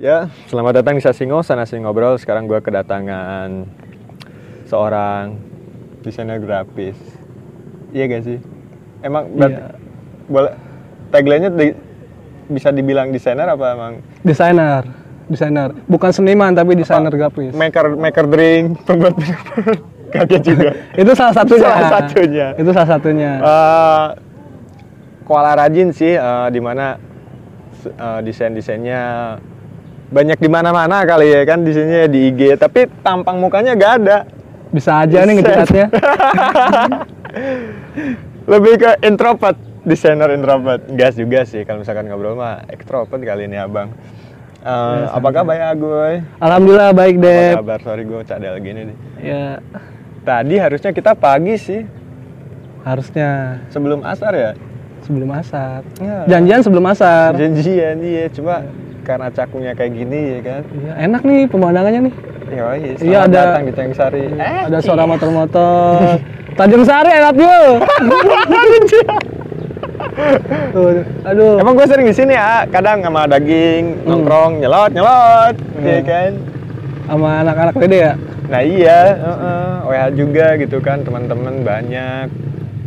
Ya, 0.00 0.32
selamat 0.48 0.80
datang 0.80 0.96
di 0.96 1.04
Sasingo, 1.04 1.44
sana 1.44 1.68
sing 1.68 1.84
ngobrol. 1.84 2.16
Sekarang 2.16 2.48
gue 2.48 2.56
kedatangan 2.56 3.68
seorang 4.64 5.36
desainer 6.00 6.40
grafis. 6.40 6.96
Iya 7.92 8.08
gak 8.08 8.22
sih? 8.24 8.38
Emang 9.02 9.28
berarti 9.28 9.60
Iya. 9.60 9.68
boleh 10.24 10.52
tagline-nya 11.10 11.50
di- 11.52 11.76
bisa 12.48 12.72
dibilang 12.72 13.12
desainer 13.12 13.44
apa 13.44 13.66
emang 13.70 13.92
Desainer, 14.24 14.88
desainer. 15.28 15.76
Bukan 15.84 16.10
seniman 16.10 16.56
tapi 16.56 16.72
desainer 16.72 17.12
grafis. 17.12 17.52
maker 17.52 17.92
maker 17.92 18.24
drink, 18.24 18.80
pembuat 18.88 19.14
kagak 20.16 20.40
juga. 20.40 20.70
Itu 21.00 21.12
salah 21.12 21.34
satunya. 21.34 21.68
Salah 21.68 21.90
satunya. 21.92 22.46
Itu 22.56 22.70
salah 22.72 22.88
satunya. 22.88 23.32
Eh, 23.36 24.06
koala 25.22 25.52
rajin 25.54 25.92
sih, 25.92 26.16
eh, 26.16 26.48
di 26.48 26.58
mana 26.58 26.96
eh, 27.82 28.20
desain-desainnya 28.22 29.02
banyak 30.10 30.36
di 30.36 30.48
mana-mana 30.50 31.06
kali 31.06 31.30
ya 31.30 31.42
kan 31.46 31.62
desainnya 31.62 32.06
di 32.06 32.28
IG, 32.28 32.58
tapi 32.58 32.90
tampang 33.00 33.38
mukanya 33.38 33.74
gak 33.74 33.92
ada. 34.02 34.18
Bisa 34.70 35.02
aja 35.02 35.22
nih 35.22 35.34
ngecatnya. 35.38 35.86
Lebih 38.50 38.74
ke 38.76 38.90
introvert, 39.02 39.58
desainer 39.82 40.30
introvert. 40.30 40.82
Enggak 40.86 41.14
juga 41.14 41.42
sih 41.42 41.62
kalau 41.62 41.82
misalkan 41.82 42.06
ngobrol 42.06 42.34
mah 42.34 42.66
extrovert 42.66 43.22
kali 43.22 43.46
ini 43.46 43.56
abang. 43.56 43.94
Eh, 44.60 45.02
apa 45.08 45.28
kabar 45.32 45.56
ya 45.56 45.66
Agoy? 45.72 46.20
Alhamdulillah 46.36 46.92
baik 46.92 47.16
Apa 47.16 47.24
deh. 47.24 47.50
kabar? 47.64 47.78
Sorry 47.80 48.02
gue 48.04 48.20
cadel 48.28 48.54
gini 48.60 48.80
nih. 48.92 48.96
Ya 49.18 49.46
Tadi 50.20 50.60
harusnya 50.60 50.92
kita 50.92 51.16
pagi 51.16 51.56
sih, 51.56 51.80
harusnya 52.84 53.56
sebelum 53.72 54.04
asar 54.04 54.36
ya. 54.36 54.52
sebelum 55.00 55.32
asar. 55.32 55.80
Ya. 55.96 56.28
Janjian 56.28 56.60
sebelum 56.60 56.84
asar. 56.84 57.32
Janjian 57.32 57.96
iya, 58.04 58.28
cuma 58.28 58.68
karena 59.02 59.28
cakunya 59.28 59.72
kayak 59.72 59.92
gini 59.92 60.20
ya 60.30 60.40
kan. 60.42 60.62
Iya, 60.70 60.92
enak 61.04 61.22
nih 61.22 61.40
pemandangannya 61.46 62.00
nih. 62.02 62.14
Ya, 62.50 62.66
iya, 62.74 62.90
Iya, 62.90 62.94
selamat 62.98 63.26
ada- 63.26 63.44
datang 63.46 63.62
di 63.62 63.72
Ceng 63.72 63.92
Sari. 63.92 64.24
Eh, 64.26 64.60
Ada 64.66 64.78
suara 64.80 65.02
motor-motor. 65.04 65.94
Tanjung 66.58 66.84
Sari 66.84 67.10
enak 67.12 67.34
yuk. 67.36 67.72
Tuh, 70.72 70.86
aduh. 71.28 71.54
Emang 71.56 71.74
gue 71.74 71.86
sering 71.86 72.06
di 72.06 72.14
sini 72.14 72.34
ya, 72.34 72.66
kadang 72.66 73.00
sama 73.00 73.24
daging, 73.26 74.04
nongkrong, 74.04 74.58
nyelot, 74.58 74.90
nyelot, 74.90 75.54
Iya. 75.78 75.90
ya 75.90 76.00
kan. 76.02 76.32
sama 77.02 77.42
anak-anak 77.42 77.74
gede 77.76 77.98
ya. 78.00 78.12
Nah 78.46 78.62
iya, 78.62 79.00
heeh, 79.12 79.74
WA 79.84 80.06
juga 80.12 80.54
gitu 80.54 80.78
kan, 80.78 81.02
teman-teman 81.02 81.58
banyak. 81.60 82.30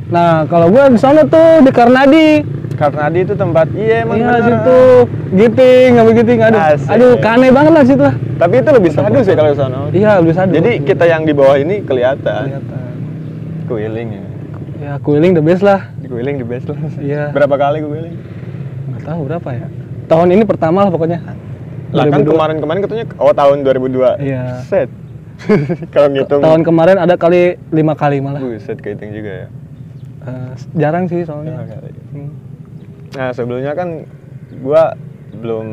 Nah, 0.08 0.48
kalau 0.48 0.68
gua 0.70 0.88
di 0.88 0.96
sana 0.96 1.24
tuh 1.24 1.60
di 1.60 1.68
Karnadi. 1.68 2.40
Karena 2.74 3.06
di 3.08 3.20
itu 3.22 3.34
tempat, 3.38 3.68
iya 3.78 4.02
emang 4.02 4.18
Iya, 4.18 4.30
bener. 4.34 4.44
situ. 4.44 4.80
Giting, 5.34 5.90
ngambil 5.94 6.14
giting. 6.20 6.40
Aduh, 6.42 6.62
Asik. 6.62 6.90
aduh, 6.90 7.12
kane 7.22 7.48
banget 7.54 7.72
lah 7.72 7.84
situ 7.86 8.04
lah. 8.04 8.16
Tapi 8.18 8.54
itu 8.60 8.70
lebih 8.74 8.92
sadu 8.92 9.20
sih 9.22 9.36
kalau 9.38 9.52
sana. 9.54 9.78
Iya, 9.94 10.12
lebih 10.20 10.34
sadar. 10.34 10.54
Jadi 10.58 10.72
kita 10.82 11.04
yang 11.06 11.22
di 11.24 11.34
bawah 11.38 11.58
ini 11.58 11.86
kelihatan. 11.86 12.44
Kelihatan. 12.50 12.92
Keliling 13.70 14.10
ya. 14.10 14.24
Ya, 14.84 14.94
keliling 15.00 15.32
the 15.38 15.44
best 15.46 15.64
lah. 15.64 15.80
Keliling 16.04 16.36
di 16.42 16.46
best 16.46 16.66
lah. 16.68 16.78
Iya. 17.00 17.32
Berapa 17.32 17.56
kali 17.56 17.80
keliling? 17.80 18.16
Nggak 18.92 19.02
tahu 19.08 19.20
berapa 19.30 19.50
ya. 19.54 19.68
Tahun 20.12 20.28
ini 20.28 20.44
pertama 20.44 20.84
lah 20.84 20.92
pokoknya. 20.92 21.20
Lah 21.94 22.10
kan 22.10 22.26
2002. 22.26 22.34
kemarin-kemarin 22.36 22.80
katanya 22.84 23.06
oh 23.22 23.32
tahun 23.32 23.58
2002. 23.64 24.18
Iya. 24.20 24.44
Set. 24.66 24.90
kalau 25.94 26.08
ngitung. 26.12 26.42
Tahun 26.42 26.62
kemarin 26.66 26.98
ada 27.00 27.16
kali 27.16 27.56
lima 27.72 27.94
kali 27.96 28.20
malah. 28.20 28.42
Buset 28.42 28.82
kehitung 28.82 29.14
juga 29.14 29.46
ya. 29.46 29.48
Eh, 30.24 30.52
jarang 30.76 31.06
sih 31.08 31.24
soalnya. 31.24 31.64
kali. 31.64 31.92
Hmm. 32.16 32.32
Nah 33.14 33.30
sebelumnya 33.34 33.74
kan 33.78 34.10
gua 34.62 34.98
belum 35.34 35.68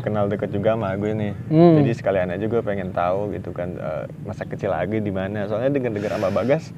kenal 0.00 0.30
deket 0.30 0.54
juga 0.54 0.78
sama 0.78 0.94
gue 0.96 1.12
nih. 1.12 1.32
Hmm. 1.50 1.74
Jadi 1.82 1.90
sekalian 1.92 2.30
aja 2.30 2.46
gue 2.46 2.62
pengen 2.62 2.94
tahu 2.94 3.34
gitu 3.36 3.50
kan 3.50 3.74
eh, 3.76 4.04
masa 4.24 4.46
kecil 4.48 4.70
lagi 4.72 5.02
di 5.02 5.12
mana. 5.12 5.44
Soalnya 5.50 5.76
dengar-dengar 5.76 6.14
sama 6.16 6.28
Bagas 6.30 6.70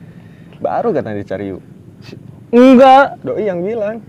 baru 0.58 0.90
katanya 0.96 1.20
di 1.20 1.26
Cariu. 1.28 1.56
Enggak. 2.50 3.20
Doi 3.20 3.44
yang 3.46 3.60
bilang. 3.60 4.00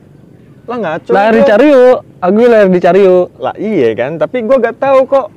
Lah 0.68 0.78
ngaco. 0.78 1.12
Lahir 1.12 1.34
di 1.34 1.42
gua." 1.44 1.50
Cariu. 1.52 1.84
Aku 2.18 2.38
lahir 2.48 2.70
di 2.72 2.82
Cariu. 2.82 3.18
Lah 3.38 3.56
iya 3.60 3.90
kan, 3.94 4.18
tapi 4.18 4.44
gua 4.44 4.58
gak 4.60 4.78
tahu 4.80 5.00
kok. 5.08 5.28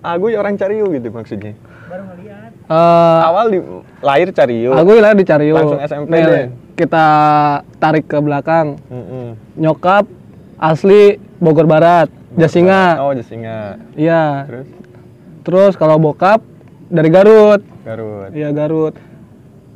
Aku 0.00 0.32
orang 0.32 0.56
Cariu 0.56 0.88
gitu 0.96 1.08
maksudnya. 1.12 1.52
Eh, 2.70 3.20
Awal 3.26 3.46
di 3.50 3.58
lahir 3.98 4.28
Cariu. 4.30 4.70
aku 4.70 4.90
lahir 5.02 5.18
di 5.18 5.26
Cariu. 5.26 5.54
Langsung 5.58 5.82
SMP 5.82 6.14
Nih, 6.14 6.22
deh. 6.22 6.44
Kita 6.80 7.06
tarik 7.76 8.08
ke 8.08 8.16
belakang. 8.24 8.80
Mm-mm. 8.88 9.36
Nyokap 9.60 10.08
asli 10.56 11.20
Bogor 11.36 11.68
Barat, 11.68 12.08
Jasinga. 12.40 13.04
Oh, 13.04 13.12
Jasinga. 13.12 13.76
Iya. 13.92 14.48
Terus 14.48 14.68
Terus 15.44 15.72
kalau 15.76 16.00
bokap 16.00 16.40
dari 16.88 17.12
Garut. 17.12 17.60
Garut. 17.84 18.32
Iya 18.32 18.48
Garut. 18.52 18.96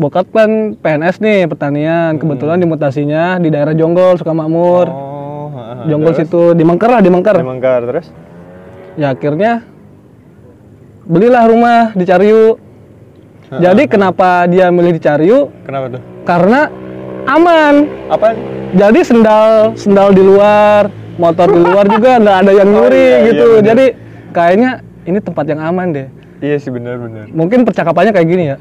Bokap 0.00 0.32
kan 0.32 0.80
PNS 0.80 1.20
nih 1.20 1.44
pertanian. 1.44 2.16
Kebetulan 2.16 2.56
dimutasinya 2.56 3.36
di 3.36 3.52
daerah 3.52 3.76
Jonggol 3.76 4.16
Sukamakmur. 4.16 4.86
Oh, 4.88 5.52
heeh. 5.52 5.92
Jonggol 5.92 6.16
Terus? 6.16 6.24
situ 6.24 6.42
di 6.56 6.64
Mengker 6.64 6.88
lah 6.88 7.04
di 7.04 7.10
Mengker. 7.12 7.36
Di 7.36 7.44
Manggar 7.44 7.80
terus? 7.84 8.08
Ya 8.96 9.12
akhirnya 9.12 9.60
belilah 11.04 11.44
rumah 11.52 11.92
di 11.92 12.04
Cariu. 12.08 12.56
Jadi 13.54 13.86
kenapa 13.86 14.48
dia 14.48 14.72
milih 14.72 14.96
di 14.96 15.02
Cariu? 15.04 15.52
Kenapa 15.68 15.98
tuh? 15.98 16.02
Karena 16.26 16.66
aman. 17.26 17.74
Apa? 18.08 18.36
Jadi 18.74 19.00
sendal 19.00 19.72
sendal 19.74 20.10
di 20.10 20.20
luar, 20.20 20.90
motor 21.16 21.46
di 21.46 21.60
luar 21.60 21.86
juga 21.86 22.18
nggak 22.18 22.36
ada 22.42 22.52
yang 22.52 22.68
Oh, 22.68 22.74
nyuri 22.82 22.98
iya, 22.98 23.16
iya, 23.16 23.28
gitu. 23.30 23.46
bener. 23.54 23.66
Jadi 23.70 23.86
kayaknya 24.30 24.70
ini 25.04 25.18
tempat 25.20 25.44
yang 25.46 25.60
aman 25.60 25.86
deh. 25.90 26.06
Iya 26.42 26.56
sih 26.58 26.70
benar-benar. 26.70 27.30
Mungkin 27.30 27.62
percakapannya 27.62 28.12
kayak 28.12 28.28
gini 28.28 28.44
ya. 28.50 28.56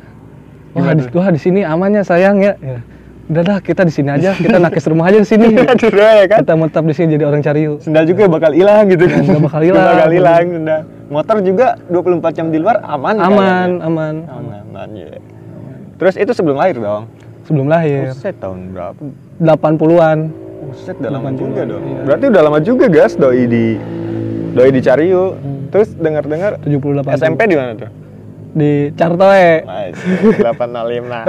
Wah, 0.73 0.93
di, 0.93 1.05
wah 1.11 1.29
di 1.29 1.37
sini 1.37 1.61
amannya 1.61 2.01
sayang 2.01 2.39
ya. 2.39 2.53
ya. 2.57 2.79
Udah 3.23 3.39
dah 3.41 3.57
kita 3.57 3.87
di 3.87 3.93
sini 3.93 4.11
aja, 4.11 4.35
kita 4.35 4.59
nakis 4.59 4.83
rumah 4.83 5.07
aja 5.07 5.17
di 5.17 5.27
sini. 5.27 5.47
Ya 5.95 6.27
kan? 6.27 6.43
kita 6.43 6.53
menetap 6.53 6.83
di 6.83 6.93
sini 6.93 7.07
jadi 7.15 7.25
orang 7.25 7.41
Cariu. 7.41 7.79
Sendal 7.79 8.03
juga 8.03 8.27
bakal 8.27 8.51
hilang 8.51 8.85
gitu 8.87 9.07
kan. 9.07 9.23
Nggak 9.23 9.43
bakal 9.47 9.61
hilang. 9.63 9.85
Bakal 9.89 10.09
hilang 10.11 10.45
sendal. 10.51 10.81
Motor 11.07 11.37
juga 11.39 11.67
24 11.87 12.35
jam 12.35 12.47
di 12.49 12.57
luar 12.57 12.81
aman 12.81 13.15
Aman, 13.15 13.21
kayaknya. 13.21 13.85
aman. 13.85 14.13
Aman, 14.27 14.59
aman 14.67 14.89
ya. 14.91 15.07
Terus 15.95 16.15
itu 16.17 16.31
sebelum 16.33 16.57
lahir 16.57 16.75
dong? 16.75 17.05
Sebelum 17.43 17.67
lahir, 17.67 18.11
Buset 18.11 18.35
tahun 18.39 18.71
berapa? 18.71 18.99
80-an. 19.37 20.17
Buset 20.63 20.95
udah 20.95 21.11
lama 21.11 21.29
80-an, 21.29 21.37
juga 21.37 21.61
dong. 21.67 21.83
iya. 21.83 21.99
Berarti 22.07 22.25
udah 22.31 22.41
lama 22.41 22.59
juga 22.59 22.85
gas 22.87 23.13
doi 23.13 23.43
di 23.45 23.65
doi 24.53 24.69
di 24.71 24.81
Cariu. 24.81 25.35
Hmm. 25.35 25.67
Terus 25.67 25.89
dengar-dengar 25.93 26.61
78. 26.61 27.17
SMP 27.17 27.41
di 27.49 27.57
mana 27.57 27.71
tuh? 27.75 27.89
Di 28.53 28.71
Cartoe. 28.93 29.65
Nice. 29.65 29.99
805. 30.39 31.09
Nah, 31.09 31.25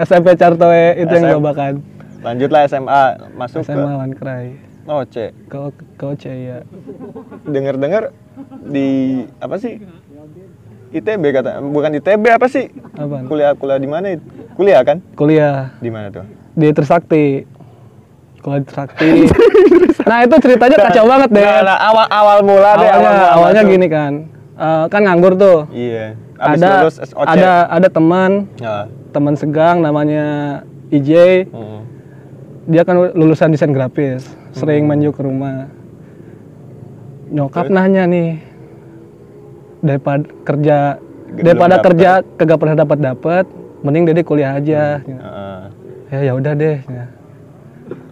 SMP 0.00 0.28
Cartoe 0.34 0.84
itu 0.96 1.12
yang 1.12 1.26
SM. 1.28 1.38
babakan. 1.38 1.74
lanjutlah 2.22 2.60
SMA 2.66 3.02
masuk 3.34 3.60
SMA 3.62 3.82
ke 3.82 3.98
Wankrai. 3.98 4.46
Oce. 4.82 5.26
Ke 5.46 5.58
ke 5.94 6.04
OC 6.06 6.24
ya. 6.26 6.58
Dengar-dengar 7.44 8.10
di 8.64 8.88
apa 9.38 9.58
sih? 9.58 9.78
ITB 10.92 11.24
kata 11.32 11.58
bukan 11.60 11.90
ITB 11.96 12.24
apa 12.28 12.46
sih? 12.46 12.68
Apaan? 12.92 13.24
Kuliah 13.24 13.56
kuliah 13.56 13.78
di 13.80 13.88
mana? 13.88 14.12
Kuliah 14.52 14.80
kan? 14.84 15.00
Kuliah 15.12 15.72
Di 15.78 15.88
mana 15.88 16.08
tuh? 16.08 16.24
di 16.52 16.68
Trisakti. 16.68 17.48
Kalau 18.38 18.56
di 18.60 18.64
Trisakti. 18.64 19.08
nah, 20.04 20.20
itu 20.20 20.36
ceritanya 20.38 20.76
kacau 20.84 21.04
banget 21.06 21.28
deh. 21.32 21.40
Nah, 21.40 21.60
nah, 21.64 21.78
awal 21.80 22.06
awal 22.06 22.38
mula 22.42 22.70
deh 22.76 22.84
awalnya 22.84 22.92
awal 22.92 23.12
mula 23.14 23.28
awalnya 23.34 23.62
gini 23.64 23.86
kan. 23.88 24.12
Eh, 24.52 24.84
kan 24.86 25.00
nganggur 25.02 25.32
tuh. 25.34 25.58
Iya. 25.72 26.20
Abis 26.36 26.58
ada 26.58 26.70
lulus 26.82 26.96
ada 27.14 27.52
ada 27.70 27.88
teman 27.88 28.50
Ya. 28.58 28.90
teman 29.10 29.32
segang 29.32 29.78
namanya 29.78 30.24
IJ 30.90 31.46
Mm. 31.48 31.80
dia 32.66 32.82
kan 32.82 32.98
lulusan 33.14 33.48
desain 33.48 33.70
grafis 33.70 34.26
sering 34.50 34.84
main 34.84 34.98
ke 35.00 35.22
rumah 35.22 35.70
nyokap 37.30 37.70
nanya 37.70 38.04
nih 38.04 38.42
daripada 39.82 40.22
kerja 40.42 40.78
Belum 41.28 41.44
daripada 41.44 41.74
dapet. 41.74 41.84
kerja 41.84 42.10
kagak 42.34 42.56
pernah 42.56 42.76
dapat 42.78 42.98
dapat 43.02 43.44
mending 43.82 44.04
dede 44.06 44.22
kuliah 44.22 44.54
aja 44.54 45.02
Heeh. 45.02 45.60
ya 46.08 46.18
ya 46.22 46.32
udah 46.32 46.52
deh 46.54 46.78
ya. 46.80 47.04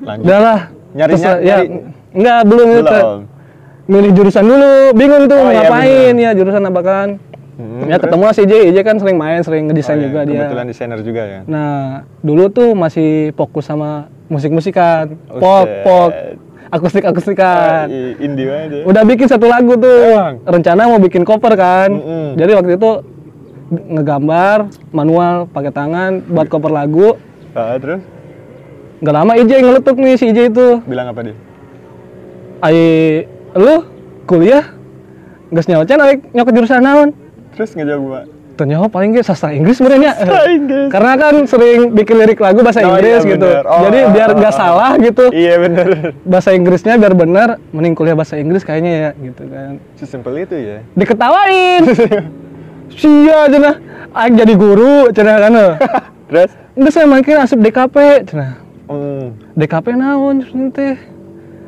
lanjut. 0.02 0.24
udah 0.24 0.38
lah 0.40 0.60
Nyari- 0.90 1.10
Terus, 1.12 1.22
nyari- 1.22 1.40
ya 1.40 1.56
nyari- 1.56 1.70
enggak 2.10 2.40
belum, 2.44 2.68
itu 2.72 2.82
Belum. 2.82 3.20
milih 3.86 4.10
jurusan 4.12 4.44
dulu 4.44 4.70
bingung 4.92 5.24
tuh 5.24 5.38
Oh, 5.38 5.46
iya, 5.48 5.62
ngapain 5.62 6.14
ya 6.16 6.30
jurusan 6.32 6.62
apa 6.64 6.82
kan 6.82 7.08
Hmm, 7.52 7.84
ya 7.84 8.00
ketemu 8.00 8.24
si 8.32 8.40
IJ 8.40 8.52
IJ 8.66 8.78
kan 8.80 8.96
sering 8.96 9.14
main 9.14 9.40
sering 9.40 9.68
ngedesain 9.68 9.94
Oh, 9.94 10.00
iya. 10.00 10.06
juga 10.08 10.20
dia 10.24 10.40
Kebetulan 10.40 10.64
desainer 10.64 11.00
juga 11.04 11.22
ya. 11.22 11.40
Nah, 11.44 11.76
dulu 12.18 12.48
tuh 12.48 12.72
masih 12.72 13.10
fokus 13.34 13.68
sama 13.68 14.08
musik-musikan, 14.26 15.12
Oh, 15.28 15.36
pop, 15.36 15.66
shit. 15.68 15.84
pop, 15.84 16.10
akustik-akustikan. 16.70 17.84
Ah, 17.84 17.90
i- 17.90 18.16
indie 18.18 18.46
aja. 18.46 18.78
Udah 18.82 19.02
bikin 19.02 19.26
satu 19.26 19.44
lagu 19.44 19.74
tuh. 19.74 20.02
Emang? 20.08 20.34
Rencana 20.42 20.86
mau 20.86 20.98
bikin 20.98 21.22
cover 21.22 21.52
kan. 21.52 21.90
Mm-mm. 21.90 22.26
Jadi 22.34 22.52
waktu 22.52 22.70
itu 22.74 22.90
ngegambar 23.70 24.58
manual 24.90 25.46
pakai 25.46 25.70
tangan 25.70 26.22
buat 26.24 26.46
cover 26.46 26.70
lagu. 26.70 27.14
Ah, 27.52 27.74
terus 27.76 28.02
Gak 29.00 29.14
lama 29.14 29.32
IJ 29.32 29.64
ngeletuk 29.64 29.96
nih 29.96 30.14
si 30.14 30.28
IJ 30.28 30.50
itu. 30.50 30.78
bilang 30.84 31.08
apa 31.08 31.20
dia? 31.22 31.34
Ai, 32.60 33.24
lu 33.54 33.88
kuliah 34.24 34.76
geus 35.48 35.64
nyawa 35.64 35.82
can 35.82 35.98
alik 35.98 36.20
nyokot 36.30 36.52
jurusan 36.52 36.78
naon 36.78 37.08
Terus 37.50 37.72
ngejawab 37.72 38.02
gua. 38.02 38.20
Ternyata 38.60 38.86
paling 38.86 39.10
ge 39.10 39.24
sastra 39.24 39.50
Inggris 39.50 39.80
sebenarnya 39.80 40.12
Inggris. 40.46 40.88
karena 40.88 41.12
kan 41.16 41.34
sering 41.44 41.90
bikin 41.90 42.14
lirik 42.14 42.36
lagu 42.36 42.60
bahasa 42.60 42.80
Oh, 42.80 42.92
Inggris 42.92 43.24
iya, 43.24 43.30
gitu 43.30 43.48
bener. 43.48 43.64
Oh, 43.64 43.80
jadi 43.88 43.98
oh, 43.98 44.10
biar 44.12 44.28
oh, 44.28 44.36
gak 44.36 44.52
oh. 44.52 44.54
salah 44.54 44.90
gitu 44.94 45.24
Iya 45.32 45.54
bener. 45.58 45.86
bahasa 46.22 46.50
Inggrisnya 46.52 46.94
biar 46.94 47.14
benar 47.14 47.48
mending 47.70 47.94
kuliah 47.94 48.12
bahasa 48.12 48.36
Inggris 48.36 48.60
kayaknya 48.60 48.92
ya 48.92 49.10
gitu 49.18 49.42
kan 49.46 49.80
Sesimpel 49.96 50.36
itu 50.38 50.54
ya. 50.54 50.78
diketawain 50.92 51.82
sia 53.00 53.40
cenah 53.46 53.76
aing 54.12 54.34
jadi 54.36 54.52
guru 54.52 55.08
cenah 55.08 55.36
kan 55.38 55.52
Terus? 56.28 56.50
enggak 56.72 56.92
saya 56.92 57.06
makin 57.06 57.36
asup 57.38 57.58
DKP 57.58 57.96
cenah 58.28 58.52
Hmm. 58.86 59.38
DKP 59.54 59.94
naon 59.94 60.42
teh 60.68 60.98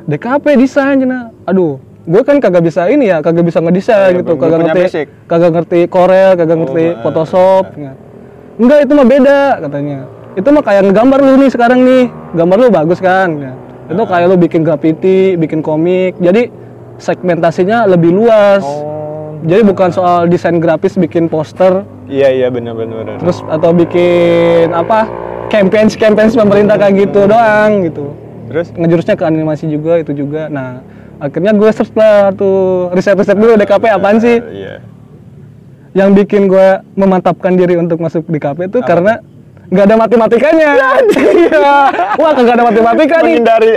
DKP 0.03 0.59
desain 0.59 0.99
cenah 0.99 1.31
aduh 1.43 1.79
gue 2.03 2.21
kan 2.21 2.35
kagak 2.37 2.63
bisa 2.63 2.87
ini 2.87 3.07
ya 3.07 3.19
kagak 3.19 3.43
bisa 3.43 3.57
ngedesain 3.57 4.11
Iya, 4.11 4.19
gitu 4.19 4.33
kagak 4.35 4.59
ngerti 4.61 4.81
basic. 4.81 5.05
kagak 5.23 5.51
ngerti 5.51 5.79
Corel 5.87 6.31
kagak 6.33 6.51
Oh, 6.51 6.59
ngerti 6.61 6.83
eh, 6.85 6.91
Photoshop 6.99 7.65
enggak 8.53 8.79
itu 8.83 8.91
mah 8.91 9.07
beda 9.07 9.39
katanya 9.61 9.99
itu 10.33 10.47
mah 10.49 10.61
kayak 10.61 10.81
ngegambar 10.83 11.19
lu 11.19 11.33
nih 11.37 11.49
sekarang 11.49 11.79
nih 11.81 12.03
gambar 12.33 12.57
lu 12.57 12.67
bagus 12.69 12.99
kan 12.99 13.29
Ya. 13.33 13.51
itu 13.89 14.03
kayak 14.03 14.25
lu 14.25 14.35
bikin 14.35 14.61
graffiti 14.61 15.19
bikin 15.35 15.59
komik 15.59 16.15
jadi 16.17 16.51
segmentasinya 16.97 17.85
lebih 17.85 18.11
luas 18.11 18.61
Oh. 18.61 19.39
jadi 19.41 19.61
bukan 19.61 19.89
soal 19.89 20.27
desain 20.27 20.57
grafis 20.57 20.95
bikin 20.95 21.27
poster 21.27 21.87
Iya 22.05 22.29
iya 22.29 22.47
benar 22.47 22.75
benar. 22.75 22.99
benar. 22.99 23.15
terus 23.17 23.39
atau 23.43 23.71
bikin 23.71 24.69
apa 24.69 25.07
campaign 25.47 25.87
campaign 25.89 26.29
pemerintah 26.29 26.75
kayak 26.75 26.93
gitu 27.01 27.25
doang 27.25 27.71
gitu 27.81 28.11
Terus? 28.45 28.69
ngejurusnya 28.71 29.15
ke 29.15 29.23
animasi 29.23 29.65
juga 29.65 29.97
itu 29.97 30.11
juga 30.13 30.45
nah 30.45 30.83
akhirnya 31.23 31.55
gue 31.55 31.69
search 31.71 31.95
lah 31.95 32.35
tuh 32.35 32.91
riset-riset 32.91 33.33
dulu 33.33 33.55
DKP 33.55 33.83
apaan 33.89 34.19
sih 34.19 34.43
Iya. 34.43 34.83
yang 35.95 36.11
bikin 36.11 36.45
gue 36.45 36.67
memantapkan 36.93 37.55
diri 37.55 37.79
untuk 37.79 37.97
masuk 37.97 38.27
DKP 38.27 38.67
itu 38.67 38.83
karena 38.83 39.23
nggak 39.71 39.85
ada 39.87 39.95
matematikanya 39.95 40.69
Iya. 41.39 41.71
wah 42.19 42.31
kagak 42.33 42.53
ada 42.53 42.63
matematika 42.65 43.15
nih 43.17 43.39
Menghindari 43.39 43.73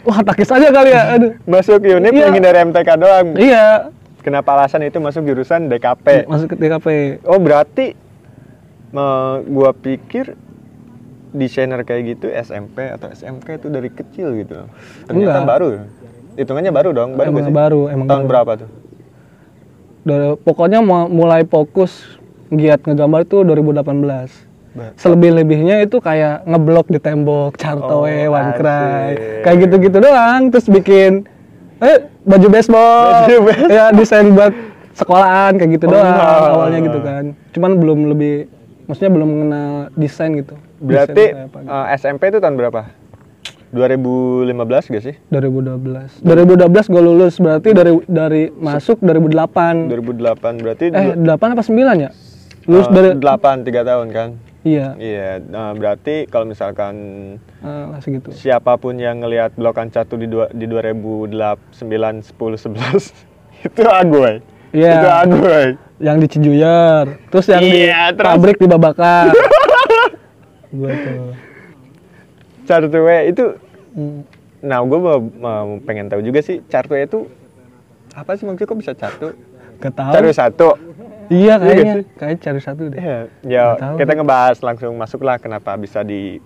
wah 0.00 0.20
takis 0.20 0.52
aja 0.52 0.68
kali 0.68 0.90
ya 0.92 1.02
aduh 1.10 1.32
masuk 1.44 1.80
unit 1.80 2.12
Iya. 2.12 2.28
menghindari 2.28 2.58
MTK 2.62 2.88
doang. 2.94 3.26
iya 3.34 3.88
Kenapa 4.20 4.52
alasan 4.52 4.84
itu 4.84 5.00
masuk 5.00 5.24
jurusan 5.24 5.72
DKP? 5.72 6.28
masuk 6.28 6.52
ke 6.52 6.56
DKP 6.58 6.86
Oh 7.24 7.40
berarti 7.40 7.96
gua 9.48 9.72
pikir 9.72 10.36
desainer 11.30 11.80
kayak 11.80 12.02
gitu 12.10 12.26
SMP 12.28 12.90
atau 12.90 13.08
SMK 13.08 13.46
itu 13.56 13.68
dari 13.70 13.88
kecil 13.88 14.34
gitu. 14.36 14.66
Ternyata 15.06 15.30
Enggak. 15.32 15.46
baru. 15.46 15.68
Hitungannya 16.32 16.70
baru 16.70 16.90
dong, 16.90 17.10
baru 17.14 17.28
Emang 17.28 17.50
baru, 17.50 17.80
emang 17.86 18.06
Tahun 18.06 18.18
baru. 18.20 18.30
berapa 18.30 18.52
tuh? 18.56 18.68
Dari- 20.00 20.36
pokoknya 20.38 20.80
mulai 21.06 21.44
fokus 21.44 21.92
giat 22.48 22.82
ngegambar 22.82 23.22
itu 23.22 23.42
2018 23.42 24.32
Ba- 24.70 24.94
selebih-lebihnya 24.96 25.82
itu 25.82 25.98
kayak 25.98 26.42
ngeblok 26.44 26.86
di 26.86 26.96
tembok, 26.96 27.52
Oh, 27.52 27.58
chartoe, 27.58 28.26
one 28.26 28.50
cry, 28.54 29.10
asik. 29.10 29.42
kayak 29.42 29.56
gitu-gitu 29.60 29.98
doang. 29.98 30.48
Terus 30.48 30.66
bikin 30.66 31.12
eh 31.78 31.96
baju 32.22 32.46
baseball, 32.48 33.26
Baju 33.26 33.36
baseball. 33.44 33.70
ya 33.76 33.84
desain 33.90 34.26
buat 34.30 34.52
sekolahan 34.92 35.52
kayak 35.54 35.70
gitu 35.74 35.84
Oh, 35.84 35.92
doang 35.92 36.06
enggak. 36.06 36.38
awalnya 36.48 36.78
gitu 36.80 36.98
kan. 37.00 37.24
Cuman 37.50 37.70
belum 37.76 37.98
lebih, 38.08 38.34
maksudnya 38.86 39.10
belum 39.10 39.28
mengenal 39.28 39.68
desain 39.92 40.32
gitu. 40.34 40.54
Berarti 40.78 41.24
Desain 41.28 41.44
apa 41.44 41.58
gitu. 41.58 41.68
eh, 41.68 41.86
SMP 41.98 42.22
itu 42.26 42.38
tahun 42.38 42.56
berapa? 42.56 42.80
2015 43.70 44.50
gak 44.90 45.02
sih? 45.02 45.14
2012. 45.28 46.20
2012 46.20 46.90
gue 46.90 47.00
lulus 47.00 47.34
berarti 47.36 47.70
dari 47.70 47.92
dari 48.04 48.42
masuk 48.50 48.98
2008. 48.98 49.86
2008 49.86 50.58
berarti 50.58 50.84
Eh, 50.88 51.14
du- 51.14 51.22
8 51.24 51.54
apa 51.54 51.62
9 51.62 51.78
ya? 51.96 52.10
Lulus 52.64 52.86
eh, 52.86 52.92
dari 52.92 53.08
8 53.14 53.62
3 53.62 53.82
tahun 53.84 54.08
kan? 54.10 54.30
Iya, 54.60 54.92
Iya, 54.94 55.40
nah, 55.40 55.72
berarti 55.72 56.26
kalau 56.26 56.44
misalkan 56.44 56.94
eh, 57.56 57.86
segitu. 57.98 58.28
siapa 58.30 58.76
pun 58.76 58.92
yang 58.94 59.16
ngelihat 59.18 59.54
blokan 59.54 59.88
satu 59.88 60.14
di 60.14 60.26
dua, 60.26 60.50
di 60.50 60.66
2008 60.66 61.32
9 61.72 62.20
10 62.20 62.60
11 62.60 63.14
itu 63.64 63.82
agoy. 63.86 64.44
Iya. 64.70 64.92
Itu 64.92 65.08
agoy. 65.08 65.66
yang 65.98 66.16
di 66.16 66.26
Cijuyar, 66.26 67.06
terus 67.28 67.44
yang 67.46 67.60
Iya, 67.60 67.72
di 68.08 68.16
terus? 68.16 68.26
pabrik 68.26 68.56
di 68.56 68.66
Babakan. 68.66 69.32
gue 70.72 70.92
tuh. 70.92 71.32
Cartue 72.70 73.18
itu 73.26 73.44
nah 74.62 74.78
gue 74.86 74.98
mau, 75.02 75.82
pengen 75.82 76.06
tahu 76.06 76.22
juga 76.22 76.38
sih 76.46 76.62
Cartue 76.70 77.02
itu 77.02 77.26
apa 78.14 78.38
sih 78.38 78.46
maksudnya 78.46 78.70
kok 78.70 78.78
bisa 78.78 78.92
catu? 78.94 79.28
Gak 79.80 79.94
tahu. 79.96 80.12
Cari 80.12 80.30
satu. 80.34 80.68
Iya 81.30 81.62
Iya 81.62 81.62
kayaknya, 81.62 81.94
kayaknya 82.18 82.38
cari 82.42 82.60
satu 82.60 82.82
deh. 82.90 82.98
Iya, 82.98 83.18
ya 83.46 83.64
tahu. 83.78 83.94
kita 84.02 84.12
ngebahas 84.18 84.58
langsung 84.66 84.92
masuklah 84.98 85.38
kenapa 85.38 85.78
bisa 85.78 86.02
di 86.02 86.42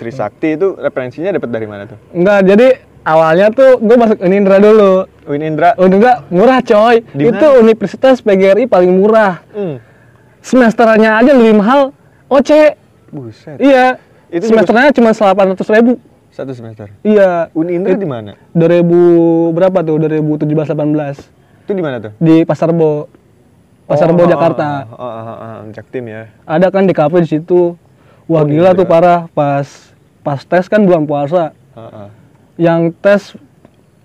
Trisakti 0.00 0.56
itu 0.56 0.78
referensinya 0.78 1.34
dapat 1.34 1.50
dari 1.52 1.66
mana 1.68 1.84
tuh? 1.84 1.98
Enggak, 2.16 2.40
jadi 2.46 2.68
awalnya 3.04 3.52
tuh 3.52 3.82
gue 3.82 3.96
masuk 3.98 4.18
Unindra 4.22 4.56
dulu. 4.62 5.04
Win 5.28 5.44
Indra. 5.44 5.76
Unindra 5.76 6.24
murah 6.32 6.64
coy. 6.64 7.04
Di 7.12 7.28
itu 7.28 7.46
universitas 7.60 8.24
PGRI 8.24 8.64
paling 8.64 8.94
murah. 8.96 9.44
Hmm. 9.52 9.76
Semesternya 10.40 11.20
aja 11.20 11.36
lebih 11.36 11.60
mahal. 11.60 11.92
OC. 12.32 12.50
Buset. 13.12 13.58
Iya. 13.60 14.00
Itu 14.28 14.44
semesternya 14.46 14.92
cuma 14.92 15.10
800 15.10 15.56
ribu. 15.72 15.96
Satu 16.28 16.52
semester. 16.52 16.92
Iya. 17.02 17.48
Un 17.52 17.66
Indra 17.68 17.96
di 17.96 18.04
mana? 18.04 18.36
2000 18.52 18.84
berapa 19.50 19.78
tuh? 19.80 19.96
2017 19.98 20.44
18 20.46 21.64
Itu 21.64 21.72
di 21.72 21.82
mana 21.82 21.96
tuh? 21.98 22.12
di 22.16 22.44
Pasar 22.44 22.70
Bo. 22.70 23.08
Pasar 23.84 24.12
Bo 24.12 24.22
Jakarta. 24.22 24.84
Oh, 24.92 25.00
oh, 25.00 25.22
oh, 25.24 25.38
oh, 25.40 25.56
Jaktim 25.72 26.04
ya. 26.06 26.28
ada 26.44 26.68
kan 26.68 26.84
di 26.84 26.92
kafe 26.92 27.24
di 27.24 27.28
situ 27.30 27.72
wah 28.24 28.40
Oh, 28.40 28.44
gila 28.44 28.72
iya. 28.72 28.76
tuh 28.76 28.84
parah 28.84 29.32
pas 29.32 29.64
pas 30.20 30.36
tes 30.38 30.68
kan 30.68 30.84
bulan 30.84 31.08
puasa 31.08 31.56
Oh, 31.72 31.80
oh. 31.80 32.08
yang 32.60 32.92
tes 32.92 33.32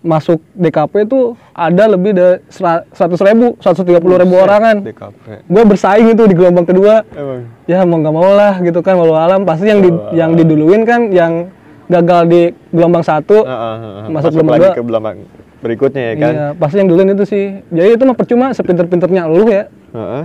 masuk 0.04 0.44
DKP 0.52 1.08
itu 1.08 1.20
ada 1.50 1.88
lebih 1.88 2.12
dari 2.12 2.44
seratus 2.92 3.20
ribu, 3.20 3.56
130 3.58 3.88
ribu 3.96 4.36
Buset, 4.36 4.44
orangan. 4.44 4.76
DKP. 4.84 5.24
Gue 5.44 5.64
bersaing 5.64 6.08
itu 6.12 6.24
di 6.28 6.36
gelombang 6.36 6.68
kedua. 6.68 7.08
Emang. 7.10 7.48
Ya 7.64 7.82
mau 7.82 7.98
nggak 7.98 8.14
mau 8.14 8.30
lah 8.30 8.60
gitu 8.60 8.80
kan 8.80 8.94
walau 8.94 9.16
alam 9.16 9.44
pasti 9.44 9.66
yang 9.66 9.80
di, 9.80 9.90
Oh. 9.90 10.12
yang 10.12 10.36
diduluin 10.36 10.84
kan 10.84 11.08
yang 11.10 11.48
gagal 11.88 12.22
di 12.28 12.42
gelombang 12.70 13.02
satu. 13.02 13.42
Ah, 13.42 13.50
ah, 13.50 13.76
ah. 14.04 14.06
Masuk 14.06 14.12
Masuk, 14.14 14.30
gelombang 14.34 14.54
lagi 14.54 14.62
dua. 14.62 14.74
ke 14.74 14.84
gelombang 14.84 15.18
berikutnya 15.60 16.04
ya 16.04 16.14
kan? 16.14 16.34
Iya, 16.34 16.48
pasti 16.54 16.76
yang 16.76 16.90
duluin 16.92 17.10
itu 17.10 17.24
sih. 17.24 17.46
Jadi 17.66 17.90
itu 17.96 18.04
mah 18.04 18.18
percuma 18.20 18.46
sepinter-pinternya 18.52 19.24
lu 19.26 19.48
ya. 19.48 19.72
Heeh. 19.96 20.24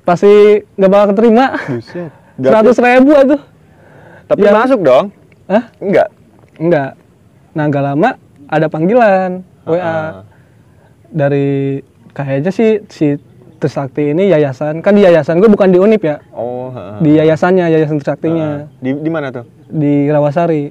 Pasti 0.00 0.32
nggak 0.72 0.86
bakal 0.88 1.06
keterima. 1.10 1.46
Buset. 1.66 2.10
Seratus 2.46 2.78
ribu 2.78 3.10
tuh. 3.26 3.40
Tapi 4.26 4.40
yang- 4.40 4.54
masuk 4.54 4.80
dong? 4.80 5.10
Hah? 5.46 5.66
Enggak. 5.76 6.08
Enggak. 6.56 6.90
Nah, 7.50 7.64
nggak 7.66 7.84
lama 7.84 8.10
ada 8.46 8.66
panggilan 8.70 9.42
WA 9.66 9.78
Ah, 9.82 10.10
dari 11.10 11.80
kayaknya 12.14 12.50
sih 12.54 12.82
si 12.90 13.18
Trisakti 13.56 14.12
ini 14.12 14.28
yayasan. 14.28 14.84
Kan 14.84 14.94
di 14.94 15.02
yayasan 15.02 15.40
gue 15.40 15.48
bukan 15.48 15.72
di 15.72 15.80
Unip 15.80 16.04
ya. 16.04 16.20
Oh, 16.30 16.68
heeh. 16.70 16.96
Di 17.00 17.10
yayasannya, 17.24 17.72
yayasan 17.72 17.96
Trisaktinya 17.98 18.68
Di 18.84 18.92
di 18.92 19.10
mana 19.10 19.32
tuh? 19.32 19.48
di 19.66 20.06
Rawasari. 20.12 20.70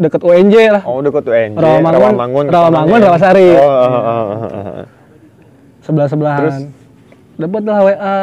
Deket 0.00 0.24
UNJ 0.24 0.54
lah. 0.72 0.82
Oh, 0.88 1.04
dekat 1.04 1.28
tuh 1.28 1.36
NJ. 1.36 1.60
Rawamangun, 1.60 2.00
Rawamangun. 2.00 2.44
Rawamangun. 2.48 3.00
Rawasari. 3.04 3.48
Oh, 3.52 3.68
oh, 3.68 3.84
oh, 3.84 4.00
oh, 4.00 4.28
oh, 4.32 4.44
oh. 4.80 4.84
Sebelah-sebelahan. 5.84 6.72
Dapat 7.36 7.62
lah 7.68 7.78
WA. 7.84 8.18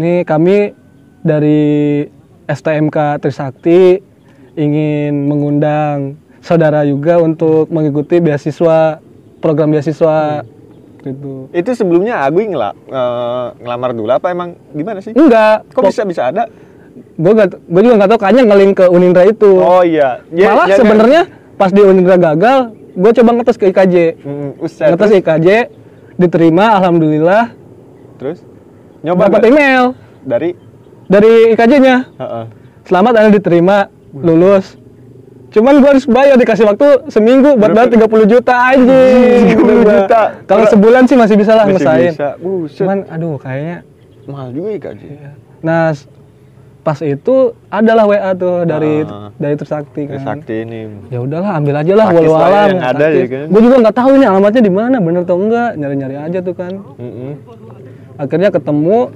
Nih 0.00 0.24
kami 0.24 0.72
dari 1.20 1.60
STMK 2.48 3.20
Trisakti 3.20 4.00
ingin 4.56 5.28
mengundang 5.28 6.16
saudara 6.40 6.84
juga 6.88 7.20
untuk 7.20 7.68
mengikuti 7.68 8.20
beasiswa 8.20 9.00
program 9.40 9.72
beasiswa 9.72 10.44
gitu. 11.00 11.48
Itu 11.52 11.70
sebelumnya 11.72 12.20
Agui 12.24 12.48
ngela, 12.48 12.76
eh, 12.76 13.46
ngelamar 13.64 13.90
dulu 13.96 14.10
apa 14.12 14.28
emang 14.32 14.56
gimana 14.76 15.00
sih? 15.00 15.16
Enggak, 15.16 15.64
Kok 15.72 15.88
bisa 15.88 16.04
bisa 16.04 16.22
ada? 16.28 16.44
gue 17.20 17.32
gue 17.46 17.82
juga 17.84 17.94
nggak 18.00 18.10
tahu 18.16 18.20
kayaknya 18.20 18.42
ngelink 18.50 18.72
ke 18.80 18.84
Unindra 18.88 19.22
itu. 19.28 19.50
Oh 19.60 19.84
iya. 19.84 20.24
Ya, 20.32 20.52
Malah 20.52 20.66
ya, 20.66 20.76
kan? 20.76 20.78
sebenarnya 20.84 21.22
pas 21.60 21.70
di 21.70 21.80
Unindra 21.84 22.16
gagal, 22.16 22.58
gue 22.96 23.10
coba 23.20 23.30
ngetes 23.36 23.56
ke 23.60 23.64
IKJ. 23.72 23.96
Hmm. 24.24 24.50
Ngetes 24.60 25.10
IKJ, 25.20 25.48
diterima, 26.16 26.80
alhamdulillah. 26.80 27.52
Terus 28.16 28.44
nyoba 29.04 29.28
Dapat 29.28 29.42
email 29.48 29.84
dari 30.24 30.50
dari 31.08 31.52
IKJ-nya. 31.56 31.96
Heeh. 32.20 32.44
Selamat 32.88 33.12
Anda 33.20 33.30
diterima, 33.36 33.88
lulus. 34.12 34.79
Cuman 35.50 35.74
gue 35.76 35.88
harus 35.88 36.06
bayar 36.06 36.36
dikasih 36.36 36.62
waktu 36.64 36.86
seminggu 37.06 37.54
buat 37.54 37.70
bayar 37.70 37.90
30 37.90 38.06
juta 38.24 38.54
anjing. 38.54 39.42
30 39.50 39.58
Udah 39.58 39.74
gua. 39.76 39.94
juta. 39.98 40.22
Kalau 40.44 40.64
sebulan 40.64 41.02
sih 41.04 41.16
masih 41.16 41.34
bisa 41.34 41.52
lah 41.52 41.64
Masih 41.64 41.74
ngesain. 41.76 42.12
bisa. 42.12 42.28
Buset. 42.36 42.76
Cuman 42.78 42.96
aduh 43.04 43.34
kayaknya 43.36 43.76
mahal 44.24 44.48
juga 44.50 44.68
ya 44.68 44.78
gaji. 44.80 45.06
Nah, 45.60 45.90
s- 45.90 46.06
pas 46.80 46.96
itu 46.98 47.36
adalah 47.68 48.06
WA 48.06 48.30
tuh 48.32 48.62
dari 48.64 49.02
Ah. 49.02 49.28
dari 49.34 49.54
Trisakti 49.54 50.02
kan. 50.06 50.22
Sakti 50.22 50.54
ini. 50.60 50.80
Ya 51.08 51.18
udahlah 51.18 51.52
ambil 51.52 51.74
aja 51.76 51.92
lah 51.94 52.06
walau 52.08 52.30
ya 52.30 52.38
alam. 52.40 52.68
yang 52.70 52.82
ada 52.86 53.06
ya 53.10 53.26
kan. 53.26 53.44
Gue 53.48 53.60
juga 53.60 53.76
nggak 53.80 53.96
tahu 53.96 54.10
ini 54.14 54.24
alamatnya 54.24 54.62
di 54.62 54.72
mana, 54.72 54.96
bener 54.96 55.22
atau 55.22 55.36
enggak. 55.36 55.70
Nyari-nyari 55.74 56.16
aja 56.16 56.38
tuh 56.40 56.54
kan. 56.54 56.72
Mm-mm. 56.96 57.32
Akhirnya 58.16 58.48
ketemu, 58.48 59.10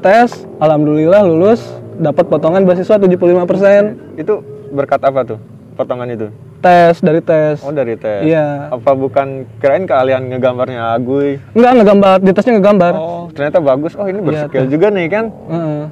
tes, 0.00 0.28
alhamdulillah 0.56 1.22
lulus, 1.22 1.64
dapat 1.96 2.26
potongan 2.26 2.62
beasiswa 2.62 2.96
75%. 2.96 3.96
Itu 4.14 4.44
berkat 4.70 5.00
apa 5.00 5.24
tuh? 5.24 5.38
Potongan 5.80 6.12
itu? 6.12 6.28
Tes 6.60 7.00
dari 7.00 7.24
tes. 7.24 7.64
Oh 7.64 7.72
dari 7.72 7.96
tes. 7.96 8.20
Iya. 8.20 8.68
Apa 8.68 8.92
bukan 8.92 9.48
kirain 9.64 9.88
kalian 9.88 10.28
ngegambarnya 10.28 10.92
Aguy? 10.92 11.40
Enggak 11.56 11.72
ngegambar, 11.72 12.16
di 12.20 12.30
tesnya 12.36 12.60
ngegambar. 12.60 12.92
Oh 12.92 13.32
ternyata 13.32 13.64
bagus. 13.64 13.96
Oh 13.96 14.04
ini 14.04 14.20
Iya, 14.20 14.44
berskill 14.44 14.68
juga 14.68 14.92
nih 14.92 15.06
kan? 15.08 15.24
Heeh. 15.32 15.82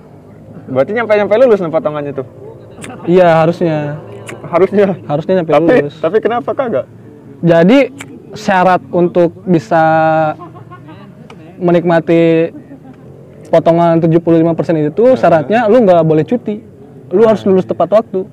Berarti 0.69 0.91
nyampe 0.93 1.17
nyampe 1.17 1.35
lulus 1.41 1.65
nih 1.65 1.73
potongannya 1.73 2.13
tuh. 2.13 2.29
Iya 3.09 3.41
harusnya, 3.41 3.97
Harusnya. 4.45 4.93
harusnya 5.09 5.35
nyampe 5.41 5.53
Tapi 5.57 5.73
lulus. 5.81 5.95
tapi 5.97 6.17
kenapa 6.21 6.51
kagak? 6.53 6.85
Jadi 7.41 7.79
syarat 8.37 8.85
untuk 8.93 9.41
bisa 9.43 9.81
menikmati 11.57 12.53
potongan 13.49 14.05
75% 14.05 14.37
itu 14.85 15.05
syaratnya 15.17 15.65
lu 15.65 15.81
nggak 15.81 16.05
boleh 16.05 16.29
cuti. 16.29 16.68
Lu 17.09 17.25
harus 17.25 17.43
lulus 17.45 17.65
tepat 17.65 17.89
waktu. 17.93 18.29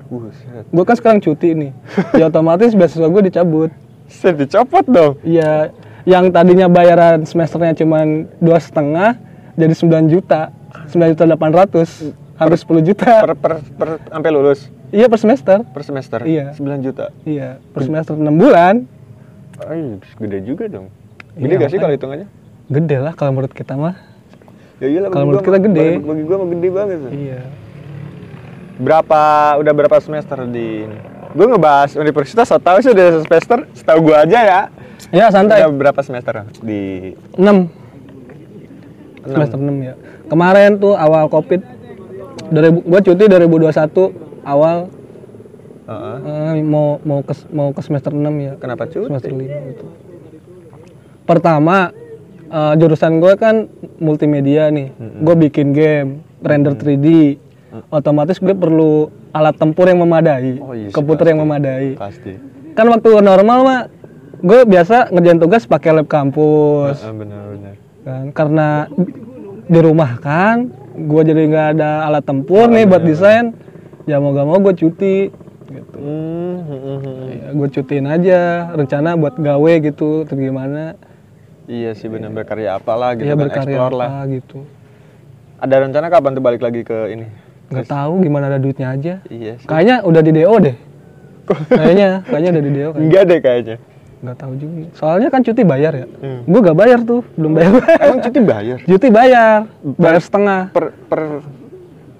Gue 0.68 0.84
kan 0.84 0.96
sekarang 0.96 1.18
cuti 1.24 1.56
nih. 1.56 1.70
Ya 2.16 2.28
otomatis 2.30 2.76
beasiswa 2.76 3.08
gue 3.08 3.22
dicabut. 3.26 3.70
Set 4.06 4.36
dicopot 4.36 4.84
dong. 4.86 5.18
Iya, 5.26 5.72
yang 6.06 6.30
tadinya 6.30 6.70
bayaran 6.70 7.26
semesternya 7.26 7.74
cuma 7.82 8.04
dua 8.38 8.62
setengah 8.62 9.18
jadi 9.56 9.72
9 9.72 10.12
juta, 10.12 10.52
9 10.92 11.16
juta 11.16 11.24
800, 11.24 12.12
hampir 12.36 12.58
10 12.60 12.88
juta. 12.92 13.12
Per 13.24 13.32
per 13.34 13.52
per 13.74 13.88
sampai 14.12 14.30
lulus 14.30 14.68
Iya 14.94 15.10
per 15.10 15.18
semester. 15.18 15.58
per 15.66 15.82
semester. 15.82 16.20
Iya. 16.22 16.54
9 16.54 16.78
juta. 16.84 17.10
Iya, 17.26 17.58
per 17.74 17.82
semester 17.82 18.14
6 18.14 18.22
bulan. 18.36 18.86
Ay, 19.66 19.98
gede 20.20 20.38
juga 20.46 20.68
dong. 20.70 20.92
Iya, 21.34 21.42
Gede 21.42 21.54
gak 21.58 21.70
sih 21.72 21.78
kalau 21.80 21.94
hitungannya? 21.96 22.28
Gede 22.70 22.96
lah 23.00 23.12
kalau 23.16 23.32
menurut 23.34 23.52
kita 23.56 23.74
mah. 23.74 23.96
Ya 24.78 24.86
iyalah. 24.92 25.08
Kalau 25.10 25.24
menurut 25.32 25.42
kita 25.42 25.58
gede. 25.58 25.88
Bagi, 25.98 26.22
gua 26.28 26.36
mah 26.44 26.48
gede 26.52 26.68
banget. 26.70 26.98
Iya. 27.10 27.40
Berapa 28.76 29.20
udah 29.56 29.72
berapa 29.72 29.96
semester 30.04 30.44
di 30.48 30.84
ini? 30.84 30.98
Gue 31.36 31.46
ngebahas 31.48 31.96
universitas, 32.00 32.48
so 32.48 32.56
tau 32.56 32.80
sih 32.80 32.92
udah 32.92 33.24
semester, 33.24 33.68
setahu 33.76 34.08
gue 34.08 34.16
aja 34.16 34.40
ya. 34.40 34.60
Ya 35.12 35.26
santai. 35.28 35.60
Udah 35.64 35.72
berapa 35.72 36.00
semester 36.00 36.48
di 36.64 37.12
6. 37.36 37.40
Enam. 37.40 37.58
Semester 39.26 39.58
6 39.58 39.74
ya. 39.84 39.94
Kemarin 40.26 40.78
tuh 40.78 40.94
awal 40.94 41.26
Covid 41.28 41.60
2000 42.50 42.86
gua 42.86 43.00
cuti 43.02 43.24
2021 43.26 44.46
awal 44.46 44.86
Heeh. 45.86 46.16
eh, 46.58 46.62
mau 46.62 46.98
mau 47.02 47.20
ke 47.22 47.34
mau 47.50 47.68
ke 47.74 47.80
semester 47.82 48.14
6 48.14 48.22
ya. 48.38 48.52
Kenapa 48.58 48.86
cuti? 48.86 49.06
Semester 49.10 49.30
5 49.34 49.70
gitu. 49.74 49.84
Pertama 51.26 51.90
eh, 52.46 52.74
jurusan 52.78 53.18
gue 53.18 53.34
kan 53.34 53.66
multimedia 53.98 54.70
nih. 54.70 54.94
Gue 55.22 55.34
bikin 55.48 55.74
game, 55.74 56.10
render 56.42 56.74
3D. 56.74 57.38
Otomatis 57.90 58.38
gue 58.38 58.54
perlu 58.54 59.10
alat 59.34 59.58
tempur 59.58 59.90
yang 59.90 60.00
memadai, 60.00 60.62
Oh 60.62 60.72
iya 60.72 60.88
sih, 60.88 60.94
komputer 60.94 61.34
yang 61.34 61.42
memadai. 61.44 61.98
Pasti. 61.98 62.38
Kan 62.72 62.86
waktu 62.88 63.20
normal 63.20 63.58
mah 63.66 63.80
gue 64.40 64.60
biasa 64.64 65.10
ngerjain 65.12 65.40
tugas 65.42 65.66
pakai 65.66 65.90
lab 65.96 66.06
kampus. 66.06 67.02
Heeh, 67.02 67.14
benar-benar. 67.14 67.74
kan 68.06 68.30
karena 68.30 68.68
di 69.66 69.80
rumah 69.82 70.14
kan 70.22 70.70
gue 70.94 71.22
jadi 71.26 71.42
nggak 71.50 71.66
ada 71.74 72.06
alat 72.06 72.22
tempur 72.22 72.70
nih 72.70 72.86
buat 72.86 73.02
desain 73.02 73.50
ya 74.06 74.22
mau 74.22 74.30
gak 74.30 74.46
mau 74.46 74.62
gue 74.62 74.74
cuti 74.78 75.18
gitu 75.66 75.98
hmm, 75.98 76.58
hmm, 76.62 76.98
hmm. 77.02 77.24
ya, 77.26 77.48
gue 77.50 77.68
cutiin 77.74 78.06
aja 78.06 78.40
rencana 78.78 79.18
buat 79.18 79.34
gawe 79.34 79.72
gitu 79.82 80.22
terus 80.22 80.38
gimana 80.38 80.94
Iya 81.66 81.98
sih 81.98 82.06
benar 82.06 82.30
berkarya 82.30 82.78
apalah 82.78 83.18
gitu 83.18 83.26
ya 83.26 83.34
kan, 83.34 83.42
berkarya 83.42 83.74
explore 83.74 83.90
apa 83.90 83.98
lah. 83.98 84.10
gitu 84.30 84.58
Ada 85.58 85.74
rencana 85.82 86.06
kapan 86.06 86.30
tuh 86.38 86.44
balik 86.46 86.62
lagi 86.62 86.86
ke 86.86 87.10
ini? 87.10 87.26
Nggak 87.68 87.86
tahu 87.86 88.12
gimana 88.20 88.44
ada 88.46 88.56
duitnya 88.56 88.88
aja 88.90 89.14
Iya 89.26 89.52
sih. 89.56 89.66
kayaknya 89.66 89.96
udah 90.02 90.20
di 90.20 90.30
do 90.32 90.54
deh 90.60 90.76
kayaknya 91.70 92.08
kayaknya 92.22 92.50
udah 92.52 92.62
di 92.62 92.70
do 92.72 92.86
kan 92.88 93.00
Enggak 93.00 93.22
deh 93.24 93.38
kayaknya. 93.38 93.76
nggak 94.16 94.36
tahu 94.36 94.52
juga 94.56 94.74
soalnya 94.92 95.28
kan 95.28 95.40
cuti 95.40 95.62
bayar 95.62 95.92
ya 95.94 96.06
Hmm. 96.16 96.40
gue 96.42 96.60
gak 96.62 96.74
bayar 96.74 96.98
tuh 97.02 97.20
belum 97.32 97.52
bayar 97.52 97.72
Emang 98.00 98.18
cuti 98.20 98.40
bayar? 98.40 98.78
cuti 98.88 99.08
bayar 99.08 99.58
bayar 99.94 100.20
setengah 100.20 100.60
Per 100.70 100.84
per 101.06 101.22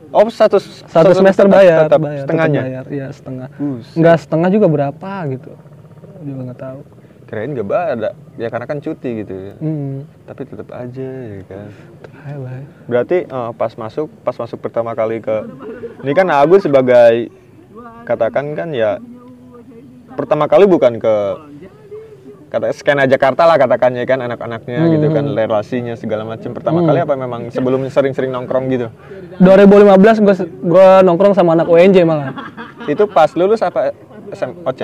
Oh, 0.08 0.24
satu 0.26 0.56
satu 0.60 1.12
semester 1.12 1.44
tetap- 1.44 1.52
bayar, 1.52 1.78
tetap 1.84 2.00
bayar, 2.00 2.16
tetap 2.16 2.24
setengahnya. 2.24 2.60
bayar, 2.62 2.84
iya 2.88 3.06
setengah. 3.10 3.48
Enggak 3.92 4.16
setengah 4.16 4.48
juga 4.48 4.66
berapa 4.66 5.10
gitu, 5.28 5.52
juga 6.22 6.40
nggak 6.46 6.56
tahu. 6.58 6.80
Kirain 7.26 7.52
gak 7.58 7.66
ada. 7.66 8.10
Ya 8.38 8.48
karena 8.48 8.66
kan 8.70 8.78
cuti 8.78 9.26
gitu 9.26 9.34
ya. 9.34 9.54
Hmm, 9.58 10.06
Tapi 10.30 10.40
tetap 10.46 10.68
aja 10.70 11.08
ya 11.10 11.42
kan. 11.46 11.68
Berarti 12.86 13.26
eh, 13.26 13.50
pas 13.58 13.72
masuk, 13.74 14.06
pas 14.22 14.36
masuk 14.38 14.58
pertama 14.62 14.94
kali 14.94 15.18
ke 15.18 15.46
ini 16.06 16.12
kan 16.14 16.30
Agus 16.30 16.62
sebagai 16.62 17.34
katakan 18.06 18.54
kan 18.54 18.70
ya 18.70 19.02
pertama 20.14 20.46
kali 20.46 20.64
bukan 20.64 21.02
ke 21.02 21.14
kata 22.46 22.70
skena 22.72 23.04
Jakarta 23.10 23.42
lah 23.44 23.58
katakannya 23.58 24.06
kan 24.06 24.22
anak-anaknya 24.22 24.78
gitu 24.94 25.06
kan 25.10 25.26
relasinya 25.34 25.98
segala 25.98 26.22
macam 26.22 26.54
pertama 26.54 26.86
kali 26.86 27.02
apa 27.02 27.14
memang 27.18 27.50
sebelum 27.50 27.82
sering-sering 27.90 28.30
nongkrong 28.30 28.70
gitu 28.70 28.86
2015 29.42 30.22
gue 30.24 30.34
gua 30.62 31.02
nongkrong 31.02 31.34
sama 31.34 31.58
anak 31.58 31.66
UNJ 31.66 32.06
malah. 32.06 32.32
itu 32.86 33.02
pas 33.10 33.28
lulus 33.34 33.60
apa 33.66 33.90
SM 34.30 34.62
OC 34.62 34.80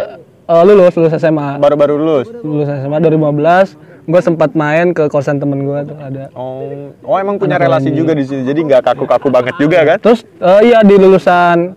Eh, 0.52 0.62
lulus 0.62 0.92
lulus 0.92 1.12
SMA. 1.16 1.56
baru-baru 1.56 1.96
lulus 1.96 2.28
Lulus 2.44 2.68
SMA 2.68 2.98
2015, 3.00 3.72
gue 4.04 4.20
sempat 4.20 4.50
main 4.52 4.92
ke 4.92 5.08
kosan 5.08 5.40
temen 5.40 5.64
gue 5.64 5.78
tuh 5.82 5.96
ada. 5.96 6.28
oh 6.34 6.92
oh 7.00 7.16
emang 7.16 7.40
punya 7.40 7.56
relasi 7.56 7.88
juga 7.88 8.12
di 8.12 8.20
sini 8.22 8.44
jadi 8.44 8.60
nggak 8.60 8.82
kaku-kaku 8.84 9.32
banget 9.32 9.56
juga 9.56 9.80
kan 9.86 9.96
Terus 9.96 10.20
eh, 10.36 10.60
iya 10.68 10.84
di 10.84 10.92
lulusan 10.94 11.72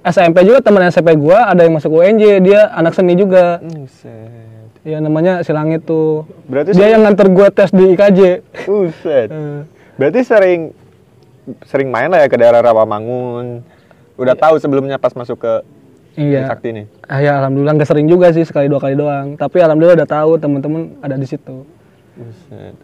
SMP 0.00 0.46
juga 0.46 0.62
teman 0.62 0.86
SMP 0.86 1.12
gue 1.12 1.34
ada 1.34 1.60
yang 1.60 1.74
masuk 1.74 1.90
UNJ, 1.92 2.40
dia 2.40 2.70
anak 2.70 2.94
seni 2.94 3.12
juga. 3.12 3.60
Buset. 3.60 4.48
Iya 4.80 4.96
namanya 4.96 5.44
si 5.44 5.52
Langit 5.52 5.84
tuh. 5.84 6.24
berarti 6.48 6.72
Dia 6.72 6.96
yang 6.96 7.04
nganter 7.04 7.28
gue 7.28 7.46
tes 7.50 7.68
di 7.68 7.84
IKJ. 7.92 8.20
Buset. 8.64 9.28
Eh, 9.36 9.60
Berarti 9.98 10.20
sering 10.24 10.60
sering 11.66 11.92
main 11.92 12.08
lah 12.08 12.24
ya 12.24 12.28
ke 12.30 12.38
daerah 12.38 12.62
Rawamangun. 12.62 13.60
Udah 14.16 14.32
tahu 14.32 14.56
sebelumnya 14.56 14.96
pas 14.96 15.12
masuk 15.12 15.36
ke 15.36 15.52
iya. 16.20 16.42
Sakti 16.52 16.68
nih. 16.76 16.84
Ah, 17.08 17.20
ya 17.24 17.32
alhamdulillah 17.40 17.74
nggak 17.80 17.88
sering 17.88 18.06
juga 18.06 18.28
sih 18.36 18.44
sekali 18.44 18.68
dua 18.68 18.80
kali 18.84 18.94
doang. 18.94 19.40
Tapi 19.40 19.56
alhamdulillah 19.64 20.04
udah 20.04 20.10
tahu 20.10 20.36
temen-temen 20.36 21.00
ada 21.00 21.16
di 21.16 21.24
situ. 21.24 21.64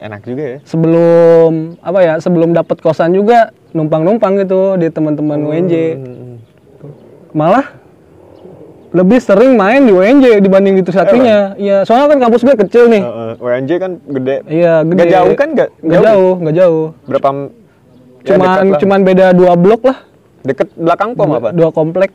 Enak 0.01 0.25
juga 0.25 0.43
ya. 0.43 0.59
Sebelum 0.65 1.77
apa 1.85 1.99
ya? 2.01 2.15
Sebelum 2.17 2.57
dapat 2.57 2.81
kosan 2.81 3.13
juga 3.13 3.53
numpang-numpang 3.77 4.41
gitu 4.41 4.81
di 4.81 4.89
teman-teman 4.89 5.45
UNJ. 5.45 5.75
Hmm. 6.01 6.35
Malah 7.37 7.77
lebih 8.97 9.19
sering 9.21 9.61
main 9.61 9.85
di 9.85 9.93
UNJ 9.93 10.41
dibanding 10.41 10.81
di 10.81 10.83
Trisaktinya. 10.87 11.53
Iya, 11.61 11.85
soalnya 11.85 12.17
kan 12.17 12.19
kampus 12.25 12.41
gue 12.49 12.57
kecil 12.65 12.89
nih. 12.89 13.03
Heeh. 13.05 13.33
WNJ 13.37 13.71
kan 13.77 13.91
gede. 14.01 14.37
Iya, 14.49 14.75
gede. 14.89 14.97
Nggak 14.97 15.13
jauh 15.13 15.35
kan? 15.37 15.49
Nggak 15.53 15.69
Nggak 15.85 16.01
jauh, 16.01 16.35
nggak 16.41 16.57
jauh. 16.57 16.87
Berapa 17.05 17.29
ya, 17.29 17.45
Cuman 18.27 18.49
lah. 18.49 18.79
cuman 18.81 19.01
beda 19.05 19.27
dua 19.37 19.53
blok 19.55 19.83
lah, 19.87 19.99
deket 20.43 20.69
belakang 20.75 21.13
pom 21.13 21.31
apa? 21.37 21.53
dua 21.53 21.71
komplek. 21.71 22.11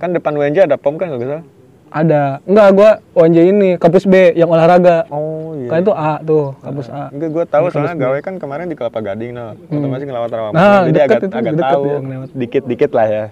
Kan 0.00 0.16
depan 0.16 0.32
WNJ 0.32 0.64
ada 0.64 0.80
pom 0.80 0.96
kan 0.96 1.12
nggak 1.12 1.20
salah? 1.20 1.44
Ada. 1.90 2.40
Enggak, 2.46 2.68
gua 2.72 2.90
UNJ 3.12 3.38
ini 3.50 3.70
kampus 3.76 4.06
B 4.06 4.32
yang 4.32 4.48
olahraga. 4.48 5.04
Oh 5.10 5.52
iya. 5.52 5.68
Kan 5.68 5.82
itu 5.82 5.92
A 5.92 6.22
tuh, 6.22 6.54
kampus 6.62 6.86
A. 6.88 7.10
Enggak, 7.10 7.28
gue 7.34 7.44
tahu 7.44 7.64
soalnya 7.68 7.98
gawe 7.98 8.18
kan 8.22 8.34
kemarin 8.38 8.70
di 8.70 8.78
Kelapa 8.78 9.02
Gading 9.02 9.34
nah, 9.34 9.52
otomatis 9.58 10.06
ngelawat 10.06 10.30
Rawamangun. 10.30 10.56
Nah, 10.56 10.80
Jadi 10.86 10.94
deket 10.94 11.10
agak 11.10 11.20
itu, 11.20 11.36
agak 11.36 11.52
deket 11.52 11.66
tahu 11.66 11.82
ya, 11.84 11.98
dikit-dikit 12.32 12.90
lah 12.94 13.06
ya. 13.10 13.24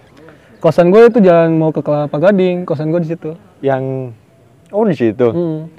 Kosan 0.58 0.90
gue 0.90 1.06
itu 1.06 1.18
jalan 1.22 1.54
mau 1.54 1.70
ke 1.70 1.80
Kelapa 1.80 2.16
Gading, 2.18 2.66
kosan 2.66 2.90
gue 2.90 3.00
di 3.00 3.08
situ. 3.08 3.30
Yang 3.62 4.12
oh 4.74 4.84
di 4.84 4.96
situ. 4.98 5.26
Hmm. 5.30 5.70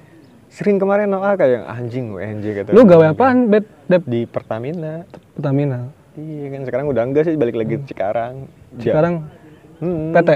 Sering 0.50 0.82
kemarin 0.82 1.12
Noah 1.12 1.36
kayak 1.36 1.68
anjing 1.68 2.16
WNJ 2.16 2.64
kata. 2.64 2.70
Lu 2.74 2.88
gawe 2.88 3.14
apaan, 3.14 3.52
Bet? 3.52 3.68
Dep 3.86 4.08
di 4.08 4.24
Pertamina. 4.26 5.04
Pertamina. 5.36 5.92
Iya 6.16 6.48
kan 6.50 6.62
sekarang 6.64 6.86
udah 6.90 7.04
enggak 7.06 7.28
sih 7.28 7.36
balik 7.36 7.60
lagi 7.60 7.76
Cikarang. 7.86 8.48
Ja- 8.80 8.96
Sekarang 8.96 9.16
Hmm, 9.80 10.12
PT. 10.12 10.30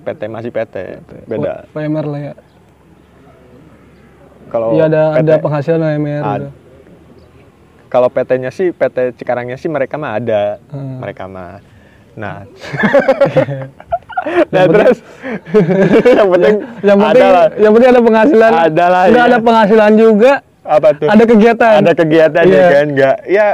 PT 0.00 0.20
masih 0.26 0.50
PT. 0.50 0.76
Beda. 1.24 1.64
W- 1.68 1.76
WMR 1.76 2.06
lah 2.06 2.20
ya. 2.22 2.34
Kalau 4.50 4.68
Iya 4.74 4.84
ada 4.86 5.02
PT 5.14 5.18
ada 5.20 5.34
penghasilan 5.38 5.80
WMR. 5.80 6.22
Ad- 6.22 6.40
gitu. 6.40 6.50
Kalau 7.90 8.06
PT-nya 8.06 8.50
sih 8.50 8.70
PT 8.70 9.18
Cikarangnya 9.18 9.54
sih 9.54 9.66
mereka 9.66 9.94
mah 9.94 10.14
ada. 10.14 10.58
Hmm. 10.70 11.02
Mereka 11.02 11.26
mah. 11.26 11.58
Nah. 12.14 12.46
nah 14.52 14.62
terus 14.68 15.00
yang 16.06 16.28
penting 16.28 16.54
Yang 16.82 16.98
penting 17.00 17.24
yang 17.56 17.72
penting 17.72 17.88
ada 17.88 18.00
penghasilan. 18.00 18.50
Ada 18.52 18.84
lah, 18.86 19.02
iya. 19.06 19.22
ada 19.26 19.38
penghasilan 19.40 19.92
juga, 19.96 20.32
apa 20.60 20.88
tuh? 20.92 21.08
ada 21.08 21.24
kegiatan. 21.24 21.72
ada 21.80 21.92
kegiatan 21.92 22.44
ya 22.44 22.52
Iya. 22.52 22.66
kan 22.68 22.86
nggak 22.90 23.16
ya 23.26 23.46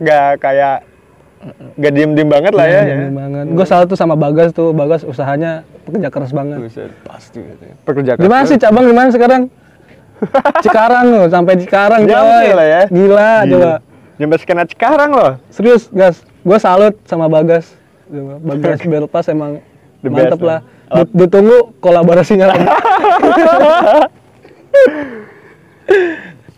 nggak 0.00 0.28
kayak 0.40 0.76
Gak 1.74 1.92
diem-diem 1.92 2.28
banget 2.30 2.52
lah 2.54 2.66
ya. 2.70 2.80
Iya, 2.86 2.94
ya. 2.94 3.08
banget. 3.10 3.44
Gue 3.50 3.66
salah 3.66 3.84
tuh 3.84 3.98
sama 3.98 4.14
Bagas 4.14 4.54
tuh. 4.54 4.70
Bagas 4.70 5.02
usahanya 5.02 5.66
pekerja 5.82 6.08
keras 6.08 6.30
banget. 6.30 6.62
Buset, 6.62 6.90
pasti 7.02 7.42
gitu 7.42 7.62
ya. 7.66 7.74
Pekerja 7.82 8.10
keras. 8.14 8.22
Gimana 8.22 8.42
sih 8.46 8.58
cabang 8.58 8.84
gimana 8.86 9.08
sekarang? 9.10 9.42
Cikarang 10.64 11.06
loh, 11.10 11.26
sampai 11.26 11.58
Cikarang 11.58 12.06
coy. 12.06 12.54
lah 12.54 12.66
ya. 12.66 12.82
Gila, 12.86 13.30
coba. 13.50 13.72
Nyampe 14.22 14.36
skena 14.38 14.62
sekarang 14.64 15.10
loh. 15.10 15.30
Serius, 15.50 15.90
gas. 15.90 16.22
Gue 16.46 16.58
salut 16.62 16.94
sama 17.10 17.26
Bagas. 17.26 17.74
Bagas 18.42 18.78
Belpas 18.90 19.26
emang 19.26 19.58
The 20.02 20.10
mantep 20.10 20.38
best, 20.38 20.46
lah. 20.46 20.60
Dit- 20.94 21.14
Ditunggu 21.14 21.74
kolaborasinya 21.82 22.54
lagi. 22.54 22.66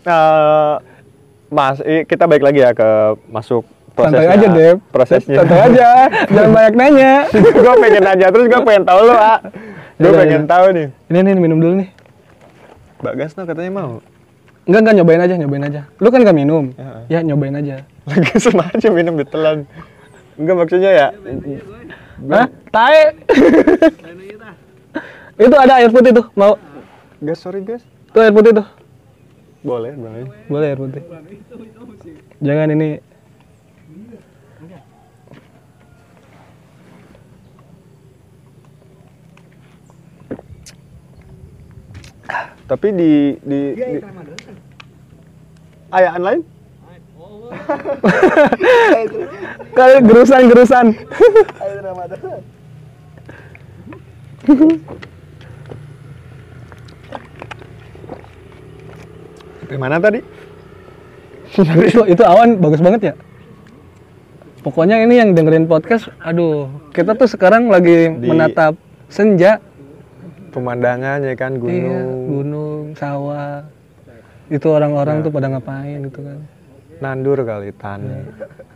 Nah, 0.05 0.77
Mas, 1.49 1.81
kita 1.81 2.29
balik 2.29 2.45
lagi 2.45 2.61
ya 2.61 2.77
ke 2.77 2.85
masuk 3.25 3.65
prosesnya. 3.95 4.19
Santai 4.19 4.35
aja, 4.35 4.47
Dep. 4.51 4.77
Prosesnya. 4.91 5.35
Santai 5.41 5.59
aja. 5.71 5.89
Jangan 6.27 6.51
banyak 6.51 6.75
nanya. 6.75 7.13
gue 7.63 7.73
pengen 7.79 8.03
nanya 8.03 8.27
terus 8.29 8.45
gue 8.51 8.61
pengen 8.61 8.83
tahu 8.83 9.01
lo, 9.07 9.15
ah. 9.15 9.39
Gue 9.95 10.11
pengen 10.11 10.43
iya. 10.43 10.51
tahu 10.51 10.65
nih. 10.75 10.87
Ini 11.07 11.19
nih 11.23 11.33
minum 11.39 11.57
dulu 11.63 11.73
nih. 11.79 11.89
Bagas 12.99 13.31
no 13.39 13.47
katanya 13.47 13.71
mau. 13.71 13.91
Enggak, 14.65 14.79
enggak 14.81 14.95
nyobain 14.97 15.21
aja, 15.21 15.35
nyobain 15.37 15.65
aja. 15.69 15.81
Lu 16.01 16.07
kan 16.09 16.25
gak 16.25 16.37
minum. 16.37 16.73
Ya. 16.73 16.89
Ya, 17.07 17.19
nyobain 17.21 17.53
aja. 17.53 17.85
Lagi 18.09 18.33
sengaja 18.41 18.89
minum 18.89 19.13
ditelan. 19.15 19.69
Enggak 20.35 20.55
maksudnya 20.57 20.91
ya. 20.91 21.07
Hah? 22.33 22.47
Tae. 22.73 23.03
itu 25.45 25.55
ada 25.55 25.73
air 25.79 25.91
putih 25.93 26.11
tuh, 26.11 26.25
mau. 26.33 26.57
Gas 27.21 27.45
sorry 27.45 27.61
gas. 27.61 27.85
Tuh 28.11 28.25
air 28.25 28.33
putih 28.33 28.57
tuh. 28.57 28.67
Boleh, 29.61 29.93
boleh. 29.93 30.21
Boleh 30.49 30.67
air 30.73 30.79
putih. 30.81 31.03
Jangan 32.41 32.73
ini 32.73 32.99
Tapi 42.65 42.87
di 42.97 43.37
di, 43.45 43.59
di... 43.77 44.01
ayaan 45.93 46.21
lain? 46.25 46.41
kali 49.77 49.93
gerusan-gerusan. 50.01 50.97
Sampai 59.61 59.77
mana 59.77 60.01
tadi? 60.01 60.25
itu 61.87 62.01
itu 62.09 62.23
awan 62.25 62.59
bagus 62.59 62.81
banget 62.81 63.01
ya. 63.11 63.13
Pokoknya 64.65 64.97
ini 65.05 65.21
yang 65.21 65.37
dengerin 65.37 65.69
podcast, 65.69 66.09
aduh, 66.17 66.65
kita 66.89 67.13
tuh 67.13 67.29
sekarang 67.29 67.69
lagi 67.69 68.09
Di- 68.17 68.25
menatap 68.25 68.73
senja, 69.13 69.61
Pemandangannya 70.55 71.35
kan 71.35 71.59
gunung. 71.59 71.75
iya, 71.75 71.99
gunung, 72.07 72.83
sawah. 72.95 73.67
Itu 74.47 74.71
orang-orang 74.71 75.19
tuh 75.19 75.27
pada 75.35 75.51
ngapain 75.51 75.99
gitu 76.07 76.23
kan. 76.23 76.39
Nandur 77.03 77.43
kali 77.43 77.75
tani. 77.75 78.23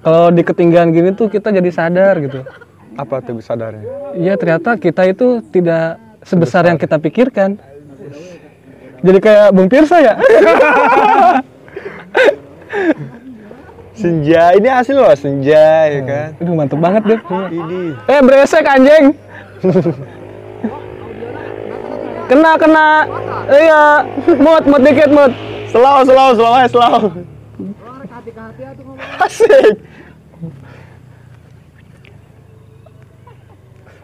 Kalau 0.03 0.27
di 0.27 0.43
ketinggian 0.43 0.91
gini 0.91 1.15
tuh 1.15 1.31
kita 1.31 1.55
jadi 1.55 1.71
sadar 1.71 2.19
gitu. 2.19 2.43
Apa 2.99 3.23
tuh 3.23 3.39
sadarnya? 3.39 3.87
Iya 4.11 4.35
ternyata 4.35 4.75
kita 4.75 5.07
itu 5.07 5.39
tidak 5.55 5.95
sebesar 6.27 6.67
yang 6.67 6.75
kita 6.75 6.99
pikirkan. 6.99 7.55
Jadi 8.99 9.19
kayak 9.23 9.55
Bung 9.55 9.71
Pirsa 9.71 10.03
ya. 10.03 10.19
Senja, 13.99 14.55
ini 14.55 14.67
hasil 14.71 14.95
loh 14.95 15.11
senja 15.11 15.91
ya 15.91 15.99
kan. 16.07 16.29
Aduh 16.39 16.55
mantep 16.55 16.79
banget 16.79 17.03
deh. 17.03 17.19
Ini. 17.51 17.99
Eh 18.07 18.19
beresek 18.23 18.63
anjing. 18.63 19.11
kena 22.29 22.51
kena. 22.61 22.87
Iya. 23.49 23.83
Mut 24.37 24.63
mut 24.69 24.81
dikit 24.85 25.09
mut. 25.09 25.33
Slow, 25.73 26.05
slow, 26.05 26.29
slow, 26.37 26.53
aja, 26.53 26.67
slow. 26.69 26.97
Asik. 29.21 29.77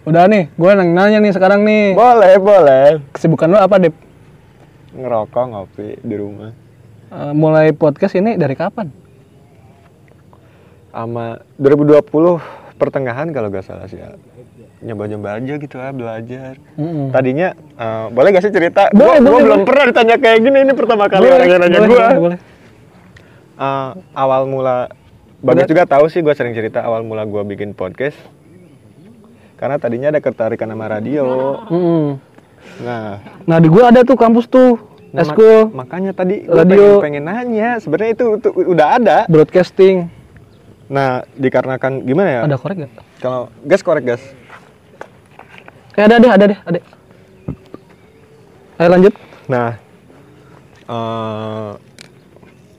Udah 0.05 0.29
nih, 0.29 0.53
gue 0.53 0.71
nanya 0.77 1.17
nih 1.17 1.33
sekarang 1.33 1.65
nih. 1.65 1.97
Boleh, 1.97 2.37
boleh. 2.37 3.01
Kesibukan 3.09 3.49
lo 3.49 3.57
apa, 3.57 3.81
Dep? 3.81 3.97
Ngerokok, 4.93 5.45
ngopi 5.49 5.97
di 6.05 6.15
rumah. 6.15 6.53
Eh, 7.09 7.33
mulai 7.33 7.73
podcast 7.73 8.13
ini 8.13 8.37
dari 8.37 8.53
kapan? 8.53 8.93
Sama 10.93 11.41
2020 11.57 12.05
pertengahan 12.77 13.33
kalau 13.33 13.49
gak 13.49 13.65
salah 13.65 13.89
sih 13.89 13.97
ya. 13.97 14.13
Nyoba-nyoba 14.85 15.29
aja 15.35 15.53
gitu 15.57 15.75
lah, 15.75 15.89
belajar. 15.89 16.61
Mm-mm. 16.75 17.09
Tadinya, 17.09 17.47
eh, 17.57 18.05
boleh 18.07 18.29
gak 18.29 18.43
sih 18.43 18.53
cerita? 18.53 18.85
Boleh, 18.89 19.17
Gua- 19.17 19.17
gua 19.17 19.25
boleh, 19.31 19.43
belum 19.43 19.57
boleh. 19.57 19.65
pernah 19.65 19.83
ditanya 19.87 20.15
kayak 20.15 20.39
gini, 20.39 20.57
ini 20.61 20.73
pertama 20.73 21.03
kali 21.07 21.25
orang 21.25 21.47
yang 21.47 21.59
nanya 21.59 21.79
boleh, 21.79 21.89
gue. 21.89 21.97
boleh, 21.97 22.19
boleh. 22.21 22.39
Eh, 23.55 23.89
awal 24.13 24.41
mula 24.45 24.77
Bagus 25.37 25.65
juga 25.65 25.85
tahu 25.85 26.05
sih 26.05 26.19
gue 26.19 26.31
sering 26.31 26.51
cerita 26.51 26.81
awal 26.81 27.01
mula 27.01 27.21
gue 27.23 27.37
bikin 27.45 27.71
podcast 27.71 28.17
karena 29.55 29.77
tadinya 29.77 30.09
ada 30.09 30.17
ketertarikan 30.17 30.67
sama 30.67 30.85
radio 30.87 31.23
Mm-mm. 31.65 32.17
nah 32.81 33.21
Nah 33.43 33.57
di 33.57 33.69
gue 33.69 33.79
ada 33.79 34.01
tuh 34.01 34.15
kampus 34.15 34.45
tuh, 34.45 34.81
nah, 35.07 35.21
mak- 35.23 35.69
makanya 35.71 36.11
tadi 36.11 36.43
Radio. 36.43 36.97
pengen, 36.97 37.21
pengen 37.21 37.23
nanya 37.25 37.69
sebenarnya 37.77 38.11
itu, 38.13 38.25
itu 38.35 38.49
udah 38.65 38.87
ada 38.95 39.17
broadcasting. 39.25 40.09
nah 40.85 41.21
dikarenakan 41.31 42.01
gimana 42.01 42.29
ya 42.31 42.41
Ada 42.43 42.57
korek 42.57 42.77
gak? 42.79 42.91
kalau 43.17 43.41
gas 43.61 43.81
korek 43.81 44.03
gas 44.07 44.21
Eh 45.95 46.03
ada 46.03 46.15
deh, 46.17 46.27
ada 46.27 46.45
deh, 46.45 46.59
ada. 46.61 46.79
Ayo 48.75 48.89
lanjut. 48.91 49.13
nah 49.45 49.77
eh 50.85 51.69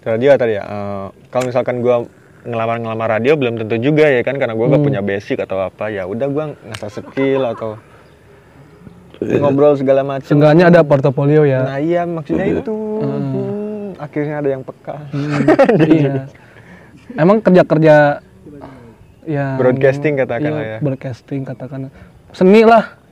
radio 0.02 0.34
tadi 0.34 0.54
ya 0.54 0.62
eh, 0.62 1.06
kalau 1.30 1.44
misalkan 1.46 1.78
gue 1.78 1.96
ngelamar 2.42 2.76
ngelamar 2.78 3.08
radio 3.08 3.34
belum 3.34 3.54
tentu 3.56 3.78
juga 3.80 4.06
ya 4.06 4.20
kan 4.20 4.34
karena 4.34 4.52
gue 4.52 4.66
gak 4.66 4.76
Hmm. 4.76 4.82
punya 4.84 5.00
basic 5.00 5.38
atau 5.40 5.58
apa 5.58 5.88
ya 5.88 6.04
udah 6.04 6.26
gue 6.26 6.44
ngasah 6.66 6.90
skill 6.90 7.42
atau 7.46 7.78
ngobrol 9.22 9.74
segala 9.74 10.02
macam 10.02 10.26
Seenggaknya 10.26 10.68
ada 10.68 10.82
portofolio 10.82 11.42
ya. 11.42 11.64
Nah 11.64 11.78
iya 11.80 12.02
maksudnya 12.04 12.46
itu. 12.52 12.74
Hmm, 13.00 13.96
akhirnya 13.96 14.36
ada 14.38 14.48
yang 14.50 14.62
peka. 14.62 14.94
Hmm, 15.08 15.40
iya. 15.88 16.14
Emang 17.16 17.40
kerja-kerja 17.40 18.20
ya 19.24 19.46
Broadcasting 19.56 20.20
katakanlah 20.20 20.66
ya. 20.66 20.78
Broadcasting 20.82 21.46
katakan. 21.46 21.88
Seni 22.30 22.62
lah. 22.62 23.05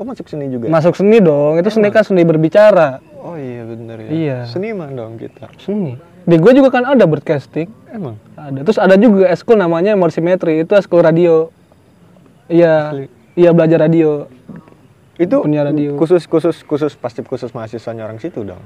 Oh 0.00 0.04
masuk 0.08 0.32
seni 0.32 0.48
juga. 0.48 0.72
Masuk 0.72 0.96
seni 0.96 1.20
dong. 1.20 1.60
Itu 1.60 1.68
seni 1.68 1.92
kan 1.92 2.00
seni 2.00 2.24
berbicara. 2.24 3.04
oh 3.20 3.36
iya 3.36 3.68
bener 3.68 3.96
ya. 4.00 4.08
Iya. 4.08 4.38
Seniman 4.48 4.96
dong 4.96 5.20
kita. 5.20 5.52
Seni. 5.60 6.00
Di 6.24 6.40
gue 6.40 6.52
juga 6.56 6.72
kan 6.72 6.88
ada 6.88 7.04
broadcasting. 7.04 7.68
Emang. 7.92 8.16
Ada. 8.32 8.64
Terus 8.64 8.80
ada 8.80 8.96
juga 8.96 9.28
eskul 9.28 9.60
namanya 9.60 9.92
morsimetri. 10.00 10.64
Itu 10.64 10.72
eskul 10.72 11.04
radio. 11.04 11.52
Iya. 12.48 12.96
Asli. 12.96 13.06
Iya 13.36 13.50
belajar 13.52 13.78
radio. 13.84 14.24
Itu 15.20 15.44
Punya 15.44 15.68
radio. 15.68 16.00
khusus 16.00 16.24
khusus 16.24 16.64
khusus 16.64 16.96
pasti 16.96 17.20
khusus 17.20 17.52
mahasiswanya 17.52 18.08
orang 18.08 18.16
situ 18.16 18.40
dong. 18.40 18.60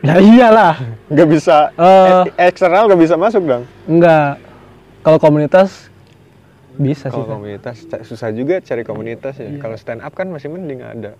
Ya 0.00 0.16
iyalah. 0.16 0.80
Gak 1.12 1.28
bisa 1.28 1.68
eh, 1.76 2.48
eksternal 2.48 2.88
gak 2.88 2.96
bisa 2.96 3.20
masuk 3.20 3.44
dong. 3.44 3.68
Enggak. 3.84 4.40
Kalau 5.04 5.20
komunitas 5.20 5.92
bisa 6.78 7.10
sih. 7.10 7.12
Kalau 7.12 7.26
Kak. 7.26 7.34
komunitas 7.36 7.76
susah 8.06 8.30
juga 8.30 8.62
cari 8.62 8.82
komunitas 8.82 9.34
ya. 9.36 9.50
Kalau 9.58 9.74
stand 9.74 10.00
up 10.00 10.14
kan 10.14 10.30
masih 10.30 10.48
mending 10.48 10.80
ada. 10.80 11.12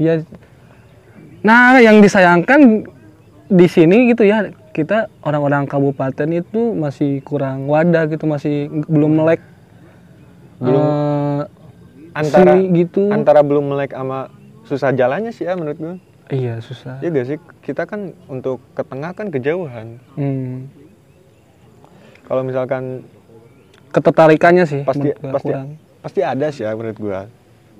Iya. 0.00 0.24
Nah, 1.40 1.78
yang 1.78 2.00
disayangkan 2.00 2.88
di 3.48 3.66
sini 3.66 4.10
gitu 4.10 4.26
ya, 4.26 4.50
kita 4.72 5.06
orang-orang 5.22 5.64
kabupaten 5.64 6.28
itu 6.32 6.74
masih 6.74 7.22
kurang 7.22 7.68
wadah 7.68 8.08
gitu, 8.08 8.26
masih 8.26 8.66
belum 8.88 9.22
melek. 9.22 9.40
Belum. 10.58 10.82
eh, 10.82 11.42
Antara 12.18 12.58
seni 12.58 12.74
gitu. 12.74 13.06
antara 13.14 13.46
belum 13.46 13.70
melek 13.70 13.94
sama 13.94 14.26
susah 14.66 14.90
jalannya 14.90 15.30
sih 15.30 15.46
ya 15.46 15.54
menurut 15.54 15.78
gue. 15.78 15.94
iya, 16.28 16.58
susah. 16.58 16.98
Ya 16.98 17.08
gak 17.08 17.24
sih 17.24 17.38
kita 17.62 17.86
kan 17.86 18.10
untuk 18.26 18.58
ke 18.74 18.82
tengah 18.82 19.14
kan 19.14 19.30
kejauhan. 19.30 20.02
Hmm. 20.12 20.66
Kalau 22.26 22.42
misalkan 22.42 23.06
Ketertarikannya 23.88 24.64
sih 24.64 24.80
pasti 24.82 25.08
gua 25.12 25.32
pasti 25.32 25.48
kurang. 25.48 25.68
pasti 25.98 26.20
ada 26.20 26.46
sih 26.48 26.62
ya 26.62 26.72
menurut 26.72 26.98
gua. 26.98 27.20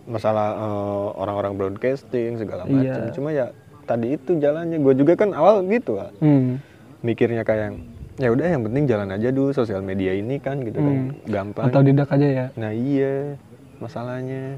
Masalah 0.05 0.47
eh, 0.55 1.07
orang-orang 1.14 1.53
broadcasting 1.55 2.37
segala 2.37 2.64
macam. 2.64 2.81
Iya. 2.81 3.12
cuma 3.12 3.29
ya 3.29 3.47
tadi 3.85 4.14
itu 4.14 4.37
jalannya. 4.37 4.79
Gue 4.79 4.92
juga 4.92 5.14
kan 5.14 5.33
awal 5.33 5.64
gitu 5.64 5.97
lah 5.97 6.09
Hmm. 6.18 6.61
mikirnya 6.99 7.40
kayak 7.40 7.77
ya 8.16 8.29
udah 8.29 8.47
yang 8.47 8.64
penting 8.64 8.85
jalan 8.85 9.09
aja 9.11 9.29
dulu. 9.29 9.53
Sosial 9.53 9.81
media 9.81 10.12
ini 10.12 10.37
kan 10.37 10.61
gitu 10.61 10.77
kan. 10.77 10.97
Gampang. 11.25 11.68
Atau 11.68 11.81
didak 11.81 12.09
aja 12.09 12.27
ya. 12.27 12.47
nah 12.55 12.73
iya. 12.73 13.37
Masalahnya. 13.79 14.57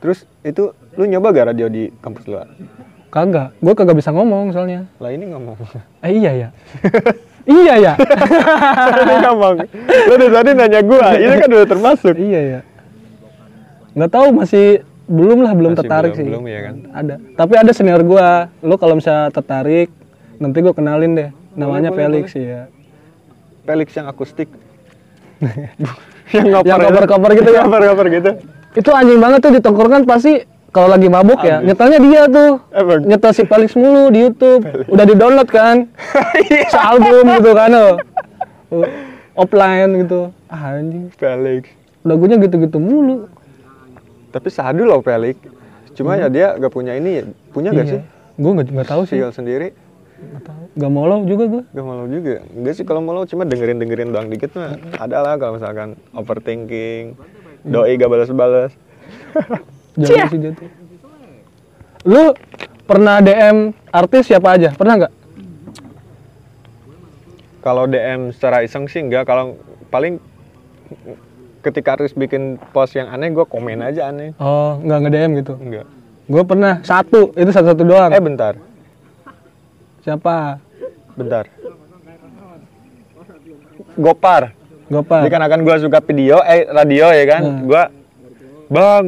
Terus 0.00 0.24
itu 0.40 0.72
lu 0.96 1.04
nyoba 1.04 1.28
gak 1.30 1.48
radio 1.50 1.68
di 1.68 1.92
kampus 2.00 2.24
lu 2.24 2.40
Kagak, 3.10 3.58
gue 3.58 3.74
kagak 3.74 3.98
bisa 3.98 4.14
ngomong 4.14 4.48
soalnya. 4.48 4.86
lah 4.96 5.10
ini 5.10 5.28
ngomong. 5.28 5.58
Eh 6.00 6.14
iya 6.14 6.30
ya. 6.32 6.48
Iya 7.42 7.74
ya. 7.76 7.92
Ini 7.96 9.14
gampang. 9.18 9.56
Lo 10.06 10.14
dari 10.14 10.32
tadi 10.32 10.50
nanya 10.52 10.80
gua, 10.82 11.08
ini 11.14 11.34
kan 11.34 11.48
udah 11.48 11.68
termasuk. 11.68 12.14
iya 12.16 12.40
ya. 12.40 12.60
Nggak 13.92 14.10
tahu 14.10 14.26
masih 14.32 14.66
belum 15.04 15.42
lah 15.42 15.52
belum 15.52 15.72
Masih 15.74 15.80
tertarik 15.82 16.12
belum- 16.12 16.20
sih. 16.20 16.28
belum 16.30 16.44
ya 16.46 16.60
kan? 16.62 16.74
Ada. 16.92 17.14
Tapi 17.34 17.52
ada 17.56 17.72
senior 17.72 18.02
gua. 18.02 18.28
Lo 18.60 18.76
kalau 18.76 18.94
misalnya 18.94 19.28
tertarik, 19.30 19.88
nanti 20.36 20.58
gua 20.58 20.72
kenalin 20.72 21.12
deh. 21.12 21.30
Namanya 21.52 21.90
boleh, 21.90 22.22
Felix 22.22 22.26
ya. 22.32 22.70
Felix 23.64 23.88
yang 23.92 24.06
akustik. 24.06 24.48
yang 26.30 26.46
ngoper 26.48 26.68
Yang 26.68 26.80
cover-cover 26.86 27.30
gitu 27.34 27.50
ya? 27.50 27.60
Cover-cover 27.64 28.06
gitu. 28.08 28.30
Itu 28.70 28.90
anjing 28.92 29.18
banget 29.18 29.38
tuh 29.42 29.50
di 29.50 29.60
tongkrongan 29.60 30.06
pasti 30.06 30.46
kalau 30.70 30.86
lagi 30.86 31.10
mabuk 31.10 31.42
ya, 31.42 31.58
nyetelnya 31.58 31.98
dia 31.98 32.22
tuh. 32.30 32.62
Emang? 32.70 33.02
Nyetel 33.02 33.32
si 33.34 33.42
Felix 33.42 33.74
mulu 33.74 34.14
di 34.14 34.22
YouTube. 34.22 34.62
Udah 34.86 35.04
di-download 35.06 35.48
kan? 35.50 35.90
Iya. 36.46 36.70
Sealbum 36.70 37.26
gitu 37.38 37.50
kan. 37.54 37.70
oh. 37.74 37.94
Oh, 38.70 38.86
Offline 39.34 40.06
gitu. 40.06 40.30
Ah, 40.46 40.78
anjing. 40.78 41.10
Felix. 41.18 41.74
Lagunya 42.06 42.38
gitu-gitu 42.38 42.78
mulu. 42.78 43.26
Tapi 44.30 44.48
sadu 44.50 44.86
loh 44.86 45.02
Felix. 45.02 45.42
Cuma 45.98 46.14
ya 46.14 46.30
dia 46.30 46.54
gak 46.54 46.70
punya 46.70 46.94
ini 46.94 47.10
ya. 47.18 47.24
Punya 47.50 47.74
gak 47.74 47.86
sih? 47.90 48.00
Gue 48.38 48.50
nggak 48.54 48.70
nggak 48.70 48.88
tahu 48.88 49.02
sih. 49.10 49.18
Single 49.18 49.34
sendiri? 49.34 49.68
Nggak 50.22 50.42
tahu. 50.46 50.62
Gak 50.78 50.90
mau 50.94 51.04
lo 51.10 51.26
juga 51.26 51.44
gue. 51.50 51.62
Gak 51.66 51.84
mau 51.84 52.06
juga. 52.06 52.46
Enggak 52.54 52.74
sih 52.78 52.84
kalau 52.86 53.02
mau 53.02 53.12
lo 53.18 53.26
cuma 53.26 53.42
dengerin-dengerin 53.42 54.14
doang 54.14 54.30
dikit 54.30 54.54
mah. 54.54 54.78
Ada 55.02 55.18
lah 55.18 55.34
kalau 55.34 55.58
misalkan 55.58 55.98
overthinking. 56.14 57.18
Doi 57.66 57.98
gak 57.98 58.06
balas-balas. 58.06 58.70
Jadi 60.00 60.22
sih 60.28 60.38
dia 60.38 60.52
tuh. 60.52 60.68
Lu 62.08 62.32
pernah 62.84 63.20
DM 63.20 63.70
artis 63.88 64.24
siapa 64.26 64.56
aja? 64.56 64.72
Pernah 64.72 64.94
nggak? 65.04 65.12
Kalau 67.60 67.84
DM 67.84 68.32
secara 68.32 68.64
iseng 68.64 68.88
sih 68.88 69.04
enggak. 69.04 69.28
Kalau 69.28 69.60
paling 69.92 70.16
ketika 71.60 71.92
harus 71.92 72.16
bikin 72.16 72.56
post 72.72 72.96
yang 72.96 73.12
aneh 73.12 73.28
gue 73.28 73.44
komen 73.44 73.84
aja 73.84 74.08
aneh. 74.08 74.32
Oh, 74.40 74.80
nggak 74.80 74.98
nge 74.98 75.10
DM 75.12 75.30
gitu. 75.44 75.54
Enggak. 75.60 75.86
Gue 76.24 76.42
pernah 76.46 76.80
satu, 76.80 77.34
itu 77.36 77.50
satu-satu 77.50 77.82
doang. 77.84 78.10
Eh 78.14 78.22
bentar. 78.22 78.54
Siapa? 80.00 80.56
Bentar. 81.18 81.44
Gopar. 83.98 84.54
Gopar. 84.88 85.20
Dikarenakan 85.22 85.60
gue 85.62 85.76
suka 85.78 85.98
video, 86.00 86.40
eh 86.42 86.64
radio 86.66 87.06
ya 87.12 87.24
kan, 87.28 87.42
Hmm. 87.44 87.60
gue 87.66 87.82
bang 88.70 89.04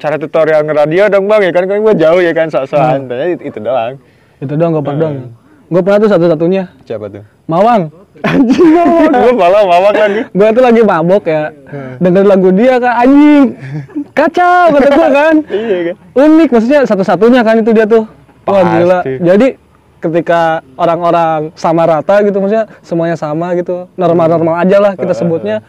cara 0.00 0.16
tutorial 0.16 0.64
ngeradio 0.64 1.04
dong 1.06 1.28
bang 1.28 1.40
ya 1.44 1.52
kan 1.52 1.64
kan 1.64 1.76
gue 1.78 1.94
jauh 1.94 2.20
ya 2.20 2.32
kan 2.32 2.46
sok-sokan 2.48 2.98
Hmm. 2.98 3.08
Tanya 3.08 3.26
itu, 3.30 3.42
itu 3.46 3.58
doang 3.60 3.92
Itu 4.40 4.52
doang 4.56 4.72
Gopar 4.72 4.94
doang. 4.96 5.36
Gue 5.68 5.80
pernah 5.80 5.98
tuh 6.00 6.10
satu-satunya. 6.10 6.62
siapa 6.82 7.06
tuh 7.06 7.22
Mawang. 7.44 7.92
anjing 8.20 8.74
gue 9.06 9.32
malah 9.32 9.62
mawak 9.62 9.94
lagi 9.94 10.20
Gue 10.30 10.48
tuh 10.50 10.62
lagi 10.62 10.80
mabok 10.82 11.24
ya. 11.24 11.52
Denger 11.98 12.24
lagu 12.26 12.48
dia 12.50 12.74
kan 12.76 12.92
anjing. 12.98 13.46
Kacau 14.10 14.62
kata 14.72 14.88
gue 14.90 15.08
kan. 15.10 15.34
iya 15.54 15.78
kan 15.86 15.94
Unik 16.16 16.48
maksudnya 16.50 16.80
satu-satunya 16.82 17.40
kan 17.40 17.60
itu 17.60 17.70
dia 17.70 17.86
tuh. 17.86 18.04
Wah 18.42 18.64
Pasti. 18.64 18.72
gila. 18.74 18.98
Jadi 19.04 19.48
ketika 20.00 20.40
orang-orang 20.74 21.52
sama 21.54 21.84
rata 21.84 22.24
gitu 22.24 22.40
maksudnya 22.40 22.66
semuanya 22.80 23.14
sama 23.14 23.52
gitu 23.52 23.84
normal-normal 23.94 24.56
aja 24.56 24.80
lah 24.80 24.92
kita 24.96 25.12
sebutnya 25.12 25.60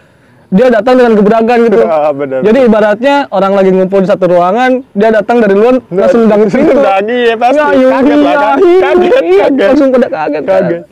dia 0.52 0.68
datang 0.68 0.94
dengan 0.96 1.14
gebrakan 1.16 1.58
gitu 1.66 1.80
Ah, 1.88 2.12
benar, 2.12 2.40
jadi 2.44 2.60
ibaratnya 2.62 3.16
orang 3.30 3.54
lagi 3.56 3.72
ngumpul 3.72 4.00
di 4.00 4.10
satu 4.10 4.28
ruangan 4.28 4.84
dia 4.92 5.10
datang 5.10 5.40
dari 5.40 5.56
luar 5.56 5.80
langsung 5.88 6.20
nendang 6.24 6.42
pintu 6.46 6.76
ya, 7.08 7.36
pasti. 7.36 7.60
Ya, 7.80 7.88
Kaget 7.90 8.20
lah, 8.20 8.36
kan? 8.36 8.58
iya, 8.60 8.80
Kaget, 8.84 9.24
iya, 9.24 9.46
kaget. 9.48 9.68
langsung 9.72 9.90
pada 9.90 10.08
kaget 10.08 10.44
kan. 10.44 10.62
Kaget. 10.62 10.84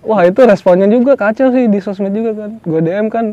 wah 0.00 0.20
itu 0.22 0.40
responnya 0.42 0.86
juga 0.86 1.12
kacau 1.14 1.48
sih 1.50 1.64
di 1.64 1.78
sosmed 1.80 2.12
juga 2.12 2.30
kan 2.36 2.50
gue 2.60 2.80
DM 2.82 3.06
kan 3.08 3.24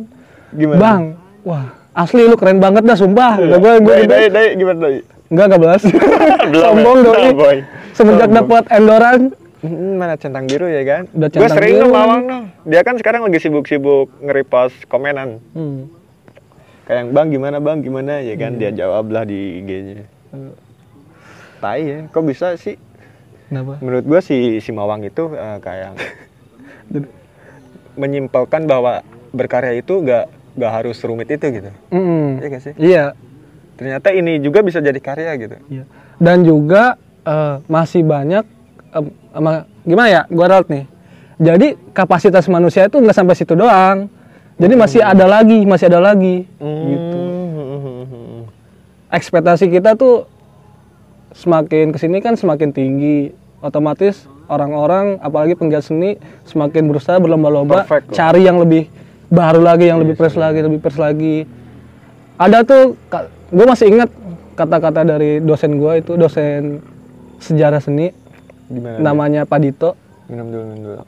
gimana 0.51 0.79
bang 0.79 1.01
wah 1.43 1.67
asli 1.93 2.23
lu 2.23 2.35
keren 2.35 2.57
banget 2.57 2.81
dah 2.81 2.95
sumpah 2.95 3.35
Kata 3.35 3.57
gue 3.59 3.73
gue 3.77 3.95
gitu 3.97 4.09
doi 4.09 4.27
doi 4.29 4.47
gimana 4.55 4.77
doi 4.79 4.95
enggak 5.27 5.45
enggak 5.45 5.61
belas 5.61 5.81
sombong 6.63 6.97
ya? 6.97 7.03
doi 7.03 7.23
Sombong. 7.27 7.57
semenjak 7.91 8.29
dapat 8.31 8.63
endoran 8.71 9.19
mana 9.69 10.17
centang 10.17 10.49
biru 10.49 10.65
ya 10.65 10.81
kan? 10.83 11.01
Udah 11.13 11.29
gue 11.29 11.49
sering 11.53 11.75
biru. 11.77 11.83
tuh 11.85 11.89
mawang 11.93 12.21
tuh. 12.25 12.43
Dia 12.65 12.81
kan 12.81 12.95
sekarang 12.97 13.21
lagi 13.25 13.37
sibuk-sibuk 13.37 14.09
nge-repost 14.21 14.89
komenan. 14.89 15.37
Hmm. 15.53 15.87
kayak 16.81 16.97
yang 16.97 17.09
bang 17.13 17.27
gimana 17.29 17.57
bang? 17.61 17.77
Gimana? 17.85 18.19
Ya 18.25 18.35
kan 18.35 18.57
dia 18.57 18.73
jawab 18.73 19.13
lah 19.13 19.23
di 19.23 19.61
IG-nya 19.61 20.03
tai 21.61 21.85
ya 21.85 21.99
kok 22.09 22.25
bisa 22.25 22.57
sih? 22.57 22.75
Kenapa? 23.47 23.77
Menurut 23.79 24.03
gua 24.09 24.19
si 24.19 24.57
si 24.59 24.73
Mawang 24.73 25.05
itu 25.05 25.29
eh, 25.37 25.57
kayak 25.61 25.93
menyimpulkan 28.01 28.65
bahwa 28.65 29.05
berkarya 29.31 29.77
itu 29.77 30.01
gak 30.01 30.27
gak 30.57 30.71
harus 30.71 30.97
rumit 31.05 31.29
itu 31.29 31.45
gitu. 31.53 31.71
Mm-mm. 31.93 32.41
Iya 32.41 32.47
gak 32.49 32.63
sih? 32.65 32.73
Iya. 32.75 33.05
Ternyata 33.77 34.09
ini 34.11 34.41
juga 34.41 34.65
bisa 34.65 34.81
jadi 34.81 34.97
karya 34.97 35.31
gitu. 35.37 35.55
Iya. 35.69 35.83
Dan 36.17 36.43
juga 36.43 36.97
eh, 37.23 37.55
masih 37.69 38.01
banyak 38.03 38.43
ama- 39.31 39.65
gimana 39.83 40.09
ya? 40.09 40.21
Gua 40.29 40.45
ralat 40.47 40.67
nih. 40.67 40.85
Jadi 41.41 41.73
kapasitas 41.95 42.45
manusia 42.45 42.85
itu 42.85 43.01
nggak 43.01 43.17
sampai 43.17 43.35
situ 43.35 43.57
doang. 43.57 44.05
Jadi 44.61 44.73
masih 44.77 45.01
ada 45.01 45.25
lagi, 45.25 45.65
masih 45.65 45.89
ada 45.89 45.97
lagi. 45.97 46.45
Gitu. 46.61 47.17
Hmm. 47.17 48.45
Ekspektasi 49.09 49.73
kita 49.73 49.97
tuh 49.97 50.29
semakin 51.33 51.89
ke 51.89 51.97
sini 51.97 52.21
kan 52.21 52.37
semakin 52.37 52.69
tinggi. 52.69 53.33
Otomatis 53.61 54.25
orang-orang, 54.49 55.21
apalagi 55.21 55.53
penggiat 55.53 55.85
seni, 55.85 56.17
semakin 56.49 56.89
berusaha 56.89 57.21
berlomba-lomba 57.21 57.85
cari 58.09 58.41
yang 58.43 58.57
lebih 58.57 58.89
baru 59.31 59.63
lagi, 59.63 59.87
yang 59.87 60.01
lebih 60.03 60.19
fresh 60.19 60.35
lagi, 60.35 60.59
lebih 60.59 60.81
fresh 60.83 60.99
lagi. 60.99 61.45
Ada 62.41 62.65
tuh, 62.65 62.97
gue 63.53 63.65
masih 63.69 63.87
ingat 63.93 64.09
kata-kata 64.57 65.05
dari 65.07 65.39
dosen 65.39 65.77
gue 65.77 65.93
itu 66.03 66.17
dosen 66.17 66.81
sejarah 67.39 67.79
seni, 67.79 68.11
gimana 68.71 68.97
namanya 69.03 69.41
Pak 69.43 69.59
Dito. 69.59 69.89
minum 70.31 70.47
dulu 70.47 70.63
minum 70.71 70.79
dulu. 70.81 71.03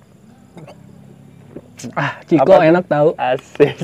Ah, 2.00 2.16
Ciko 2.24 2.54
Apa? 2.56 2.64
enak 2.64 2.86
tahu. 2.88 3.10
asik. 3.20 3.76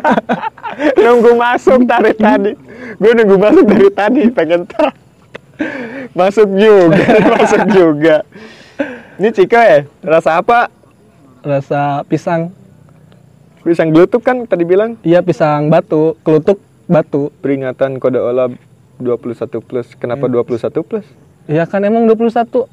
Nunggu 1.04 1.36
masuk 1.36 1.84
dari 1.84 2.16
tadi. 2.16 2.52
Gue 2.96 3.12
nunggu 3.12 3.36
masuk 3.36 3.64
dari 3.68 3.88
tadi 3.92 4.22
pengen 4.32 4.64
tahu 4.64 4.88
masuk 6.14 6.48
juga 6.54 7.04
masuk 7.38 7.62
juga. 7.70 8.16
Ini 9.18 9.28
Cika 9.34 9.60
ya? 9.66 9.78
Rasa 10.00 10.38
apa? 10.38 10.70
Rasa 11.42 12.06
pisang, 12.06 12.54
pisang 13.66 13.90
gelutuk 13.90 14.22
kan 14.22 14.46
tadi 14.46 14.62
bilang? 14.62 14.94
Iya 15.02 15.22
pisang 15.22 15.66
batu, 15.70 16.14
kelutuk 16.22 16.62
batu. 16.86 17.34
peringatan 17.42 17.98
kode 17.98 18.22
olah 18.22 18.50
21 19.02 19.58
plus. 19.62 19.98
Kenapa 19.98 20.30
21 20.30 20.70
plus 20.86 21.06
Iya 21.48 21.64
kan 21.64 21.80
emang 21.80 22.04
21 22.04 22.68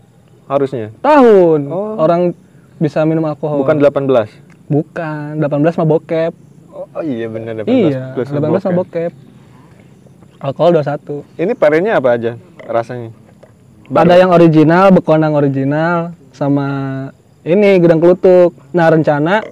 harusnya 0.45 0.93
tahun 0.99 1.59
Oh. 1.65 1.97
orang 1.97 2.35
bisa 2.77 3.01
minum 3.01 3.23
alkohol. 3.23 3.63
bukan 3.63 3.79
18 3.79 4.29
Bukan, 4.65 5.39
18 5.39 5.47
mah 5.75 5.87
bokep. 5.87 6.33
oh, 6.69 6.85
oh 6.91 7.01
iya 7.01 7.25
benar 7.25 7.55
18 7.55 7.65
Iya, 7.65 8.01
plus 8.13 8.29
18 8.29 8.43
mah 8.61 8.75
bokep. 8.75 9.11
Alkohol 10.37 10.71
21. 10.75 11.23
ini 11.37 11.53
variannya 11.53 11.93
apa 11.93 12.09
aja 12.11 12.31
rasanya 12.61 13.09
Ada 13.87 14.17
yang 14.17 14.29
original, 14.29 14.89
bekonang 14.91 15.33
original 15.33 15.97
sama 16.29 16.67
ini 17.41 17.77
gudang 17.77 17.97
kelutuk. 17.97 18.51
Nah, 18.71 18.89
rencana 18.89 19.45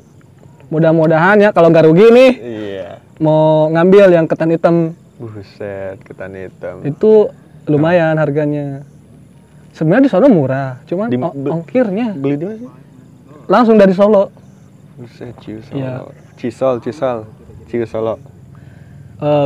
mudah-mudahan 0.67 1.37
ya 1.39 1.49
kalau 1.49 1.69
nggak 1.69 1.85
rugi 1.85 2.07
nih 2.09 2.31
iya 2.41 2.89
mau 3.17 3.69
ngambil 3.69 4.09
yang 4.11 4.25
ketan 4.25 4.49
hitam 4.49 4.97
buset 5.15 6.01
ketan 6.01 6.33
hitam 6.33 6.81
itu 6.81 7.29
lumayan 7.63 8.17
harganya. 8.17 8.81
Sebenarnya 9.73 10.05
di 10.05 10.11
Solo 10.11 10.29
murah, 10.29 10.77
cuman 10.85 11.09
Di- 11.09 11.17
ongkirnya 11.49 12.13
beli 12.13 12.37
di 12.37 12.45
mana 12.45 12.57
sih 12.57 12.69
langsung 13.43 13.75
dari 13.75 13.91
Solo. 13.91 14.29
buset 14.93 15.33
Cisol 15.41 15.73
Iya. 15.73 15.93
Cisol 16.37 16.75
Cisol 16.79 17.17
Cisolo 17.65 18.15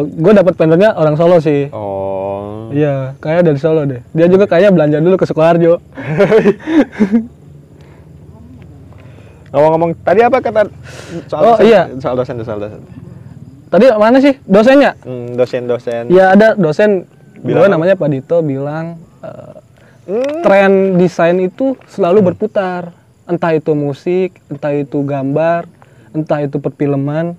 gue 0.03 0.33
dapat 0.33 0.53
vendornya 0.53 0.91
orang 0.93 1.15
Solo 1.15 1.37
sih. 1.37 1.71
oh 1.71 2.67
Iya, 2.67 3.15
kayak 3.17 3.45
dari 3.45 3.55
Solo 3.55 3.85
deh. 3.85 4.03
Dia 4.11 4.27
juga 4.27 4.43
kayaknya 4.43 4.73
belanja 4.73 4.97
dulu 4.99 5.15
ke 5.15 5.23
Sukoharjo. 5.23 5.79
ngomong-ngomong 9.47 9.95
tadi 10.03 10.19
apa 10.21 10.37
kata 10.37 10.67
soal 11.25 11.41
Oh, 11.41 11.55
dosen, 11.55 11.65
iya. 11.65 11.81
soal 11.97 12.15
dosen 12.15 12.35
soal 12.43 12.59
dosen 12.59 12.81
Tadi 13.67 13.85
mana 13.91 14.17
sih 14.17 14.35
dosennya? 14.43 14.91
Hmm, 15.01 15.35
dosen-dosen 15.35 16.07
Ya 16.07 16.31
ada 16.31 16.51
dosen, 16.53 17.03
Bilang 17.37 17.59
gue 17.61 17.67
namanya 17.69 17.95
Pak 17.95 18.09
Dito 18.09 18.39
bilang 18.39 18.95
eh, 19.19 19.56
Hmm, 20.07 20.39
tren 20.39 20.95
desain 20.95 21.35
itu 21.43 21.75
selalu 21.91 22.31
berputar. 22.31 22.95
Entah 23.27 23.51
itu 23.51 23.75
musik, 23.75 24.39
entah 24.47 24.71
itu 24.71 25.03
gambar, 25.03 25.67
entah 26.15 26.39
itu 26.39 26.57
perfilman. 26.63 27.35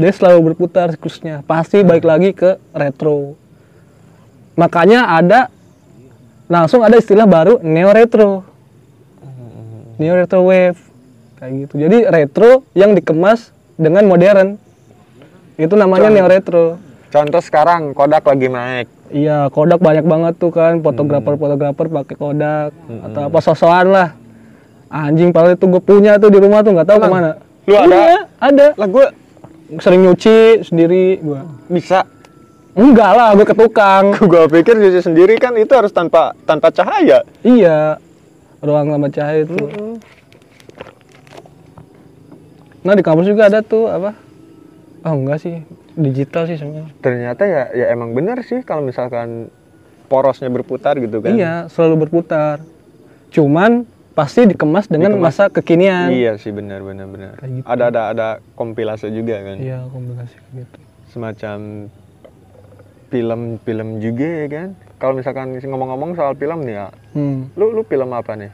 Dia 0.00 0.10
selalu 0.10 0.52
berputar 0.52 0.90
siklusnya. 0.96 1.44
Pasti 1.44 1.84
balik 1.84 2.08
lagi 2.08 2.32
ke 2.32 2.56
retro. 2.72 3.36
Makanya 4.56 5.12
ada 5.12 5.52
langsung 6.48 6.80
ada 6.80 6.96
istilah 6.96 7.28
baru 7.28 7.60
neo 7.60 7.92
retro. 7.92 8.42
neo 9.94 10.18
retro 10.18 10.42
wave 10.50 10.74
kayak 11.38 11.70
gitu 11.70 11.78
jadi 11.78 12.10
retro 12.10 12.66
yang 12.74 12.98
dikemas 12.98 13.54
dengan 13.78 14.02
modern 14.10 14.58
itu 15.54 15.70
namanya 15.78 16.10
neo 16.10 16.26
retro 16.26 16.82
Contoh 17.14 17.38
sekarang 17.38 17.94
Kodak 17.94 18.26
lagi 18.26 18.50
naik. 18.50 18.90
Iya 19.12 19.48
Kodak 19.52 19.80
banyak 19.82 20.06
banget 20.06 20.34
tuh 20.40 20.54
kan 20.54 20.80
fotografer 20.80 21.36
fotografer 21.36 21.86
pakai 21.90 22.16
Kodak 22.16 22.70
atau 23.10 23.20
apa 23.28 23.38
sosokan 23.44 23.86
lah. 23.92 24.08
Anjing 24.88 25.34
padahal 25.34 25.58
itu 25.58 25.66
gue 25.66 25.82
punya 25.82 26.22
tuh 26.22 26.30
di 26.30 26.38
rumah 26.38 26.62
tuh 26.62 26.72
nggak 26.72 26.88
tahu 26.88 26.98
ke 27.02 27.08
mana. 27.10 27.30
Lu 27.66 27.74
ada? 27.74 27.96
Iya, 27.96 28.18
ada. 28.38 28.66
Lah 28.78 28.88
gue 28.88 29.06
sering 29.82 30.06
nyuci 30.06 30.62
sendiri 30.62 31.18
gue 31.18 31.40
bisa. 31.68 32.06
enggak 32.74 33.10
lah 33.14 33.38
gue 33.38 33.46
ke 33.46 33.54
tukang. 33.54 34.18
Gue 34.30 34.50
pikir 34.50 34.74
cuci 34.74 34.98
sendiri 34.98 35.38
kan 35.38 35.54
itu 35.54 35.70
harus 35.78 35.94
tanpa 35.94 36.34
tanpa 36.42 36.74
cahaya. 36.74 37.22
iya 37.46 38.02
ruang 38.58 38.90
lama 38.90 39.06
cahaya 39.06 39.46
itu. 39.46 39.54
Nah 42.82 42.98
di 42.98 43.02
kampus 43.06 43.30
juga 43.30 43.46
ada 43.46 43.62
tuh 43.62 43.86
apa? 43.86 44.18
Oh 45.06 45.14
enggak 45.14 45.38
sih 45.38 45.62
digital 45.94 46.46
sih 46.50 46.58
sebenarnya 46.58 46.90
Ternyata 47.00 47.42
ya 47.46 47.62
ya 47.72 47.86
emang 47.94 48.12
benar 48.14 48.42
sih 48.42 48.62
kalau 48.66 48.82
misalkan 48.82 49.48
porosnya 50.10 50.50
berputar 50.52 50.98
gitu 51.00 51.22
kan. 51.24 51.32
iya 51.34 51.66
selalu 51.72 52.06
berputar 52.06 52.60
cuman 53.34 53.88
pasti 54.14 54.46
dikemas 54.46 54.86
dengan 54.86 55.18
Dikemas. 55.18 55.34
masa 55.34 55.44
kekinian 55.50 56.06
Iya 56.14 56.38
sih 56.38 56.54
benar 56.54 56.86
benar 56.86 57.10
benar. 57.10 57.34
Gitu. 57.42 57.66
Ada 57.66 57.84
ada 57.90 58.02
ada 58.14 58.28
kompilasi 58.54 59.10
juga 59.10 59.42
kan. 59.42 59.56
iya 59.58 59.82
kombinasi 59.90 60.34
kayak 60.38 60.52
gitu 60.62 60.78
Semacam 61.10 61.58
film-film 63.10 63.88
juga 64.02 64.26
ya 64.26 64.46
kan. 64.50 64.68
Kalau 64.98 65.14
misalkan 65.14 65.54
ngomong-ngomong 65.58 66.18
soal 66.18 66.34
film 66.34 66.66
nih 66.66 66.74
ya, 66.82 66.86
hmm. 67.14 67.54
lu 67.54 67.70
lu 67.70 67.82
film 67.86 68.10
apa 68.10 68.34
nih? 68.34 68.50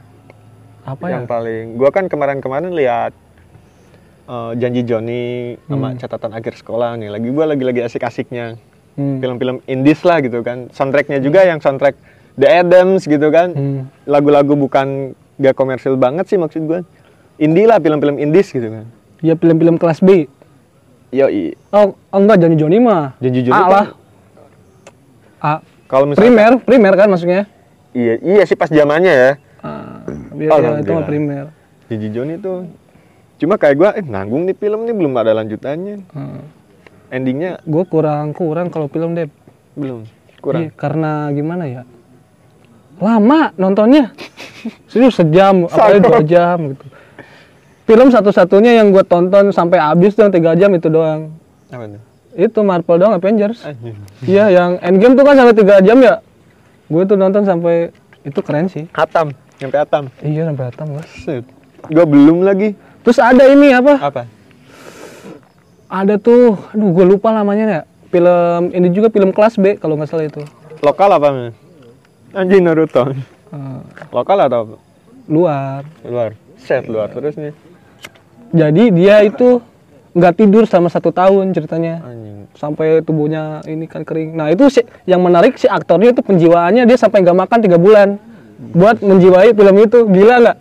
apa 0.81 1.13
yang 1.13 1.25
ya 1.25 1.29
paling 1.29 1.77
gua 1.77 1.89
kan 1.93 2.09
kemarin-kemarin 2.09 2.73
lihat 2.73 3.13
eh, 4.31 4.51
janji 4.55 4.81
Joni 4.87 5.59
sama 5.67 5.91
Hmm. 5.91 5.99
catatan 5.99 6.31
akhir 6.31 6.53
sekolah 6.55 6.95
nih. 6.95 7.11
Lagi 7.11 7.27
gua 7.35 7.45
lagi-lagi 7.51 7.83
asik-asiknya. 7.83 8.55
Hmm. 8.91 9.23
film-film 9.23 9.63
indies 9.71 10.03
lah 10.03 10.19
gitu 10.19 10.43
kan. 10.43 10.67
Soundtracknya 10.75 11.23
juga 11.23 11.47
yang 11.47 11.63
soundtrack 11.63 11.95
The 12.35 12.47
Adams 12.59 13.07
gitu 13.07 13.31
kan. 13.31 13.55
Hmm. 13.55 13.79
lagu-lagu 14.03 14.51
bukan 14.55 15.15
gak 15.39 15.55
komersil 15.55 15.95
banget 15.95 16.27
sih 16.27 16.35
maksud 16.35 16.67
gua. 16.67 16.83
Indie 17.39 17.65
lah 17.65 17.79
film-film 17.79 18.19
indies 18.19 18.51
gitu 18.51 18.67
kan. 18.67 18.85
Ya 19.23 19.39
film-film 19.39 19.79
kelas 19.79 20.03
B. 20.03 20.27
Yo 21.11 21.27
oh, 21.71 21.95
oh 21.95 22.19
enggak 22.19 22.39
Johnny 22.43 22.55
Johnny 22.59 22.77
mah. 22.83 23.15
Janji 23.23 23.47
Joni 23.47 23.55
A 23.55 23.59
kan 23.63 23.71
lah. 23.71 23.87
A. 25.41 25.53
Kalau 25.91 26.05
misalnya 26.07 26.23
primer 26.27 26.51
primer 26.63 26.93
kan 26.95 27.07
maksudnya? 27.11 27.43
Iya 27.91 28.13
iya 28.23 28.43
sih 28.47 28.55
pas 28.55 28.71
zamannya 28.71 29.11
ya. 29.11 29.31
Ah, 29.59 30.03
biar 30.35 30.51
ya, 30.59 30.69
itu 30.79 30.91
mah 30.95 31.03
primer. 31.07 31.45
Janji 31.91 32.07
Joni 32.15 32.35
tuh 32.39 32.67
cuma 33.41 33.57
kayak 33.57 33.75
gua 33.75 33.89
eh 33.97 34.05
nanggung 34.05 34.45
nih 34.45 34.53
film 34.53 34.85
nih 34.85 34.93
belum 34.93 35.13
ada 35.17 35.33
lanjutannya. 35.33 36.05
Hmm. 36.13 36.45
endingnya 37.11 37.59
gue 37.67 37.83
kurang 37.91 38.31
kurang 38.31 38.71
kalau 38.71 38.87
film 38.87 39.17
deh 39.17 39.27
belum 39.75 40.07
kurang. 40.39 40.61
Iya, 40.63 40.69
karena 40.79 41.27
gimana 41.35 41.67
ya? 41.67 41.83
Lama 43.03 43.51
nontonnya. 43.59 44.15
Serius 44.87 45.19
sejam 45.19 45.65
apalagi 45.67 45.99
dua 45.99 46.21
jam 46.23 46.57
gitu. 46.71 46.85
Film 47.83 48.07
satu-satunya 48.15 48.79
yang 48.79 48.95
gue 48.95 49.03
tonton 49.03 49.51
sampai 49.51 49.83
habis 49.83 50.15
tuh 50.15 50.31
tiga 50.31 50.55
jam 50.55 50.71
itu 50.71 50.87
doang. 50.87 51.35
Apa 51.67 51.99
tuh 51.99 52.01
itu 52.35 52.59
Marvel 52.63 52.95
doang 52.95 53.13
Avengers. 53.19 53.59
Iya 54.23 54.47
yang 54.51 54.71
Endgame 54.79 55.19
tuh 55.19 55.25
kan 55.27 55.35
sampai 55.35 55.55
tiga 55.55 55.83
jam 55.83 55.99
ya? 55.99 56.23
Gue 56.87 57.03
tuh 57.03 57.19
nonton 57.19 57.43
sampai 57.43 57.91
itu 58.23 58.39
keren 58.39 58.71
sih. 58.71 58.87
Atam, 58.95 59.35
nyampe 59.59 59.77
Atam. 59.79 60.07
iya 60.21 60.45
sampai 60.47 60.63
hatam 60.69 60.87
gue. 60.93 61.03
Gua 61.89 62.05
belum 62.05 62.45
lagi. 62.45 62.77
Terus 63.01 63.17
ada 63.17 63.43
ini 63.45 63.71
apa 63.71 63.93
Apa? 63.97 64.23
ada 65.87 66.15
tuh 66.15 66.55
aduh 66.71 66.89
gue 66.89 67.05
lupa 67.07 67.29
namanya 67.29 67.65
ya 67.67 67.81
film 68.07 68.71
ini 68.71 68.87
juga 68.89 69.07
film 69.07 69.31
kelas 69.31 69.55
B 69.55 69.75
kalau 69.75 69.95
nggak 69.95 70.07
salah 70.07 70.25
itu 70.25 70.41
Lokal 70.81 71.13
apa, 71.13 71.29
men? 71.29 71.53
Anjing 72.33 72.65
Naruto. 72.65 73.05
Eh, 73.05 73.79
Lokal 74.09 74.41
atau 74.41 74.59
apa? 74.65 74.75
luar 75.29 75.85
luar? 76.01 76.33
Set 76.57 76.89
luar 76.89 77.05
terus 77.07 77.37
nih. 77.37 77.53
jadi 78.49 78.83
dia 78.89 79.15
itu 79.21 79.61
nggak 80.11 80.33
tidur 80.35 80.65
selama 80.65 80.89
satu 80.89 81.13
tahun 81.13 81.53
ceritanya 81.53 82.01
Anjing. 82.01 82.49
sampai 82.57 82.99
tubuhnya 82.99 83.61
ini 83.63 83.85
kan 83.85 84.01
kering 84.01 84.33
nah 84.33 84.49
itu 84.49 84.67
sih 84.67 84.81
yang 85.05 85.21
menarik 85.21 85.55
si 85.55 85.69
aktornya 85.69 86.11
itu 86.11 86.19
penjiwaannya 86.19 86.83
dia 86.83 86.97
sampai 86.97 87.21
nggak 87.21 87.37
makan 87.37 87.59
tiga 87.61 87.77
bulan 87.77 88.17
buat 88.73 88.99
menjiwai 88.99 89.53
film 89.53 89.75
itu 89.77 89.99
gila 90.09 90.35
nggak 90.41 90.57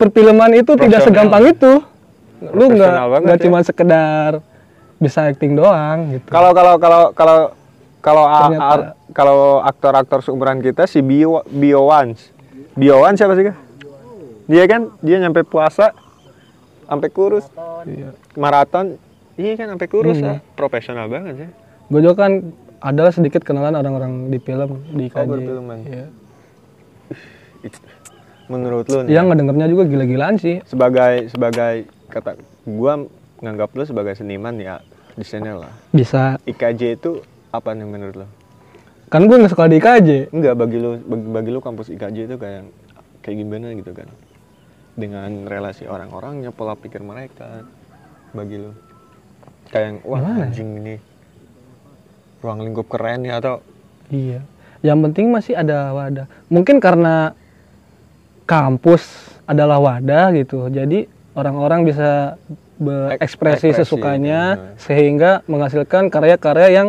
perfilman 0.00 0.56
itu 0.56 0.72
tidak 0.74 1.04
segampang 1.04 1.44
itu 1.46 1.84
lu 2.40 2.64
nggak 2.72 3.20
nggak 3.20 3.36
ya. 3.36 3.42
cuma 3.44 3.60
sekedar 3.60 4.40
bisa 4.96 5.28
acting 5.28 5.52
doang 5.52 6.08
gitu 6.10 6.28
Kalau 6.28 6.50
kalau 6.50 6.74
kalau 6.76 7.02
kalau 7.12 7.38
kalau 8.00 8.24
kalau 9.12 9.38
aktor-aktor 9.60 10.20
seumuran 10.20 10.58
kita 10.58 10.84
si 10.84 11.00
Bio 11.00 11.44
Bio 11.46 11.84
Wans. 11.84 12.32
Bio 12.72 13.00
Wans 13.00 13.16
siapa 13.16 13.34
sih? 13.34 13.52
Dia 14.46 14.64
kan 14.64 14.88
dia 14.98 15.20
nyampe 15.20 15.40
puasa 15.42 15.92
sampai 16.82 17.08
kurus. 17.08 17.44
iya. 17.84 18.16
Maraton 18.34 18.96
iya 19.34 19.52
kan 19.54 19.68
sampai 19.70 19.86
kurus 19.86 20.16
Hmm. 20.16 20.26
ya. 20.26 20.36
Profesional 20.52 21.06
banget 21.06 21.34
sih. 21.38 21.50
gue 21.86 22.00
juga 22.00 22.16
kan 22.22 22.32
adalah 22.80 23.10
sedikit 23.10 23.42
kenalan 23.42 23.74
orang-orang 23.74 24.28
di 24.28 24.38
film 24.38 24.80
di 24.90 25.10
Oh, 25.10 25.26
perfilman. 25.26 25.78
Iya. 25.82 26.06
It- 27.62 27.89
Menurut 28.50 28.90
lu 28.90 29.06
nih, 29.06 29.14
yang 29.14 29.30
ngedengernya 29.30 29.70
juga 29.70 29.86
gila-gilaan 29.86 30.34
sih 30.42 30.58
sebagai 30.66 31.30
sebagai 31.30 31.86
kata 32.10 32.34
gua 32.66 33.06
nganggap 33.38 33.70
lu 33.78 33.86
sebagai 33.86 34.18
seniman 34.18 34.58
ya 34.58 34.82
desainer 35.14 35.54
lah. 35.54 35.72
bisa 35.94 36.34
IKJ 36.44 36.98
itu 36.98 37.22
apa 37.54 37.70
nih 37.78 37.86
menurut 37.86 38.26
lo? 38.26 38.28
kan 39.10 39.26
gue 39.26 39.42
nggak 39.42 39.50
sekolah 39.50 39.70
di 39.70 39.82
IKJ 39.82 40.08
Enggak 40.30 40.54
bagi 40.54 40.78
lu 40.78 40.98
bagi, 41.02 41.26
bagi 41.30 41.50
lu 41.50 41.60
kampus 41.62 41.90
IKJ 41.90 42.18
itu 42.30 42.36
kayak 42.38 42.62
kayak 43.22 43.36
gimana 43.38 43.70
gitu 43.74 43.92
kan? 43.94 44.08
Dengan 44.98 45.46
relasi 45.46 45.86
orang-orangnya, 45.86 46.50
pola 46.52 46.74
pikir 46.76 47.00
mereka 47.00 47.64
bagi 48.34 48.60
lu. 48.60 48.74
Kayak 49.70 49.84
yang, 49.86 49.96
wah 50.04 50.18
Gimana 50.18 50.38
ya? 50.38 50.46
anjing 50.50 50.70
ini 50.82 50.94
ruang 52.40 52.60
lingkup 52.64 52.86
keren 52.90 53.22
ya 53.24 53.38
atau 53.38 53.62
Iya. 54.10 54.42
Yang 54.82 54.98
penting 55.10 55.26
masih 55.30 55.54
ada 55.54 55.94
wadah. 55.94 56.26
Mungkin 56.50 56.82
karena 56.82 57.36
kampus 58.50 59.06
adalah 59.46 59.78
wadah 59.78 60.34
gitu. 60.34 60.66
Jadi 60.66 61.06
orang-orang 61.38 61.86
bisa 61.86 62.34
berekspresi 62.82 63.70
ekspresi, 63.70 63.78
sesukanya 63.78 64.58
benar. 64.58 64.82
sehingga 64.82 65.30
menghasilkan 65.46 66.10
karya-karya 66.10 66.68
yang 66.74 66.88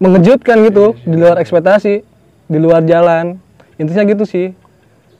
mengejutkan 0.00 0.64
gitu 0.64 0.96
di 1.04 1.16
luar 1.20 1.36
ekspektasi, 1.36 2.00
di 2.48 2.58
luar 2.58 2.80
jalan. 2.88 3.36
Intinya 3.76 4.08
gitu 4.08 4.24
sih. 4.24 4.56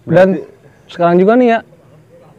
Dan 0.08 0.40
sekarang 0.88 1.20
juga 1.20 1.36
nih 1.36 1.48
ya 1.52 1.58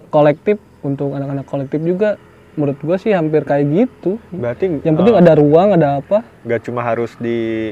kolektif 0.10 0.58
untuk 0.82 1.14
anak-anak 1.14 1.46
kolektif 1.46 1.80
juga 1.86 2.18
menurut 2.58 2.78
gua 2.82 2.98
sih 2.98 3.14
hampir 3.14 3.46
kayak 3.46 3.66
gitu. 3.70 4.18
berarti 4.34 4.82
Yang 4.82 4.96
penting 5.00 5.16
eh, 5.16 5.22
ada 5.22 5.34
ruang, 5.38 5.70
ada 5.78 5.88
apa? 6.02 6.26
nggak 6.46 6.62
cuma 6.66 6.82
harus 6.82 7.14
di 7.22 7.72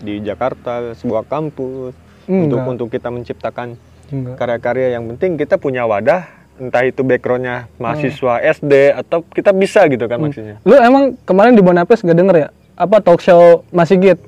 di 0.00 0.18
Jakarta 0.24 0.96
sebuah 0.96 1.28
kampus 1.28 1.92
Enggak. 2.26 2.44
untuk 2.46 2.60
untuk 2.64 2.88
kita 2.94 3.08
menciptakan. 3.12 3.89
Karya-karya 4.34 4.94
yang 4.94 5.08
penting 5.08 5.34
kita 5.34 5.54
punya 5.54 5.82
wadah 5.82 6.26
entah 6.56 6.82
itu 6.82 7.00
backgroundnya 7.00 7.72
mahasiswa 7.76 8.36
Hmm. 8.36 8.48
SD 8.52 8.72
atau 8.94 9.24
kita 9.24 9.50
bisa 9.50 9.80
gitu 9.86 10.04
kan 10.04 10.18
maksudnya 10.18 10.60
Lu 10.60 10.76
emang 10.76 11.16
kemarin 11.22 11.52
di 11.52 11.60
Bonapes 11.60 12.00
gak 12.00 12.12
denger 12.12 12.36
ya? 12.36 12.48
Apa 12.74 12.98
talk 12.98 13.18
show 13.18 13.64
Mas 13.68 13.88
Sigit? 13.88 14.20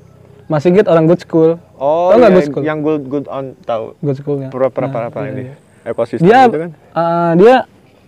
Mas 0.45 0.61
Sigit 0.61 0.83
orang 0.83 1.05
good 1.05 1.19
school. 1.19 1.61
oh 1.75 2.09
Tau 2.09 2.17
iya, 2.17 2.29
good 2.29 2.45
school? 2.45 2.63
yang 2.63 2.79
good 2.79 3.05
good 3.05 3.25
on 3.27 3.53
tahu 3.61 3.93
Good 3.99 4.17
schoolnya. 4.17 4.49
pura-pura 4.49 4.87
Nah, 4.87 5.07
apa 5.07 5.19
iya, 5.21 5.29
ini 5.29 5.41
iya. 5.43 5.53
ekosistem 5.85 6.23
Dia 6.23 6.39
gitu 6.43 6.57
kan 6.59 6.71
eh, 6.73 7.31
dia 7.37 7.55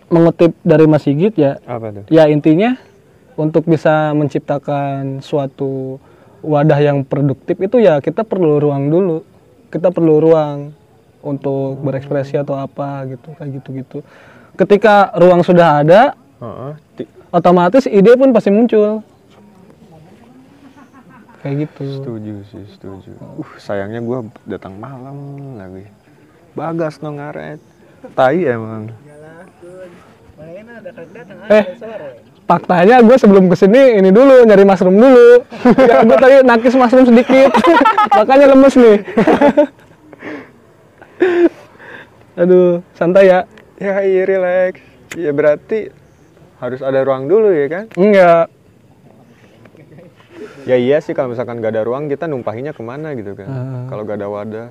mengutip 0.08 0.52
dari 0.60 0.86
Mas 0.86 1.02
Sigit 1.02 1.34
ya. 1.36 1.62
apa 1.64 1.92
tuh 1.92 2.04
Ya 2.08 2.26
intinya 2.26 2.78
untuk 3.36 3.66
bisa 3.66 4.10
menciptakan 4.12 5.20
suatu 5.20 6.02
wadah 6.40 6.80
yang 6.80 7.02
produktif 7.02 7.58
itu 7.58 7.78
ya 7.78 8.00
kita 8.00 8.22
perlu 8.22 8.58
ruang 8.58 8.88
dulu. 8.88 9.22
Kita 9.68 9.90
perlu 9.90 10.18
ruang 10.20 10.72
untuk 11.26 11.82
berekspresi 11.82 12.38
atau 12.38 12.54
apa 12.54 13.10
gitu 13.10 13.34
kayak 13.34 13.50
gitu-gitu. 13.60 13.98
Ketika 14.54 15.10
ruang 15.18 15.42
sudah 15.42 15.82
ada. 15.82 16.02
Ti- 16.94 17.10
otomatis 17.34 17.90
ide 17.90 18.14
pun 18.14 18.30
pasti 18.32 18.54
muncul. 18.54 19.02
Kayak 21.42 21.70
gitu. 21.70 22.02
setuju 22.02 22.34
sih 22.50 22.66
setuju 22.74 23.12
uh 23.22 23.52
sayangnya 23.62 24.02
gua 24.02 24.26
datang 24.50 24.82
malam 24.82 25.14
lagi 25.54 25.86
bagas 26.58 26.98
no 27.06 27.14
ngaret 27.14 27.62
tai 28.18 28.50
emang 28.50 28.90
Eh, 31.46 31.64
faktanya 32.44 33.00
gue 33.06 33.16
sebelum 33.16 33.46
ke 33.48 33.56
sini 33.56 34.02
ini 34.02 34.10
dulu 34.10 34.44
nyari 34.44 34.66
mushroom 34.66 34.98
dulu. 34.98 35.46
ya 35.90 36.04
gue 36.04 36.18
tadi 36.18 36.36
nakis 36.44 36.76
mushroom 36.76 37.08
sedikit, 37.08 37.54
makanya 38.18 38.52
lemes 38.52 38.76
nih. 38.76 38.98
Aduh, 42.42 42.84
santai 42.94 43.32
ya. 43.32 43.40
Ya 43.76 44.00
iya 44.04 44.24
relax. 44.24 44.80
Ya 45.16 45.32
berarti 45.32 45.92
harus 46.60 46.80
ada 46.80 47.04
ruang 47.04 47.28
dulu 47.28 47.52
ya 47.52 47.68
kan? 47.68 47.86
Enggak. 47.96 48.48
Ya 50.66 50.76
iya 50.82 50.98
sih 50.98 51.14
kalau 51.14 51.32
misalkan 51.32 51.62
gak 51.62 51.78
ada 51.78 51.86
ruang 51.86 52.10
kita 52.10 52.26
numpahinya 52.26 52.74
ke 52.74 52.82
mana 52.82 53.14
gitu 53.14 53.38
kan? 53.38 53.48
Ah. 53.48 53.86
Kalau 53.86 54.02
gak 54.02 54.18
ada 54.18 54.28
wadah. 54.32 54.70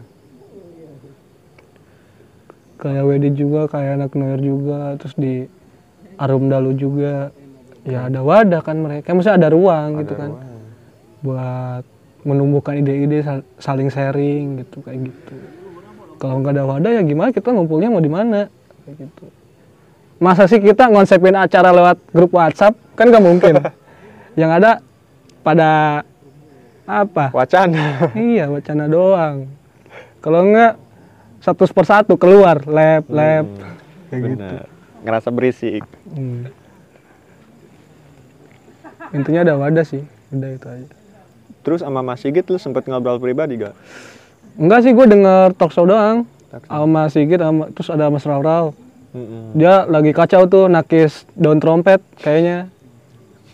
Kayak 2.83 3.03
WD 3.07 3.25
juga, 3.39 3.71
kayak 3.71 4.03
anak 4.03 4.13
Noir 4.19 4.41
juga, 4.43 4.99
terus 4.99 5.15
di 5.15 5.47
Arum 6.19 6.51
Dalu 6.51 6.75
juga. 6.75 7.31
Ya 7.85 8.09
ada 8.09 8.25
wadah 8.25 8.61
kan 8.65 8.81
mereka. 8.81 9.13
Maksudnya 9.15 9.39
ada 9.39 9.49
ruang 9.55 10.03
gitu 10.03 10.13
ada 10.17 10.21
kan. 10.21 10.31
ruang. 10.35 10.53
Buat 11.25 11.85
menumbuhkan 12.25 12.81
ide-ide 12.81 13.21
sal- 13.21 13.47
saling 13.61 13.89
sharing 13.93 14.65
gitu 14.65 14.81
kayak 14.83 15.13
gitu. 15.13 15.35
Kalau 16.19 16.41
nggak 16.41 16.55
ada 16.55 16.65
wadah 16.65 16.91
ya 16.95 17.03
gimana 17.03 17.31
kita 17.35 17.51
ngumpulnya 17.51 17.91
mau 17.91 18.03
di 18.03 18.13
mana? 18.13 18.47
Kayak 18.87 19.09
gitu. 19.09 19.25
Masa 20.23 20.47
sih 20.47 20.63
kita 20.63 20.89
ngonsepin 20.89 21.35
acara 21.35 21.75
lewat 21.75 21.99
grup 22.15 22.33
WhatsApp? 22.33 22.79
Kan 22.95 23.11
nggak 23.11 23.25
mungkin. 23.25 23.55
Yang 24.41 24.51
ada 24.63 24.71
pada 25.45 25.71
apa? 26.87 27.35
Wacana. 27.35 28.11
iya 28.17 28.49
wacana 28.49 28.85
doang. 28.89 29.51
Kalau 30.25 30.41
enggak 30.47 30.81
satu 31.45 31.69
per 31.69 31.87
satu 31.87 32.15
keluar 32.17 32.65
lab 32.65 33.05
lab. 33.13 33.47
Kayak 34.09 34.21
gitu. 34.33 34.57
Ngerasa 35.05 35.29
berisik. 35.29 35.85
Hmm. 36.09 36.49
Intinya 39.13 39.47
ada 39.47 39.55
wadah 39.55 39.85
sih, 39.87 40.03
udah 40.35 40.51
itu 40.51 40.67
aja. 40.67 40.89
Terus 41.65 41.81
sama 41.87 42.03
Mas 42.03 42.21
Sigit 42.21 42.45
lu 42.51 42.59
sempet 42.59 42.85
ngobrol 42.91 43.23
pribadi 43.23 43.57
gak? 43.63 43.77
Enggak 44.55 44.87
sih, 44.87 44.93
gue 44.95 45.07
denger 45.07 45.55
talk 45.59 45.75
show 45.75 45.87
doang. 45.87 46.31
Sama 46.71 47.11
Sigit, 47.11 47.43
sama, 47.43 47.67
terus 47.75 47.91
ada 47.91 48.07
Mas 48.07 48.23
Raurau. 48.23 48.79
Mm-mm. 49.11 49.59
Dia 49.59 49.87
lagi 49.91 50.15
kacau 50.15 50.47
tuh 50.47 50.71
nakis 50.71 51.27
daun 51.35 51.59
trompet 51.59 51.99
kayaknya. 52.23 52.71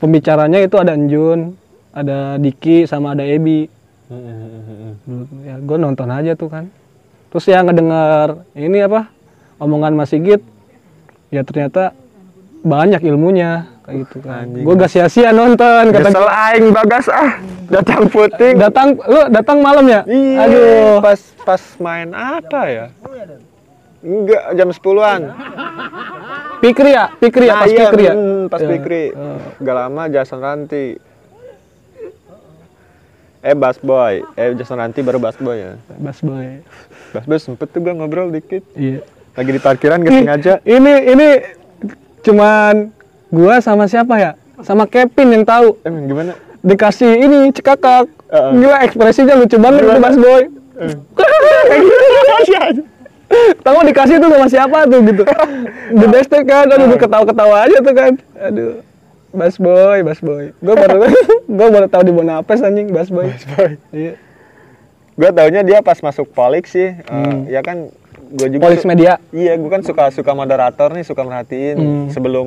Pembicaranya 0.01 0.61
itu 0.61 0.77
ada 0.77 0.97
Enjun, 0.97 1.57
ada 1.93 2.37
Diki, 2.37 2.85
sama 2.85 3.17
ada 3.17 3.25
Ebi. 3.25 3.69
Mm-mm. 4.13 5.45
Ya 5.45 5.57
gue 5.61 5.77
nonton 5.81 6.09
aja 6.13 6.37
tuh 6.37 6.53
kan. 6.53 6.69
Terus 7.33 7.45
ya 7.49 7.65
ngedenger 7.65 8.45
ini 8.53 8.85
apa 8.85 9.09
omongan 9.57 9.97
Mas 9.97 10.13
Sigit. 10.13 10.45
Ya 11.33 11.41
ternyata 11.41 11.97
banyak 12.61 13.01
ilmunya 13.01 13.65
kayak 13.89 13.97
gitu 14.05 14.19
kan. 14.21 14.45
Gue 14.53 14.75
gak 14.77 14.93
sia-sia 14.93 15.33
nonton 15.33 15.89
kata 15.89 16.13
Kesel 16.13 16.29
aing 16.29 16.69
bagas 16.77 17.09
ah. 17.09 17.41
Datang 17.71 18.03
puting. 18.11 18.55
datang 18.59 18.99
lu 18.99 19.21
datang 19.31 19.59
malam 19.63 19.87
ya? 19.87 20.01
Iya. 20.05 20.39
Aduh. 20.43 20.95
Pas 20.99 21.21
pas 21.41 21.63
main 21.79 22.09
apa 22.11 22.61
ya? 22.67 22.87
Enggak, 24.01 24.43
jam 24.57 24.69
10-an. 24.73 25.21
Pikri 26.59 26.91
ya? 26.91 27.05
Pikri 27.15 27.45
ya? 27.47 27.53
Nah, 27.53 27.61
Pas 27.61 27.69
iya, 27.69 27.81
Pikri 27.85 28.03
ya? 28.03 28.15
mm, 28.17 28.43
pas 28.49 28.61
Ya. 28.61 28.69
Pikri. 28.69 29.05
Eh. 29.13 29.39
Gak 29.61 29.77
lama 29.77 30.03
Jason 30.09 30.41
Ranti. 30.41 30.87
Eh 33.41 33.57
Bass 33.57 33.81
Boy, 33.81 34.21
eh 34.35 34.53
Jason 34.53 34.77
Ranti 34.77 35.01
baru 35.01 35.17
Bass 35.17 35.37
Boy 35.37 35.57
ya. 35.57 35.73
Bas 35.97 36.21
boy. 36.21 36.61
Bass 37.11 37.25
Boy 37.25 37.39
sempet 37.39 37.73
tuh 37.73 37.81
gua 37.81 37.95
ngobrol 37.95 38.29
dikit. 38.29 38.61
Iya. 38.75 39.01
Lagi 39.33 39.51
di 39.51 39.61
parkiran 39.61 40.03
gak 40.03 40.13
sengaja. 40.13 40.55
Ini 40.61 40.95
ini 41.09 41.29
cuman 42.21 42.93
gua 43.29 43.63
sama 43.63 43.89
siapa 43.89 44.19
ya? 44.19 44.33
Sama 44.61 44.85
Kevin 44.85 45.41
yang 45.41 45.45
tahu. 45.47 45.81
Emang 45.81 46.05
gimana? 46.05 46.33
Dikasih 46.61 47.13
ini 47.19 47.39
cekakak. 47.51 48.07
Heeh. 48.29 48.51
Gila 48.57 48.77
ekspresinya 48.85 49.35
lucu 49.35 49.57
banget 49.57 49.83
itu 49.83 49.99
Bas 49.99 50.17
boy. 50.17 50.43
Tahu 53.63 53.79
dikasih 53.87 54.17
tuh 54.19 54.29
sama 54.29 54.47
siapa 54.47 54.79
tuh 54.85 55.01
gitu. 55.07 55.23
The 55.93 56.07
best 56.09 56.31
kan, 56.35 56.67
aduh 56.67 56.99
ketawa-ketawa 56.99 57.57
aja 57.65 57.79
tuh 57.79 57.95
kan. 57.95 58.13
Aduh. 58.37 58.83
Bas 59.31 59.55
boy, 59.55 59.99
Bas 60.03 60.19
boy. 60.19 60.51
Gua 60.59 60.75
baru 60.75 61.07
gua 61.59 61.69
baru 61.71 61.87
tahu 61.87 62.03
di 62.03 62.13
Bonapes 62.13 62.59
anjing 62.61 62.91
Bas 62.91 63.07
boy. 63.07 63.31
Boy. 63.55 63.79
Iya. 63.95 64.13
Gua 65.15 65.31
taunya 65.31 65.63
dia 65.63 65.79
pas 65.79 65.95
masuk 65.97 66.27
Polik 66.29 66.67
sih. 66.67 66.91
eh, 66.91 67.35
ya 67.47 67.63
kan 67.63 67.95
gua 68.31 68.49
juga 68.51 68.63
Polix 68.67 68.83
su- 68.83 68.91
Media. 68.91 69.23
Iya, 69.31 69.55
gue 69.55 69.71
kan 69.71 69.83
suka 69.83 70.11
suka 70.11 70.35
moderator 70.35 70.91
nih, 70.91 71.07
suka 71.07 71.23
merhatiin. 71.23 71.77
Hmm. 71.79 72.07
Sebelum 72.11 72.47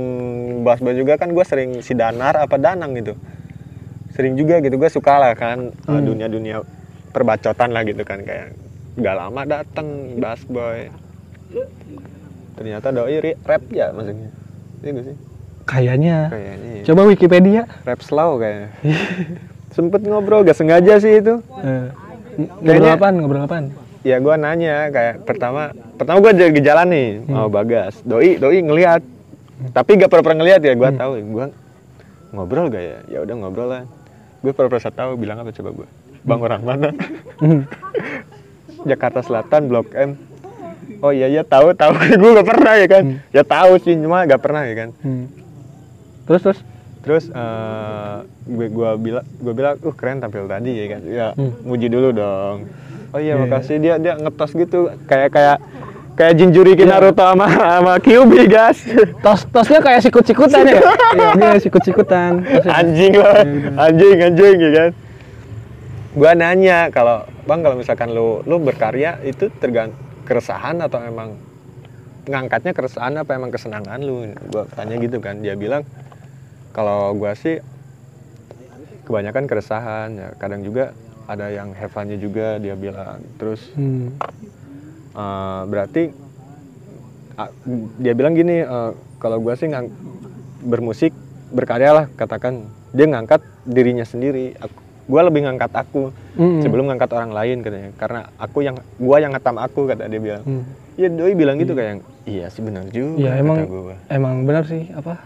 Bass 0.62 0.84
Boy 0.84 0.91
juga 0.93 1.15
kan 1.15 1.32
gue 1.32 1.43
sering 1.43 1.80
si 1.80 1.95
Danar 1.95 2.36
apa 2.36 2.60
Danang 2.60 2.91
gitu. 2.93 3.15
Sering 4.13 4.38
juga 4.38 4.62
gitu, 4.62 4.78
gue 4.78 4.89
suka 4.93 5.17
lah 5.17 5.34
kan 5.34 5.73
eh, 5.73 6.02
dunia-dunia 6.02 6.62
perbacotan 7.10 7.73
lah 7.73 7.82
gitu 7.86 8.02
kan 8.06 8.21
kayak 8.21 8.54
gak 8.97 9.15
lama 9.17 9.41
dateng 9.45 10.17
Bass 10.21 10.45
Boy. 10.45 10.89
Ternyata 12.54 12.93
doi 12.93 13.17
rap 13.45 13.63
ya 13.73 13.89
maksudnya. 13.89 14.30
Iya 14.86 14.89
gak 14.93 15.06
sih? 15.10 15.15
Kayaknya. 15.63 16.17
Kayaknya 16.30 16.69
iya. 16.78 16.84
Coba 16.86 17.02
Wikipedia. 17.10 17.62
rap 17.86 18.02
slow 18.06 18.38
kayaknya. 18.38 18.69
Sempet 19.73 20.02
ngobrol, 20.06 20.45
gak 20.45 20.58
sengaja 20.58 21.02
sih 21.02 21.17
itu. 21.17 21.41
Eh, 21.65 21.88
ngobrol 22.62 22.93
apaan? 22.93 23.13
Ngobrol 23.17 23.43
apaan? 23.49 23.65
Ya 24.04 24.19
gue 24.19 24.36
nanya 24.36 24.91
kayak 24.91 25.23
pertama 25.23 25.71
pertama 25.95 26.19
gue 26.19 26.32
lagi 26.36 26.60
jalan 26.60 26.88
nih 26.91 27.10
mau 27.23 27.47
bagas 27.47 28.04
doi 28.04 28.36
doi 28.36 28.60
ngelihat 28.60 28.99
tapi 29.71 29.95
gak 29.95 30.12
pernah 30.12 30.43
ngelihat 30.43 30.60
ya 30.60 30.76
gue 30.76 30.89
tahu 30.99 31.13
gue 31.23 31.45
ngobrol 32.36 32.67
gak 32.67 32.84
ya 32.84 32.99
ya 33.08 33.19
udah 33.23 33.36
ngobrol 33.39 33.71
lah 33.71 33.88
gue 34.44 34.52
pernah 34.52 34.92
tahu 34.92 35.12
bilang 35.16 35.40
apa 35.40 35.56
coba 35.56 35.70
gue 35.72 35.88
bang 36.24 36.40
orang 36.40 36.62
mana? 36.62 36.90
Jakarta 38.90 39.24
Selatan 39.24 39.72
Blok 39.72 39.96
M. 39.96 40.20
Oh 41.00 41.12
iya 41.12 41.28
iya 41.28 41.44
tahu 41.44 41.72
tahu. 41.72 41.96
Gue 42.20 42.32
gak 42.34 42.48
pernah 42.48 42.74
ya 42.76 42.88
kan? 42.88 43.04
Ya 43.32 43.44
tahu 43.44 43.80
sih 43.80 43.96
cuma 43.96 44.24
gak 44.24 44.40
pernah 44.40 44.64
ya 44.64 44.76
kan? 44.76 44.90
Hmm. 45.00 45.26
Terus 46.28 46.42
terus? 46.44 46.60
terus 47.04 47.28
eh, 47.28 48.16
gue 48.48 48.72
gua 48.72 48.96
bilang 48.96 49.28
gue 49.28 49.52
bilang 49.52 49.76
uh 49.76 49.92
keren 49.92 50.24
tampil 50.24 50.48
tadi 50.48 50.72
ya 50.72 50.88
kan? 50.88 51.02
Ya 51.04 51.28
Hmm. 51.36 51.52
muji 51.64 51.92
dulu 51.92 52.16
dong. 52.16 52.72
Oh 53.12 53.20
iya 53.20 53.36
Iya. 53.36 53.44
makasih. 53.44 53.76
Dia 53.80 53.96
dia 54.00 54.16
ngetos 54.16 54.52
gitu 54.52 54.88
kayak 55.04 55.32
kayak 55.32 55.58
kayak 56.13 56.34
Jinjuriki 56.36 56.84
Iya. 56.84 56.91
Naruto 56.93 57.23
sama 57.23 57.47
sama 57.47 57.93
Kyuubi 57.97 58.45
guys 58.45 58.86
Tos 59.19 59.45
tosnya 59.47 59.80
kayak 59.80 60.02
sikut-sikutan 60.02 60.63
ya? 60.63 60.80
Iya, 61.39 61.58
sikut-sikutan. 61.58 62.32
Tosnya. 62.41 62.71
anjing 62.71 63.13
loh 63.13 63.34
anjing 63.76 64.17
anjing 64.21 64.56
ya 64.58 64.71
kan 64.71 64.89
gua 66.13 66.32
nanya 66.34 66.80
kalau 66.88 67.17
bang 67.43 67.60
kalau 67.60 67.76
misalkan 67.76 68.10
lu 68.10 68.41
lu 68.43 68.58
berkarya 68.58 69.17
itu 69.21 69.49
tergant 69.54 69.89
keresahan 70.23 70.78
atau 70.80 71.02
emang 71.02 71.34
ngangkatnya 72.23 72.71
keresahan 72.71 73.17
apa 73.17 73.34
emang 73.34 73.49
kesenangan 73.49 73.99
lu 73.99 74.30
gua 74.47 74.69
tanya 74.69 74.95
gitu 74.95 75.17
kan 75.17 75.41
dia 75.41 75.58
bilang 75.58 75.82
kalau 76.69 77.12
gua 77.13 77.34
sih 77.34 77.58
kebanyakan 79.04 79.45
keresahan 79.45 80.10
ya 80.13 80.30
kadang 80.38 80.62
juga 80.62 80.93
ada 81.26 81.49
yang 81.49 81.73
have 81.73 81.89
fun-nya 81.89 82.15
juga 82.15 82.56
dia 82.58 82.76
bilang 82.76 83.19
terus 83.36 83.73
Hmm. 83.73 84.13
Eh, 85.13 85.62
berarti 85.65 86.04
ah, 87.34 87.49
dia 87.97 88.13
bilang 88.13 88.34
gini 88.34 88.60
eh, 88.60 88.91
kalau 89.17 89.39
gua 89.39 89.54
sih 89.54 89.67
ngang, 89.67 89.88
bermusik 90.62 91.12
berkarya 91.49 91.91
lah 91.93 92.06
katakan 92.12 92.65
dia 92.89 93.06
ngangkat 93.06 93.39
dirinya 93.63 94.04
sendiri 94.04 94.54
aku, 94.56 94.78
gua 95.06 95.21
lebih 95.23 95.43
ngangkat 95.43 95.71
aku 95.71 96.10
Mm-mm. 96.34 96.62
sebelum 96.62 96.88
ngangkat 96.88 97.10
orang 97.12 97.32
lain 97.32 97.58
katanya 97.60 97.91
karena 97.93 98.21
aku 98.36 98.62
yang 98.62 98.76
gua 98.97 99.17
yang 99.17 99.32
ngetam 99.32 99.58
aku 99.58 99.86
kata 99.86 100.08
dia 100.08 100.19
bilang 100.19 100.43
Hmm. 100.43 100.63
ya 100.93 101.08
doi 101.08 101.34
bilang 101.34 101.58
gitu 101.58 101.73
kayak 101.73 101.99
iya 102.23 102.47
sih 102.47 102.62
benar 102.62 102.86
juga 102.88 103.17
Ya 103.19 103.32
kata 103.32 103.39
emang 103.39 103.58
gua. 103.65 103.95
emang 104.08 104.36
benar 104.43 104.63
sih 104.65 104.89
apa 104.89 105.19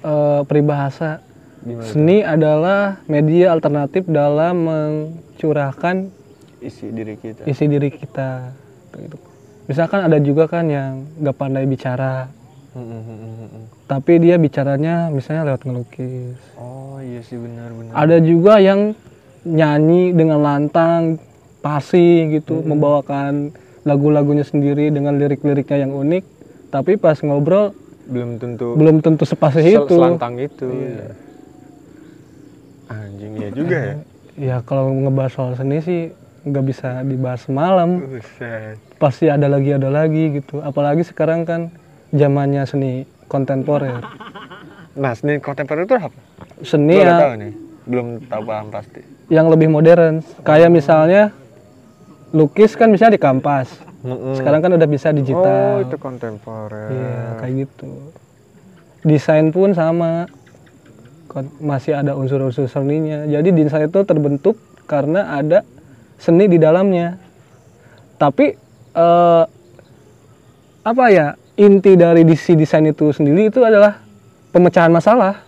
eh, 0.00 0.40
peribahasa 0.44 1.22
Gimana 1.60 1.86
seni 1.86 2.20
adalah 2.20 2.80
media 3.06 3.48
alternatif 3.50 4.04
dalam 4.04 4.54
mencurahkan 4.64 6.12
isi 6.60 6.88
diri 6.88 7.16
kita 7.16 7.42
isi 7.44 7.64
diri 7.64 7.88
kita. 7.88 8.52
Gitu. 8.96 9.16
Misalkan 9.64 10.00
ada 10.02 10.18
juga 10.18 10.44
kan 10.46 10.64
yang 10.66 10.92
nggak 11.18 11.34
pandai 11.34 11.64
bicara, 11.64 12.28
Hmm, 12.70 12.82
hmm, 12.82 13.02
hmm, 13.02 13.18
hmm, 13.18 13.48
hmm. 13.48 13.64
tapi 13.86 14.18
dia 14.18 14.34
bicaranya 14.36 15.06
misalnya 15.08 15.46
lewat 15.46 15.62
ngelukis. 15.62 16.34
oh 16.54 16.98
iya 16.98 17.22
sih 17.22 17.36
benar 17.36 17.70
benar 17.70 17.94
Ada 17.94 18.16
juga 18.18 18.58
yang 18.58 18.98
nyanyi 19.42 20.10
dengan 20.10 20.40
lantang, 20.40 21.22
pasti 21.60 22.02
gitu, 22.30 22.60
membawakan 22.60 23.54
lagu-lagunya 23.82 24.42
sendiri 24.42 24.88
dengan 24.88 25.14
lirik-liriknya 25.14 25.86
yang 25.86 25.94
unik, 25.94 26.24
tapi 26.68 26.96
pas 26.96 27.14
ngobrol 27.16 27.70
belum 28.04 28.36
tentu 28.36 28.74
belum 28.74 29.00
tentu 29.00 29.22
sepasih 29.22 29.62
sel- 29.62 29.86
itu. 29.86 29.94
selantang 29.94 30.34
itu 30.36 30.66
Iya. 30.66 31.08
anjing 32.86 33.32
ya 33.34 33.48
juga 33.50 33.78
ya 33.78 33.96
Ya 34.34 34.56
kalau 34.60 34.90
ngebahas 34.90 35.30
soal 35.30 35.54
seni 35.54 35.78
sih 35.78 36.10
nggak 36.44 36.64
bisa 36.64 37.00
dibahas 37.02 37.40
semalam, 37.42 38.04
Buset. 38.04 38.76
pasti 38.96 39.26
ada 39.26 39.48
lagi 39.48 39.72
ada 39.72 39.88
lagi 39.88 40.38
gitu. 40.38 40.60
Apalagi 40.60 41.00
sekarang 41.00 41.42
kan 41.42 41.72
zamannya 42.12 42.62
seni 42.64 42.92
kontemporer. 43.26 44.04
Nah, 44.94 45.12
seni 45.16 45.40
kontemporer 45.40 45.88
itu 45.88 45.96
apa? 45.96 46.12
Seni 46.60 46.94
ya 46.94 47.16
tahu 47.18 47.34
nih. 47.40 47.52
Belum 47.84 48.06
tahu 48.24 48.42
paham 48.44 48.68
pasti. 48.68 49.00
yang 49.26 49.48
lebih 49.48 49.72
modern. 49.72 50.20
Kayak 50.44 50.68
misalnya 50.68 51.32
lukis 52.30 52.76
kan 52.76 52.92
misalnya 52.92 53.16
di 53.16 53.22
kampas. 53.22 53.72
Mm-mm. 54.04 54.36
Sekarang 54.36 54.60
kan 54.60 54.68
udah 54.70 54.84
bisa 54.84 55.08
Oh, 55.08 55.16
digital. 55.16 55.80
itu 55.80 55.96
kontemporer. 55.96 56.88
Iya, 56.92 57.16
kayak 57.40 57.52
gitu. 57.64 57.88
Desain 59.00 59.48
pun 59.48 59.72
sama. 59.72 60.28
Masih 61.58 61.98
ada 61.98 62.14
unsur-unsur 62.14 62.68
seninya. 62.68 63.26
Jadi 63.26 63.50
desain 63.50 63.88
itu 63.88 64.00
terbentuk 64.04 64.54
karena 64.86 65.34
ada 65.34 65.66
seni 66.24 66.48
di 66.48 66.56
dalamnya. 66.56 67.20
Tapi 68.16 68.56
eh, 68.96 69.44
apa 70.80 71.04
ya? 71.12 71.36
Inti 71.54 71.94
dari 71.94 72.26
si 72.34 72.58
desain 72.58 72.82
itu 72.82 73.14
sendiri 73.14 73.46
itu 73.46 73.62
adalah 73.62 74.02
pemecahan 74.50 74.90
masalah. 74.90 75.44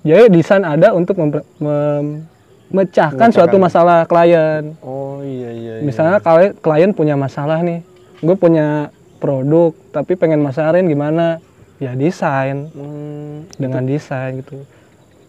Jadi 0.00 0.32
desain 0.32 0.64
ada 0.64 0.96
untuk 0.96 1.16
mem- 1.20 1.44
memecahkan 1.60 3.28
suatu 3.28 3.60
masalah 3.60 4.08
klien. 4.08 4.72
Oh, 4.80 5.20
iya 5.20 5.50
iya. 5.52 5.72
iya. 5.80 5.84
Misalnya 5.84 6.24
kalau 6.24 6.56
klien 6.56 6.96
punya 6.96 7.20
masalah 7.20 7.60
nih, 7.60 7.84
gue 8.24 8.36
punya 8.36 8.88
produk 9.20 9.76
tapi 9.92 10.16
pengen 10.16 10.40
masarin 10.40 10.88
gimana? 10.88 11.40
Ya 11.82 11.92
desain 11.92 12.72
Hmm, 12.72 13.44
dengan 13.60 13.84
desain 13.84 14.40
gitu. 14.40 14.64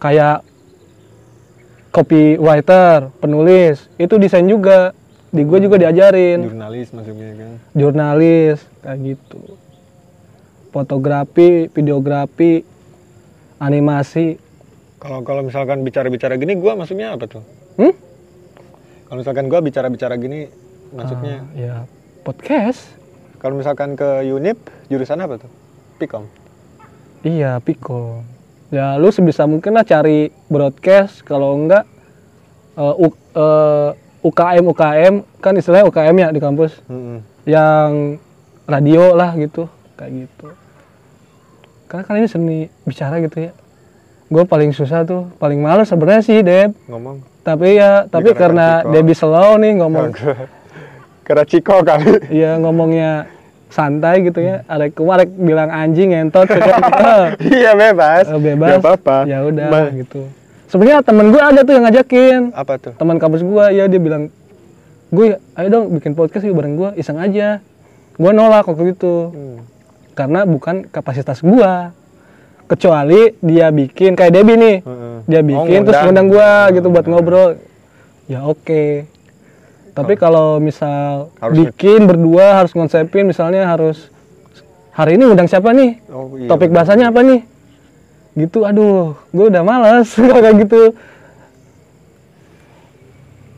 Kayak 0.00 0.40
copywriter, 1.96 3.08
penulis, 3.18 3.88
itu 3.96 4.20
desain 4.20 4.44
juga. 4.44 4.92
Di 5.32 5.42
gue 5.42 5.58
juga 5.58 5.76
diajarin. 5.76 6.44
jurnalis 6.44 6.92
maksudnya 6.92 7.28
kan. 7.34 7.52
Jurnalis 7.72 8.60
kayak 8.80 8.98
gitu. 9.02 9.40
Fotografi, 10.70 11.72
videografi, 11.72 12.60
animasi. 13.58 14.36
Kalau 14.96 15.24
kalau 15.24 15.44
misalkan 15.44 15.80
bicara-bicara 15.80 16.36
gini 16.36 16.56
gua 16.56 16.72
maksudnya 16.72 17.16
apa 17.16 17.28
tuh? 17.28 17.44
Hmm? 17.76 17.92
Kalau 19.06 19.18
misalkan 19.20 19.48
gua 19.48 19.60
bicara-bicara 19.60 20.16
gini 20.16 20.48
maksudnya 20.92 21.44
Ah, 21.44 21.52
ya 21.52 21.74
podcast. 22.24 22.80
kalau 23.36 23.56
misalkan 23.56 23.92
ke 23.92 24.24
Unip 24.26 24.56
jurusan 24.88 25.20
apa 25.20 25.36
tuh? 25.36 25.50
Pikom. 25.96 26.24
Iya, 27.22 27.60
Pico. 27.60 28.20
Ya, 28.68 28.94
lu 28.94 29.08
sebisa 29.08 29.44
mungkin 29.44 29.72
lah 29.72 29.82
cari 29.82 30.30
broadcast. 30.46 31.22
Kalau 31.22 31.54
enggak, 31.54 31.86
eh, 32.74 32.94
U- 32.98 33.14
eh, 33.32 33.90
UKM 34.20 34.64
UKM 34.66 35.14
kan 35.38 35.54
istilahnya 35.54 35.86
UKM 35.86 36.16
ya 36.16 36.28
di 36.28 36.40
kampus. 36.40 36.74
Mm-mm. 36.84 37.22
Yang 37.44 38.18
radio 38.66 39.14
lah 39.14 39.30
gitu, 39.34 39.70
kayak 39.94 40.26
gitu. 40.26 40.48
Karena 41.86 42.02
kan 42.02 42.14
ini 42.16 42.26
seni 42.26 42.58
bicara 42.82 43.22
gitu 43.22 43.38
ya. 43.40 43.52
Gue 44.26 44.42
paling 44.42 44.74
susah 44.74 45.06
tuh, 45.06 45.30
paling 45.38 45.62
males 45.62 45.86
sebenarnya 45.86 46.18
sih 46.20 46.42
Deb. 46.42 46.74
Ngomong. 46.90 47.22
Tapi 47.46 47.78
ya, 47.78 48.10
tapi 48.10 48.34
karena 48.34 48.82
Pico. 48.82 48.90
Debbie 48.90 49.14
slow 49.14 49.54
nih 49.56 49.78
ngomong, 49.78 50.10
Karena 51.26 51.42
Ciko 51.42 51.78
kali. 51.80 52.26
ya 52.34 52.58
ngomongnya 52.58 53.30
santai 53.76 54.24
gitu 54.24 54.40
ya. 54.40 54.64
Ada 54.64 54.88
kemarin 54.88 55.28
bilang 55.36 55.68
anjing 55.68 56.10
ngentot, 56.10 56.48
gitu 56.48 56.70
iya 57.54 57.72
bebas. 57.72 58.24
Eh, 58.24 58.40
bebas 58.40 58.70
Gak 58.70 58.80
apa-apa. 58.80 59.16
ya 59.22 59.44
udah 59.44 59.92
gitu 59.92 60.24
sebenarnya 60.66 60.98
temen 61.00 61.28
gue 61.28 61.38
ada 61.38 61.60
tuh 61.60 61.72
yang 61.72 61.84
ngajakin 61.84 62.40
Apa 62.50 62.74
tuh? 62.76 62.92
teman 62.94 63.16
kampus 63.16 63.38
gue 63.40 63.64
ya 63.70 63.86
dia 63.86 64.00
bilang 64.00 64.34
gue 65.08 65.26
ayo 65.38 65.68
dong 65.68 65.94
bikin 65.94 66.12
podcast 66.12 66.42
yuk 66.42 66.52
bareng 66.52 66.74
gue 66.74 66.90
iseng 66.96 67.14
aja 67.16 67.62
gue 68.12 68.30
nolak 68.32 68.64
waktu 68.64 68.90
itu 68.90 69.30
Hmm. 69.30 69.62
karena 70.12 70.42
bukan 70.42 70.82
kapasitas 70.86 71.38
gue 71.38 71.72
kecuali 72.66 73.38
dia 73.38 73.70
bikin 73.70 74.18
kayak 74.18 74.32
Debbie 74.32 74.58
nih 74.58 74.76
Heeh. 74.80 75.16
dia 75.24 75.40
bikin 75.40 75.86
terus 75.86 76.02
ngundang. 76.02 76.26
gue 76.26 76.42
Oh, 76.42 76.64
gitu 76.72 76.88
buat 76.88 77.06
ngobrol 77.06 77.48
ya 78.26 78.42
oke 78.42 79.06
tapi 79.96 80.12
kalau 80.14 80.60
misal 80.60 81.32
Harus 81.36 81.56
bikin 81.56 82.04
berdua 82.04 82.60
harus 82.60 82.70
ngonsepin 82.70 83.24
misalnya 83.24 83.64
harus 83.64 84.12
hari 84.92 85.16
ini 85.16 85.24
ngundang 85.24 85.48
siapa 85.48 85.72
nih 85.72 86.04
Oh, 86.06 86.36
iya. 86.36 86.46
topik 86.46 86.68
bahasanya 86.68 87.08
apa 87.08 87.20
nih 87.20 87.40
gitu 88.36 88.62
aduh 88.62 89.16
gue 89.30 89.46
udah 89.48 89.62
males 89.62 90.12
kalau 90.20 90.38
kayak 90.38 90.56
gitu 90.62 90.92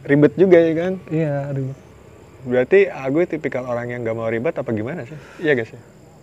Ribet 0.04 0.32
juga 0.34 0.56
ya 0.56 0.72
kan? 0.74 0.92
iya 1.10 1.34
aduh 1.46 1.68
Berarti 2.40 2.86
aku 2.86 3.26
tipikal 3.26 3.66
orang 3.66 3.90
yang 3.90 4.00
gak 4.00 4.14
mau 4.14 4.24
ribet 4.24 4.54
apa 4.54 4.70
gimana 4.70 5.02
sih? 5.02 5.18
Iya 5.36 5.52
gak 5.52 5.68
sih? 5.68 5.78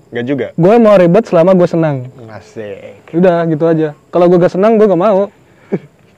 Gak 0.07 0.25
juga? 0.25 0.47
gue 0.55 0.75
mau 0.79 0.95
ribet 0.95 1.27
selama 1.27 1.51
gue 1.51 1.67
senang 1.67 2.07
Asik. 2.25 3.11
udah 3.11 3.43
gitu 3.45 3.65
aja 3.65 3.91
kalau 4.09 4.25
gue 4.25 4.37
gak 4.37 4.49
senang 4.49 4.79
gue 4.79 4.87
gak 4.87 4.97
mau 4.97 5.27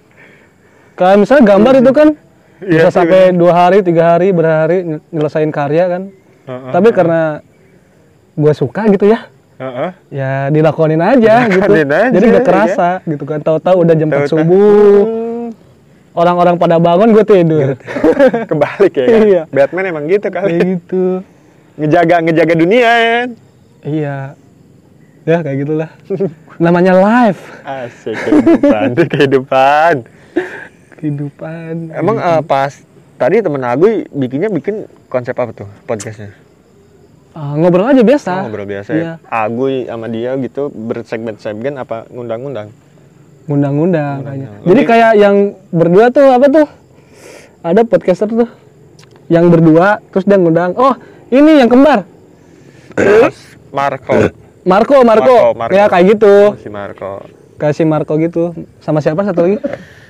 kayak 0.98 1.18
misalnya 1.18 1.43
gambar 1.48 1.74
itu 1.82 1.91
kan 1.91 2.08
bisa 2.60 2.88
sih, 2.88 2.95
sampai 2.95 3.32
dua 3.32 3.53
hari 3.55 3.78
tiga 3.80 4.14
hari 4.14 4.30
berhari 4.30 4.78
ny- 4.82 5.03
nyelesain 5.10 5.49
karya 5.49 5.86
kan 5.88 6.01
Heeh. 6.43 6.72
tapi 6.72 6.89
karena 6.89 7.41
gue 8.34 8.53
suka 8.53 8.86
gitu 8.88 9.05
ya 9.05 9.30
Heeh. 9.58 9.89
ya 10.10 10.32
dilakonin 10.47 10.97
aja 10.97 11.45
gitu 11.45 11.62
Dilakonin 11.62 11.89
aja, 11.89 12.10
jadi 12.10 12.26
gak 12.28 12.36
iya. 12.36 12.45
kerasa 12.45 12.89
gitu 13.03 13.24
kan 13.24 13.39
tahu-tahu 13.39 13.78
udah 13.80 13.93
jam 13.93 14.08
4 14.08 14.14
Tahu-tahu. 14.16 14.32
subuh 14.32 15.05
orang-orang 16.14 16.55
pada 16.55 16.78
bangun 16.78 17.10
gue 17.12 17.26
tidur 17.26 17.70
Kebalik 18.49 18.93
ya 18.93 19.05
kan? 19.05 19.20
Iya. 19.24 19.41
Batman 19.47 19.86
emang 19.88 20.05
gitu 20.05 20.28
kayak 20.28 20.45
kali. 20.45 20.58
gitu 20.76 21.05
Ngejaga 21.76 22.16
ngejaga 22.22 22.53
dunia 22.53 22.89
ya. 22.97 23.20
iya 23.84 24.18
ya 25.24 25.38
kayak 25.39 25.58
gitulah 25.60 25.89
namanya 26.58 26.95
live 26.95 27.38
Asik 27.62 28.18
kehidupan, 28.18 28.89
kehidupan. 29.05 29.93
Kehidupan 30.98 31.91
Emang 31.91 32.18
eh, 32.18 32.41
pas 32.41 32.74
tadi 33.16 33.39
temen 33.39 33.62
aku 33.62 33.86
bikinnya 34.12 34.48
bikin 34.48 34.86
konsep 35.08 35.34
apa 35.34 35.54
tuh 35.56 35.70
podcastnya? 35.84 36.34
Ah, 37.32 37.54
ngobrol 37.54 37.86
aja 37.86 38.02
biasa 38.02 38.32
Oh, 38.36 38.43
ngobrol 38.45 38.66
biasa 38.66 38.89
Iya. 38.91 39.04
ya. 39.22 39.45
Aku 39.45 39.64
sama 39.84 40.06
dia 40.08 40.34
gitu 40.36 40.68
bersegmen-segmen 40.68 41.74
apa 41.76 42.10
ngundang-ngundang. 42.10 42.70
ngundang-ngundang 43.45 44.16
kayaknya. 44.22 44.48
Ngundang. 44.50 44.66
Jadi 44.66 44.74
Lebih- 44.76 44.89
kayak 44.89 45.12
yang 45.16 45.36
berdua 45.70 46.06
tuh 46.10 46.28
apa 46.28 46.48
tuh? 46.48 46.68
Ada 47.62 47.82
podcaster 47.84 48.28
tuh 48.28 48.50
yang 49.28 49.48
berdua 49.48 50.04
terus 50.10 50.26
dia 50.26 50.36
ngundang. 50.36 50.76
Oh, 50.76 50.98
ini 51.30 51.58
yang 51.58 51.70
kembar. 51.70 52.04
Marco. 53.70 54.14
Marco, 54.66 54.98
Marco. 55.00 55.06
Marco, 55.06 55.36
Marco. 55.56 55.74
Ya 55.74 55.88
kayak 55.88 56.06
gitu. 56.12 56.34
Si 56.58 56.68
Marco. 56.68 57.24
Kasih 57.56 57.86
Marco 57.86 58.14
gitu. 58.18 58.52
Sama 58.80 59.00
siapa 59.00 59.24
satu 59.24 59.45
lagi? 59.45 59.58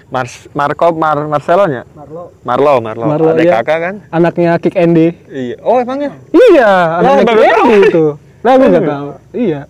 Mars 0.08 0.47
Marco 0.55 0.88
Mar 0.95 1.28
Marcelonya? 1.28 1.84
Marlo. 1.91 2.32
Marlo, 2.47 2.74
Marlo. 2.80 3.05
Marlo, 3.12 3.30
Ada 3.36 3.43
iya. 3.43 3.53
kakak 3.60 3.80
kan? 3.84 3.95
Anaknya 4.08 4.51
Kick 4.55 4.76
Andy. 4.80 5.12
Iya. 5.28 5.55
Oh, 5.60 5.84
emangnya? 5.84 6.16
Iya, 6.32 6.72
anaknya 7.03 7.24
Kick. 7.28 7.43
Andy 7.43 7.78
itu. 7.91 8.05
Lah 8.39 8.53
gue 8.55 8.68
nggak 8.72 8.88
tahu. 8.88 9.08
Iya. 9.36 9.62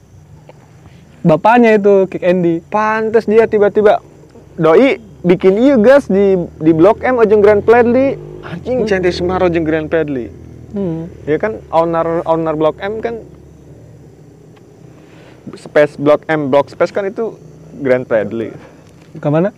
Bapaknya 1.25 1.69
itu 1.81 1.93
Kick 2.05 2.21
Andy. 2.21 2.61
Pantes 2.69 3.25
dia 3.25 3.49
tiba-tiba 3.49 3.97
doi 4.61 5.01
bikin 5.25 5.57
iya 5.57 5.75
gas 5.81 6.05
di 6.05 6.37
di 6.61 6.71
Blok 6.71 7.01
M 7.01 7.17
Ojeng 7.17 7.41
Grand 7.41 7.65
Pledli. 7.65 8.13
Anjing 8.45 8.85
cantik 8.85 9.17
semar 9.17 9.41
Ojeng 9.41 9.65
Grand 9.65 9.89
Pledli. 9.89 10.29
Hmm. 10.77 11.09
Ya 11.25 11.41
kan 11.41 11.57
owner 11.73 12.21
owner 12.29 12.53
Blok 12.53 12.77
M 12.77 13.01
kan 13.01 13.25
Space 15.57 15.97
Blok 15.97 16.21
M 16.29 16.53
Blok 16.53 16.69
Space 16.69 16.93
kan 16.93 17.09
itu 17.09 17.33
Grand 17.81 18.05
Pledli. 18.05 18.53
Ke 19.17 19.33
mana? 19.33 19.49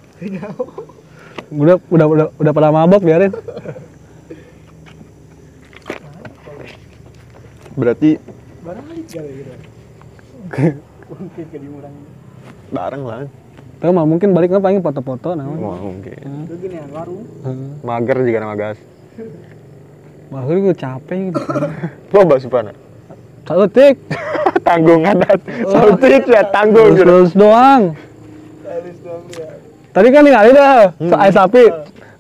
Udah, 1.50 1.82
udah, 1.90 2.06
udah, 2.06 2.28
udah 2.38 2.52
pada 2.54 2.70
mabok 2.70 3.02
biarin. 3.02 3.34
Berarti 7.80 8.20
bareng 12.70 13.04
lah. 13.08 13.26
Tahu 13.80 13.92
mah 13.96 14.04
mungkin 14.04 14.36
balik 14.36 14.52
nggak 14.52 14.64
pengen 14.64 14.84
foto-foto 14.84 15.40
nah. 15.40 15.48
Wah, 15.48 15.80
mungkin. 15.80 16.20
Hmm. 17.48 17.80
Mager 17.82 18.18
juga 18.28 18.40
nama 18.44 18.56
gas. 18.60 18.78
Wah, 20.30 20.44
gue 20.46 20.76
capek 20.76 21.32
gitu. 21.32 21.40
Loba 22.14 22.36
supana. 22.38 22.72
Satu 23.48 23.66
tik, 23.66 23.98
tanggung 24.68 25.02
adat. 25.08 25.42
Sautik 25.66 26.30
ya 26.30 26.46
tanggung 26.54 26.94
gitu. 26.94 27.02
terus 27.02 27.34
doang. 27.34 27.98
Tadi 29.90 30.08
kan 30.14 30.22
ningali 30.22 30.54
dah, 30.54 30.94
so 30.94 31.16
ais 31.18 31.34
sapi. 31.34 31.66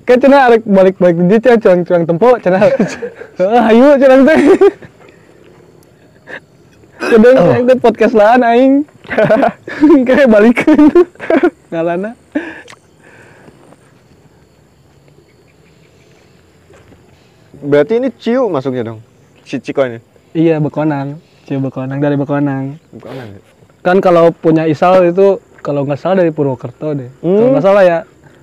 Kayak 0.10 0.20
cina 0.26 0.38
arek 0.50 0.66
balik-balik 0.66 1.18
di 1.30 1.38
dia 1.38 1.54
cuang-cuang 1.62 2.04
tempo, 2.10 2.34
cina. 2.42 2.58
Ah, 3.40 3.70
ayo 3.70 3.94
cina 4.02 4.16
teh. 4.28 4.42
Kedeng 7.00 7.38
oh. 7.38 7.78
podcast 7.78 8.18
lain 8.18 8.42
aing. 8.42 8.74
Kayak 10.10 10.28
balikin. 10.34 10.82
Ngalana. 11.70 12.12
Berarti 17.60 17.94
ini 18.00 18.10
ciu 18.18 18.50
masuknya 18.50 18.94
dong. 18.94 19.00
Si 19.46 19.62
Ciko 19.62 19.86
ini. 19.86 20.00
Iya, 20.34 20.58
Bekonang. 20.58 21.22
Cio 21.46 21.60
Bekonang 21.62 22.02
dari 22.02 22.16
Bekonang. 22.18 22.78
Ya? 22.98 23.26
Kan 23.86 24.00
kalau 24.04 24.32
punya 24.32 24.68
Isal 24.68 25.12
itu 25.12 25.40
kalau 25.60 25.86
nggak 25.86 26.00
salah 26.00 26.24
dari 26.24 26.32
Purwokerto 26.34 26.96
deh. 26.96 27.10
Kalau 27.22 27.50
nggak 27.56 27.66
salah 27.66 27.84
ya 27.86 27.98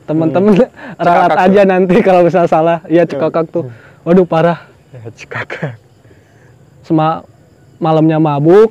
teman-teman 0.07 0.55
ralat 1.03 1.35
Cikakak 1.35 1.47
aja 1.51 1.63
nanti 1.67 1.97
kalau 2.05 2.21
misalnya 2.23 2.51
salah. 2.51 2.79
Iya 2.87 3.05
Cikakak 3.09 3.51
tuh. 3.51 3.69
Waduh 4.07 4.27
parah. 4.29 4.69
Ya, 4.95 5.11
Cikaka. 5.13 5.77
sema 6.87 7.27
malamnya 7.83 8.23
mabuk 8.23 8.71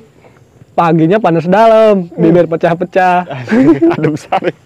paginya 0.72 1.20
panas 1.20 1.44
dalam 1.44 2.08
bibir 2.16 2.48
pecah-pecah 2.48 3.28
Adem 3.92 4.16
sari. 4.16 4.56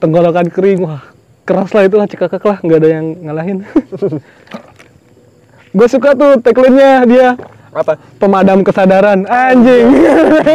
tenggorokan 0.00 0.48
kering 0.48 0.80
wah 0.82 1.04
keras 1.44 1.70
lah 1.76 1.84
itulah 1.84 2.06
cekakak 2.08 2.40
lah 2.42 2.58
nggak 2.64 2.78
ada 2.80 2.88
yang 2.88 3.06
ngalahin 3.26 3.58
gue 5.76 5.88
suka 5.90 6.16
tuh 6.16 6.40
tagline-nya 6.40 7.04
dia 7.04 7.28
Apa? 7.70 7.94
pemadam 8.16 8.60
kesadaran 8.60 9.22
anjing 9.24 9.86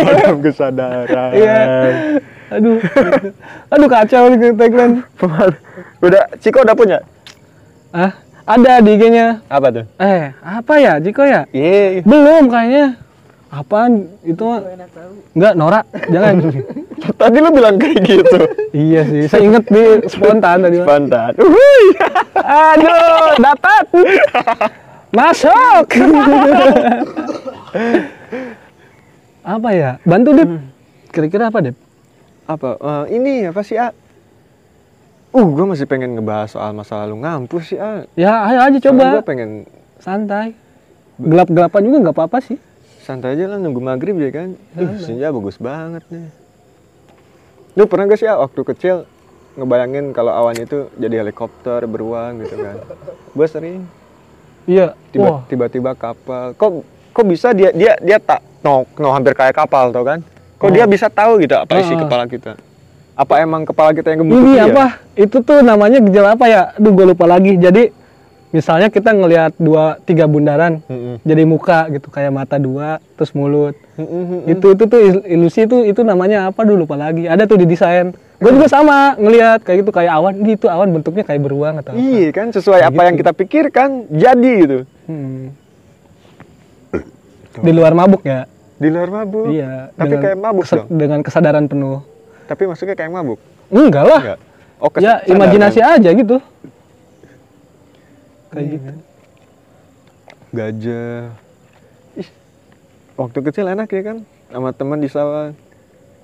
Adem 0.04 0.38
kesadaran. 0.42 1.32
iya 1.32 1.60
aduh 2.48 2.78
aduh 3.68 3.88
kacau 3.88 4.24
nih 4.30 4.52
tagline 4.52 4.94
Udah, 5.98 6.24
Ciko 6.38 6.62
udah 6.62 6.74
punya? 6.74 7.00
ah 7.90 8.12
ada 8.44 8.78
di 8.78 8.94
IG-nya 8.94 9.42
Apa 9.48 9.72
tuh? 9.72 9.86
eh 9.98 10.36
apa 10.38 10.74
ya 10.76 11.00
Jiko 11.00 11.24
ya 11.24 11.48
Iya. 11.50 12.04
belum 12.04 12.46
kayaknya 12.46 13.00
apaan 13.48 13.94
itu 14.22 14.44
mah 14.44 14.60
nggak 15.34 15.54
Nora 15.56 15.82
jangan 16.06 16.36
Tadi 17.16 17.38
lu 17.38 17.50
bilang 17.50 17.76
kayak 17.76 18.02
gitu. 18.02 18.40
iya 18.72 19.04
sih 19.04 19.24
saya 19.26 19.44
inget 19.44 19.64
di 19.68 19.84
spontan 20.06 20.58
tadi. 20.60 20.80
Spontan. 20.80 21.32
Uhuy. 21.38 21.84
aduh 22.36 23.36
dapat 23.38 23.84
masuk 25.16 25.86
apa 29.56 29.70
ya 29.72 29.92
bantu 30.04 30.30
deh 30.36 30.48
kira-kira 31.16 31.48
apa 31.48 31.60
deh 31.72 31.76
Apa? 32.46 32.78
Eh, 32.78 33.18
ini 33.18 33.50
apa 33.50 33.66
sih, 33.66 33.74
A? 33.74 33.90
Uh, 35.34 35.50
gue 35.50 35.66
masih 35.66 35.90
pengen 35.90 36.14
ngebahas 36.14 36.54
soal 36.54 36.78
masa 36.78 37.02
lalu 37.02 37.26
ngampus 37.26 37.74
sih, 37.74 37.80
A. 37.82 38.06
ya 38.14 38.46
ayo 38.46 38.60
aja 38.70 38.78
coba 38.86 39.18
Gue 39.18 39.26
pengen 39.26 39.66
santai 39.98 40.54
gelap-gelapan 41.18 41.82
juga 41.82 41.98
nggak 42.06 42.16
apa-apa 42.22 42.46
sih 42.46 42.62
santai 43.06 43.34
aja 43.38 43.54
lah 43.54 43.62
nunggu 43.62 43.82
maghrib 43.82 44.18
ya 44.18 44.34
kan. 44.34 44.58
Uh, 44.74 44.98
senja 44.98 45.30
bagus 45.30 45.62
banget 45.62 46.02
nih. 46.10 46.26
Lu 47.78 47.86
pernah 47.86 48.10
gak 48.10 48.18
sih, 48.18 48.26
A, 48.26 48.42
waktu 48.42 48.62
kecil 48.66 48.96
ngebayangin 49.54 50.10
kalau 50.10 50.34
awan 50.34 50.58
itu 50.58 50.90
jadi 50.98 51.22
helikopter 51.22 51.86
beruang 51.86 52.42
gitu 52.42 52.66
kan? 52.66 52.82
Gue 53.38 53.46
sering. 53.46 53.86
Iya. 54.66 54.88
Tiba- 55.10 55.26
wah. 55.26 55.40
tiba-tiba 55.46 55.92
kapal. 55.94 56.52
Kok 56.54 56.72
kok 57.12 57.26
bisa 57.26 57.52
dia 57.52 57.72
dia 57.72 57.96
dia 57.98 58.18
tak 58.18 58.44
no, 58.60 58.84
no 58.96 59.10
hampir 59.10 59.32
kayak 59.32 59.56
kapal 59.56 59.90
tau 59.90 60.04
kan? 60.04 60.20
Kok 60.56 60.70
dia 60.70 60.86
bisa 60.86 61.08
tahu 61.08 61.40
gitu 61.40 61.56
apa 61.56 61.72
isi 61.78 61.92
Ah. 61.92 62.00
kepala 62.00 62.26
kita? 62.26 62.54
Apa 63.16 63.40
emang 63.40 63.64
kepala 63.64 63.92
kita 63.92 64.12
yang 64.12 64.20
gemuk 64.22 64.36
ini 64.36 64.52
ya? 64.56 64.68
apa? 64.68 64.86
Itu 65.14 65.40
tuh 65.40 65.62
namanya 65.62 66.00
gejala 66.00 66.36
apa 66.36 66.46
ya? 66.46 66.62
Aduh 66.74 66.92
gue 66.92 67.06
lupa 67.08 67.24
lagi. 67.26 67.56
Jadi 67.56 67.88
misalnya 68.52 68.88
kita 68.88 69.12
ngelihat 69.12 69.52
dua 69.58 70.00
tiga 70.02 70.26
bundaran 70.26 70.80
Mm-mm. 70.86 71.20
jadi 71.22 71.44
muka 71.44 71.88
gitu 71.90 72.08
kayak 72.08 72.32
mata 72.32 72.56
dua 72.56 73.00
terus 73.14 73.32
mulut. 73.32 73.76
Mm-mm. 73.96 74.48
itu 74.48 74.68
itu 74.70 74.84
tuh 74.86 75.00
il- 75.02 75.26
ilusi 75.30 75.64
itu 75.64 75.84
itu 75.84 76.02
namanya 76.02 76.50
apa? 76.50 76.64
Dulu 76.64 76.84
lupa 76.84 76.96
lagi. 76.96 77.24
Ada 77.24 77.44
tuh 77.46 77.56
di 77.56 77.66
desain 77.66 78.12
gue 78.36 78.52
juga 78.52 78.68
sama 78.68 79.16
ngelihat 79.16 79.64
kayak 79.64 79.78
gitu 79.82 79.92
kayak 79.92 80.12
awan. 80.12 80.34
Ini 80.36 80.54
tuh 80.56 80.68
awan 80.68 80.92
bentuknya 80.92 81.24
kayak 81.24 81.42
beruang 81.42 81.80
atau 81.80 81.92
apa. 81.92 81.98
Iya 81.98 82.30
kan 82.30 82.48
sesuai 82.50 82.82
apa 82.84 83.02
yang 83.04 83.16
kita 83.16 83.32
pikirkan 83.32 83.90
jadi 84.10 84.52
gitu. 84.62 84.78
Hmm. 85.06 85.56
di 87.56 87.72
luar 87.72 87.96
mabuk 87.96 88.22
ya? 88.22 88.44
Di 88.76 88.92
luar 88.92 89.08
mabuk? 89.10 89.48
Iya 89.48 89.88
tapi 89.94 90.20
kayak 90.20 90.36
mabuk 90.36 90.68
kesa- 90.68 90.84
dong? 90.84 90.88
dengan 90.92 91.20
kesadaran 91.24 91.66
penuh. 91.66 92.04
Tapi 92.46 92.68
maksudnya 92.68 92.94
kayak 92.94 93.10
mabuk? 93.10 93.40
Enggak 93.72 94.04
lah. 94.04 94.22
Enggak. 94.22 94.40
Oh 94.76 94.92
ya 95.00 95.24
imajinasi 95.24 95.80
aja 95.80 96.10
gitu. 96.12 96.38
Kayak 98.52 98.60
Iya 98.60 98.72
gitu. 98.72 98.84
kan? 98.84 98.98
gajah. 100.52 101.20
Ih, 102.16 102.30
waktu 103.16 103.40
kecil 103.42 103.66
enak 103.68 103.88
ya 103.90 104.02
kan 104.06 104.18
sama 104.48 104.70
teman 104.72 105.00
di 105.00 105.08
sawah 105.08 105.52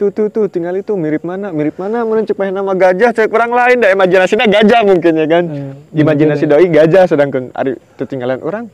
tuh 0.01 0.09
tuh 0.09 0.33
tuh 0.33 0.45
tinggal 0.49 0.73
itu 0.73 0.97
mirip 0.97 1.21
mana 1.21 1.53
mirip 1.53 1.77
mana 1.77 2.01
mana 2.01 2.25
nama 2.25 2.73
gajah 2.73 3.13
cek 3.13 3.29
orang 3.29 3.53
lain 3.53 3.77
dah 3.85 3.93
imajinasinya 3.93 4.49
gajah 4.49 4.81
mungkin 4.81 5.13
ya 5.13 5.27
kan? 5.29 5.43
Hmm, 5.45 5.73
imajinasi 5.93 6.49
doi 6.49 6.65
gajah 6.73 7.05
sedangkan 7.05 7.53
ari 7.53 7.77
itu 7.77 8.03
tinggalan 8.09 8.41
orang 8.41 8.65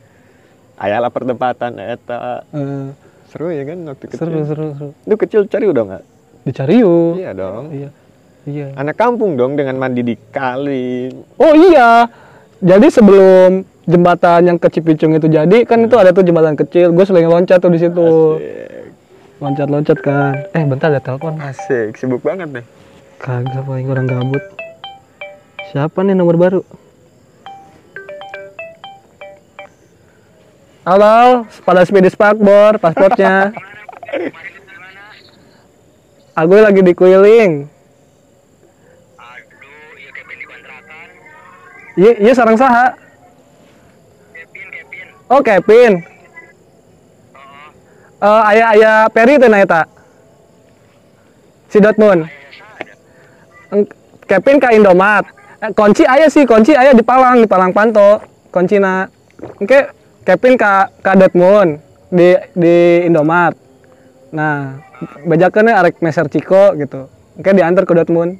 ayalah 0.80 1.12
pertempatan 1.12 1.76
eta. 1.76 2.48
Eh, 2.56 2.88
seru 3.28 3.52
ya 3.52 3.68
kan 3.68 3.76
waktu 3.92 4.04
kecil. 4.08 4.24
Seru 4.24 4.40
seru 4.48 4.66
seru. 4.72 4.88
Lu 5.04 5.14
kecil 5.20 5.40
cari 5.52 5.66
udah 5.68 5.82
nggak? 5.84 6.02
Dicari 6.48 6.80
yuk. 6.80 7.20
Iya 7.20 7.30
dong. 7.36 7.64
Iya 7.76 7.90
iya. 8.48 8.66
Anak 8.80 8.96
kampung 8.96 9.36
dong 9.36 9.60
dengan 9.60 9.76
mandi 9.76 10.00
di 10.00 10.16
kali. 10.16 11.12
Oh 11.36 11.52
iya. 11.52 12.08
Jadi 12.64 12.88
sebelum 12.88 13.68
jembatan 13.84 14.48
yang 14.48 14.56
ke 14.56 14.72
Cipicung 14.72 15.12
itu 15.12 15.28
jadi 15.28 15.68
kan 15.68 15.84
itu 15.84 15.92
ada 16.00 16.16
tuh 16.16 16.24
jembatan 16.24 16.56
kecil. 16.56 16.88
Gue 16.96 17.04
sering 17.04 17.28
loncat 17.28 17.60
tuh 17.60 17.68
di 17.68 17.84
situ. 17.84 18.08
Asik. 18.40 18.77
Loncat 19.38 19.70
loncat 19.70 19.98
kan 20.02 20.34
eh 20.50 20.66
bentar 20.66 20.90
ada 20.90 20.98
telepon. 20.98 21.38
Asik 21.38 21.94
sibuk 21.94 22.26
banget 22.26 22.50
deh 22.50 22.66
kagak 23.18 23.62
paling 23.66 23.86
orang 23.90 24.06
gabut. 24.06 24.42
Siapa 25.70 26.02
nih 26.02 26.14
nomor 26.14 26.34
baru? 26.38 26.62
Halo 30.82 31.44
pada 31.62 31.84
speedy 31.84 32.08
spakbor 32.10 32.82
pasportnya. 32.82 33.52
Aku 36.38 36.54
lagi 36.54 36.86
di 36.86 36.94
Kuiling 36.94 37.66
Aduh, 39.18 39.58
iya 41.98 42.14
iya 42.14 42.30
iya 42.30 42.32
sarang 42.32 42.54
saha. 42.54 42.94
Kevin, 44.30 44.70
Kevin. 44.70 45.06
oh 45.34 45.42
Kevin 45.42 45.92
Eh 48.18 48.42
ayah 48.50 48.68
ayah 48.74 48.96
Peri 49.14 49.38
teh 49.38 49.46
na 49.46 49.62
eta 49.62 49.86
si 51.70 51.78
Dortmund. 51.78 52.26
Kevin 54.28 54.58
ka 54.58 54.74
Indomat 54.74 55.38
Eh, 55.58 55.74
kunci 55.74 56.06
ayah 56.06 56.30
sih 56.30 56.46
kunci 56.46 56.70
ayah 56.70 56.94
di 56.94 57.02
Palang 57.02 57.42
di 57.42 57.50
Palang 57.50 57.74
Panto. 57.74 58.22
Kuncina 58.54 59.10
Oke 59.58 59.90
Kevin 60.22 60.54
ka 60.54 60.86
ka 61.02 61.18
Dortmund 61.18 61.82
di 62.14 62.38
di 62.54 63.02
Indomat 63.06 63.58
nah 64.28 64.78
bajakannya 65.26 65.74
arek 65.74 65.98
meser 65.98 66.30
Ciko 66.30 66.78
gitu. 66.78 67.10
Oke 67.38 67.50
diantar 67.54 67.86
ke 67.86 67.92
Dortmund. 67.94 68.38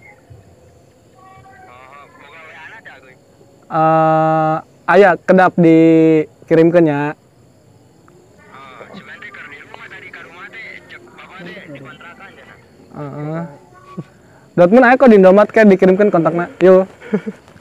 Eh 3.66 4.56
ayah 4.94 5.18
kedap 5.18 5.58
dikirimkannya 5.58 7.18
Heeh. 12.98 13.42
Dortmund 14.58 14.84
ayo 14.90 14.94
kok 14.98 15.10
di 15.10 15.16
Indomaret 15.22 15.50
kayak 15.54 15.70
dikirimkan 15.70 16.10
kontaknya. 16.10 16.50
Yuk. 16.58 16.90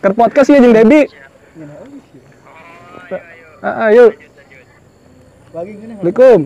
Ke 0.02 0.10
podcast 0.18 0.50
ya 0.50 0.58
jeung 0.58 0.74
Debi. 0.74 1.06
Heeh, 3.62 3.90
yuk. 3.94 4.12
Assalamualaikum. 5.54 6.40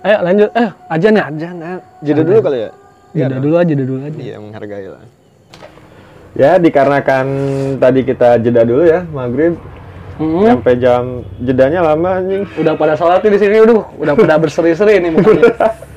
Ayo 0.00 0.16
lanjut. 0.24 0.50
Eh, 0.56 0.70
ajan 0.88 1.12
ya? 1.12 1.24
Ajan, 1.28 1.56
ah. 1.60 1.78
jeda 2.00 2.24
dulu 2.24 2.40
kali 2.40 2.58
ya 2.64 2.70
Jeda 3.10 3.36
dulu 3.36 3.54
aja, 3.60 3.68
jeda 3.68 3.84
dulu 3.84 4.00
aja. 4.06 4.18
Iya 4.22 4.36
menghargai 4.40 4.86
lah. 4.88 5.02
Ya 6.38 6.50
dikarenakan 6.56 7.26
tadi 7.82 8.00
kita 8.06 8.38
jeda 8.38 8.62
dulu 8.62 8.86
ya 8.86 9.02
maghrib 9.10 9.58
Mm-mm. 10.16 10.46
sampai 10.46 10.78
jam 10.78 11.26
jedanya 11.42 11.84
lama 11.84 12.22
anjing. 12.22 12.46
Udah 12.54 12.78
pada 12.78 12.94
sholat 12.94 13.20
nih 13.24 13.34
di 13.34 13.38
sini, 13.40 13.56
udah, 13.60 13.76
udah 13.98 14.14
pada 14.14 14.34
berseri-seri 14.38 15.04
nih 15.04 15.10
mukanya. 15.10 15.52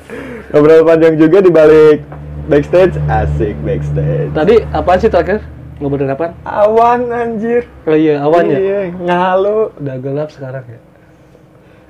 Ngobrol 0.54 0.86
panjang 0.86 1.18
juga 1.18 1.42
di 1.42 1.50
balik 1.50 2.06
backstage, 2.46 2.94
asik 3.10 3.58
backstage. 3.66 4.30
Tadi 4.30 4.62
apaan 4.70 5.02
sih 5.02 5.10
terakhir? 5.10 5.42
Ngobrolin 5.82 6.14
apaan? 6.14 6.38
Awan 6.46 7.10
anjir. 7.10 7.66
Oh 7.82 7.98
iya, 7.98 8.22
awan 8.22 8.46
ya? 8.46 8.58
Iya, 8.62 8.80
ngalu. 9.02 9.74
Udah 9.82 9.96
gelap 9.98 10.30
sekarang 10.30 10.62
ya. 10.70 10.78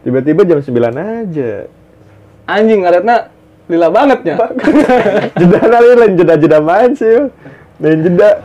Tiba-tiba 0.09 0.49
jam 0.49 0.65
9 0.65 0.97
aja. 0.97 1.69
Anjing, 2.49 2.89
ngaretna 2.89 3.29
lila 3.69 3.89
banget 3.93 4.33
ya. 4.33 4.37
jeda 5.45 5.61
kali 5.61 5.89
lain 6.01 6.13
jeda-jeda 6.17 6.59
main 6.65 6.97
sih. 6.97 7.29
Lain 7.85 8.01
jeda. 8.01 8.41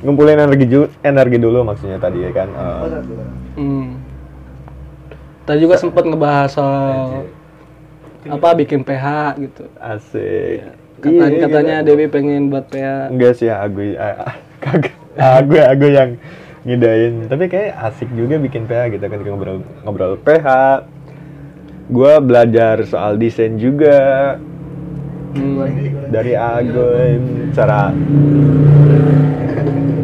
Ngumpulin 0.00 0.48
energi 0.48 0.64
energi 1.04 1.36
dulu 1.36 1.60
maksudnya 1.60 2.00
tadi 2.00 2.24
ya 2.24 2.32
kan. 2.32 2.48
Eh, 2.48 2.80
Hmm. 3.58 4.00
Tadi 5.44 5.58
juga 5.60 5.76
sempat 5.76 6.08
ngebahas 6.08 6.48
soal 6.48 7.28
apa 8.28 8.48
bikin 8.58 8.80
PH 8.84 9.06
gitu. 9.40 9.64
asik. 9.80 10.58
Katanya, 10.98 11.30
Iya, 11.30 11.42
katanya 11.46 11.76
gitu. 11.80 11.86
Dewi 11.94 12.04
pengen 12.10 12.42
buat 12.50 12.66
PH. 12.68 13.14
Enggak 13.14 13.32
sih 13.38 13.48
aku 13.48 13.94
kagak. 14.64 14.94
Aku 15.18 15.54
aku 15.58 15.86
yang 15.88 16.10
ngidain. 16.66 17.30
Tapi 17.30 17.44
kayak 17.46 17.72
asik 17.90 18.10
juga 18.18 18.36
bikin 18.38 18.66
PH 18.66 18.98
gitu 18.98 19.04
kan 19.06 19.18
ngobrol 19.22 19.58
ngobrol 19.86 20.14
PH. 20.18 20.46
Gua 21.88 22.20
belajar 22.20 22.82
soal 22.84 23.16
desain 23.16 23.56
juga. 23.56 24.36
Hmm. 25.28 25.60
dari 26.08 26.32
Agoy 26.32 27.20
cara 27.52 27.92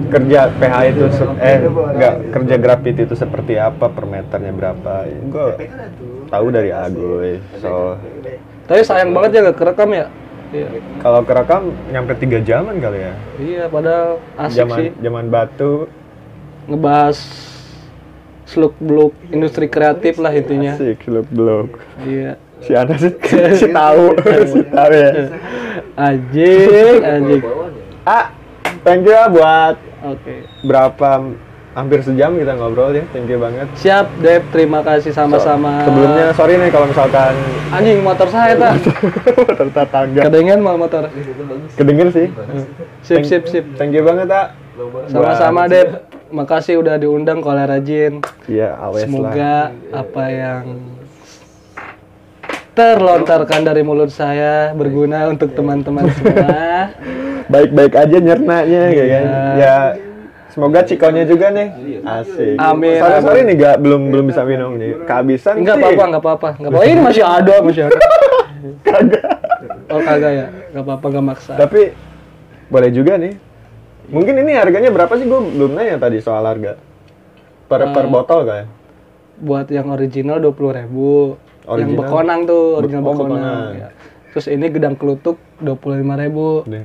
kerja 0.06 0.50
PH 0.52 0.74
itu 0.88 1.02
eh 1.36 1.58
enggak 1.64 2.14
kerja 2.30 2.54
grafiti 2.56 3.02
itu 3.02 3.14
seperti 3.14 3.54
apa 3.54 3.86
per 3.86 4.04
meternya 4.04 4.50
berapa 4.50 4.92
gue 5.06 5.48
tahu 6.26 6.46
dari 6.48 6.70
Agoy 6.70 7.38
so 7.58 7.96
Tapi 8.64 8.80
sayang 8.80 9.12
banget 9.12 9.30
ya 9.34 9.40
gak 9.44 9.58
kerekam 9.58 9.90
ya. 9.92 10.06
Iya. 10.48 10.68
kalau 10.98 11.20
kerekam 11.20 11.62
nyampe 11.88 12.14
tiga 12.14 12.38
jaman 12.38 12.78
kali 12.78 12.98
ya 13.00 13.12
Iya, 13.36 13.62
padahal 13.66 14.08
asik 14.38 14.56
zaman 14.56 14.76
sih 14.76 14.88
zaman 14.96 15.24
batu 15.26 15.90
ngebahas 16.64 17.18
seluk 18.44 18.72
beluk 18.78 19.12
industri 19.28 19.66
kreatif 19.66 20.16
lah 20.16 20.30
intinya. 20.30 20.72
asik 20.74 21.02
look 21.06 21.26
blog 21.28 21.74
Iya. 22.00 22.38
si 22.60 22.70
Anas 22.72 23.02
sih 23.02 23.12
si 23.60 23.66
tahu 23.68 24.14
si 24.52 24.60
tahu 24.64 24.90
ya 24.92 25.10
Anjing, 25.94 26.96
anjing. 27.02 27.42
ah 28.04 28.30
thank 28.80 29.02
you 29.02 29.10
ya 29.10 29.26
buat 29.26 29.74
Oke. 30.04 30.44
berapa 30.60 31.32
hampir 31.74 31.98
sejam 32.00 32.36
kita 32.36 32.54
ngobrol 32.54 32.92
ya 32.92 33.02
thank 33.10 33.26
you 33.26 33.34
banget 33.34 33.66
Siap, 33.74 34.06
Dep. 34.20 34.46
Terima 34.48 34.78
kasih 34.80 35.10
sama-sama. 35.10 35.82
sebelumnya 35.82 36.30
sorry 36.30 36.54
nih 36.54 36.70
kalau 36.70 36.86
misalkan 36.86 37.34
anjing 37.68 37.98
motor 37.98 38.28
saya 38.28 38.54
tak. 38.54 38.78
motor 39.40 39.66
tetangga 39.68 40.20
Kedengen 40.22 40.60
mal 40.60 40.76
motor. 40.76 41.10
kedenger 41.74 42.08
sih 42.10 42.28
Sip, 43.00 43.26
sip, 43.26 43.42
sip. 43.46 43.64
thank 43.74 43.90
you 43.90 44.00
banget 44.00 44.28
tak 44.28 44.54
Sama-sama, 45.06 45.66
Dep. 45.66 46.04
Makasih 46.26 46.78
udah 46.78 46.94
diundang 46.94 47.38
kalau 47.38 47.62
rajin. 47.62 48.18
iya 48.46 48.74
awes 48.76 49.02
lah 49.02 49.06
Semoga 49.06 49.54
apa 49.90 50.24
yang 50.26 50.62
terlontarkan 52.72 53.62
dari 53.62 53.82
mulut 53.82 54.10
saya 54.10 54.70
berguna 54.72 55.26
untuk 55.28 55.54
teman-teman 55.54 56.10
semua. 56.12 56.90
baik-baik 57.46 57.92
aja 57.94 58.16
nyernanya 58.18 58.82
ya 58.88 59.04
kan 59.04 59.24
Iya. 59.24 59.52
ya 59.54 59.76
semoga 60.48 60.80
cikonya 60.80 61.24
juga 61.24 61.50
nih 61.50 61.68
asik 62.00 62.54
Amin, 62.56 62.96
sorry 62.96 63.18
sorry 63.20 63.40
nih 63.42 63.54
gak 63.56 63.76
belum 63.78 64.02
belum 64.08 64.24
bisa 64.26 64.42
minum 64.42 64.74
nih 64.74 65.02
kehabisan 65.02 65.54
Enggak 65.56 65.76
apa-apa, 65.76 66.02
enggak 66.04 66.22
apa-apa. 66.22 66.48
Enggak 66.54 66.70
apa-apa. 66.70 66.86
Ini 66.86 67.00
masih 67.00 67.24
ada, 67.24 67.54
masih 67.60 67.82
ada. 67.84 67.98
Oh, 69.86 70.00
kagak 70.00 70.32
ya. 70.32 70.46
Enggak 70.70 70.82
apa-apa, 70.82 71.06
enggak 71.08 71.26
maksa. 71.26 71.52
tapi 71.54 71.92
boleh 72.66 72.90
juga 72.90 73.14
nih 73.16 73.36
mungkin 74.06 74.34
ini 74.36 74.52
harganya 74.52 74.88
berapa 74.88 75.12
sih 75.14 75.24
gue 75.24 75.40
belum 75.50 75.72
nanya 75.72 75.96
tadi 75.98 76.18
soal 76.18 76.42
harga 76.42 76.76
per 77.66 77.80
per 77.86 78.04
Eh, 78.04 78.10
botol 78.10 78.40
kayak 78.42 78.66
Buat 79.34 79.66
yang 79.68 79.90
original 79.90 80.38
20.000 80.38 80.46
ribu. 80.76 81.34
Yang 81.34 81.66
Original? 81.66 81.98
bekonang 81.98 82.40
tuh, 82.44 82.64
original 82.76 83.02
Be- 83.02 83.04
oh, 83.04 83.14
bekonang. 83.14 83.34
bekonang. 83.34 83.70
Ya. 83.74 83.88
Terus 84.30 84.46
ini 84.46 84.66
gedang 84.68 84.94
kelutuk 84.94 85.36
25.000 85.58 85.74
ribu. 86.20 86.46
Nih. 86.64 86.84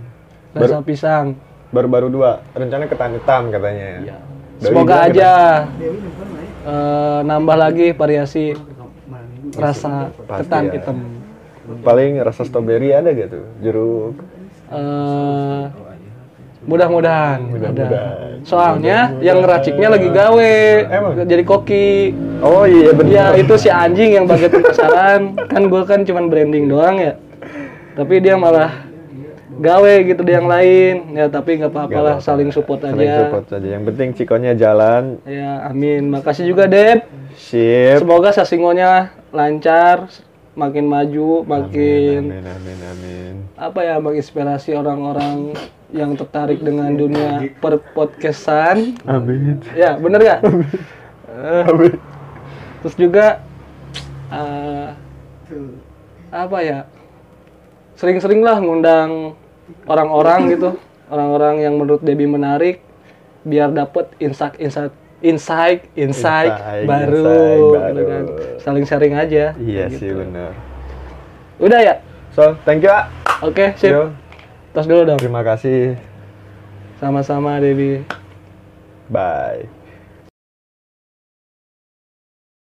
Rasa 0.51 0.81
pisang. 0.81 1.37
baru-baru 1.69 2.09
dua 2.09 2.31
rencana 2.51 2.85
ketan 2.85 3.13
hitam 3.13 3.41
katanya 3.49 3.87
Ya. 4.01 4.17
Dari 4.57 4.65
Semoga 4.65 4.95
aja 5.05 5.31
eh, 6.65 7.19
nambah 7.23 7.55
lagi 7.55 7.87
variasi 7.91 8.57
rasa 9.53 10.09
Pasti 10.19 10.41
ketan 10.43 10.63
ya. 10.65 10.71
hitam. 10.73 10.97
paling 11.79 12.17
rasa 12.19 12.41
stroberi 12.41 12.89
ada 12.89 13.07
gak 13.07 13.29
tuh 13.29 13.45
jeruk 13.59 14.17
Eh, 14.67 15.63
mudah-mudahan 16.63 17.39
ada. 17.39 17.49
Mudah-mudahan. 17.49 18.37
Soalnya 18.41 19.17
yang 19.19 19.41
ngeraciknya 19.41 19.89
lagi 19.89 20.09
gawe, 20.09 20.55
Emang? 20.87 21.13
jadi 21.23 21.41
koki. 21.43 22.13
oh 22.39 22.63
iya 22.63 22.89
bener 22.91 23.09
Iya 23.09 23.25
itu 23.39 23.53
si 23.55 23.65
anjing 23.67 24.11
yang 24.11 24.25
bagian 24.25 24.49
penasaran. 24.51 25.21
kan 25.43 25.61
gue 25.63 25.81
kan 25.83 25.99
cuman 26.01 26.25
branding 26.27 26.65
doang 26.65 26.97
ya. 26.97 27.13
Tapi 27.93 28.13
dia 28.19 28.33
malah 28.35 28.88
gawe 29.59 29.93
gitu 30.07 30.21
di 30.23 30.31
yang 30.33 30.47
lain. 30.47 31.13
Ya 31.13 31.27
tapi 31.27 31.59
nggak 31.59 31.71
apa-apa 31.75 31.99
lah, 31.99 32.15
saling 32.23 32.49
support 32.55 32.79
aja. 32.81 32.95
Saling 32.95 33.11
support 33.11 33.45
saja 33.51 33.67
yang 33.67 33.83
penting 33.83 34.15
cikonya 34.15 34.55
jalan 34.55 35.19
Ya 35.27 35.67
amin. 35.67 36.07
Makasih 36.07 36.47
juga 36.47 36.65
Dep. 36.65 37.05
sip 37.35 37.99
Semoga 38.01 38.31
sasingonya 38.33 39.13
lancar, 39.29 40.09
makin 40.57 40.85
maju, 40.89 41.45
makin 41.45 42.33
amin 42.33 42.45
amin 42.45 42.79
amin 42.91 43.33
apa 43.59 43.79
ya 43.83 43.95
menginspirasi 43.99 44.75
orang-orang 44.75 45.55
yang 45.91 46.13
tertarik 46.15 46.59
dengan 46.61 46.91
dunia 46.93 47.49
perpodcastan. 47.59 48.99
amin 49.07 49.59
Ya, 49.75 49.95
bener 49.99 50.19
gak? 50.21 50.39
Eh, 51.29 51.63
amin 51.69 51.95
terus 52.79 52.95
juga 52.95 53.43
eh, 54.31 54.87
apa 56.31 56.57
ya? 56.63 56.79
Sering-sering 57.99 58.39
lah 58.39 58.63
ngundang 58.63 59.35
orang-orang 59.85 60.53
gitu, 60.53 60.69
orang-orang 61.09 61.63
yang 61.63 61.73
menurut 61.75 62.01
Debbie 62.01 62.29
menarik 62.29 62.81
biar 63.43 63.71
dapet 63.71 64.11
insight 64.19 64.59
insight 64.59 64.91
insight 65.19 65.87
insight 65.95 66.51
baru, 66.87 67.15
gitu 67.15 67.75
baru. 67.75 68.03
kan. 68.07 68.23
Saling 68.59 68.85
sharing 68.87 69.15
aja. 69.15 69.55
iya 69.59 69.85
gitu. 69.87 69.99
sih 69.99 70.09
bener 70.15 70.51
Udah 71.59 71.79
ya? 71.83 71.95
so 72.31 72.55
thank 72.63 72.83
you 72.83 72.91
Oke, 73.39 73.71
sip. 73.79 73.91
Yo, 73.95 74.11
Tos 74.75 74.83
dulu 74.83 75.07
dong. 75.07 75.19
terima 75.19 75.43
kasih 75.47 75.95
Sama-sama, 76.99 77.55
Debbie. 77.63 78.03
bye 79.07 79.78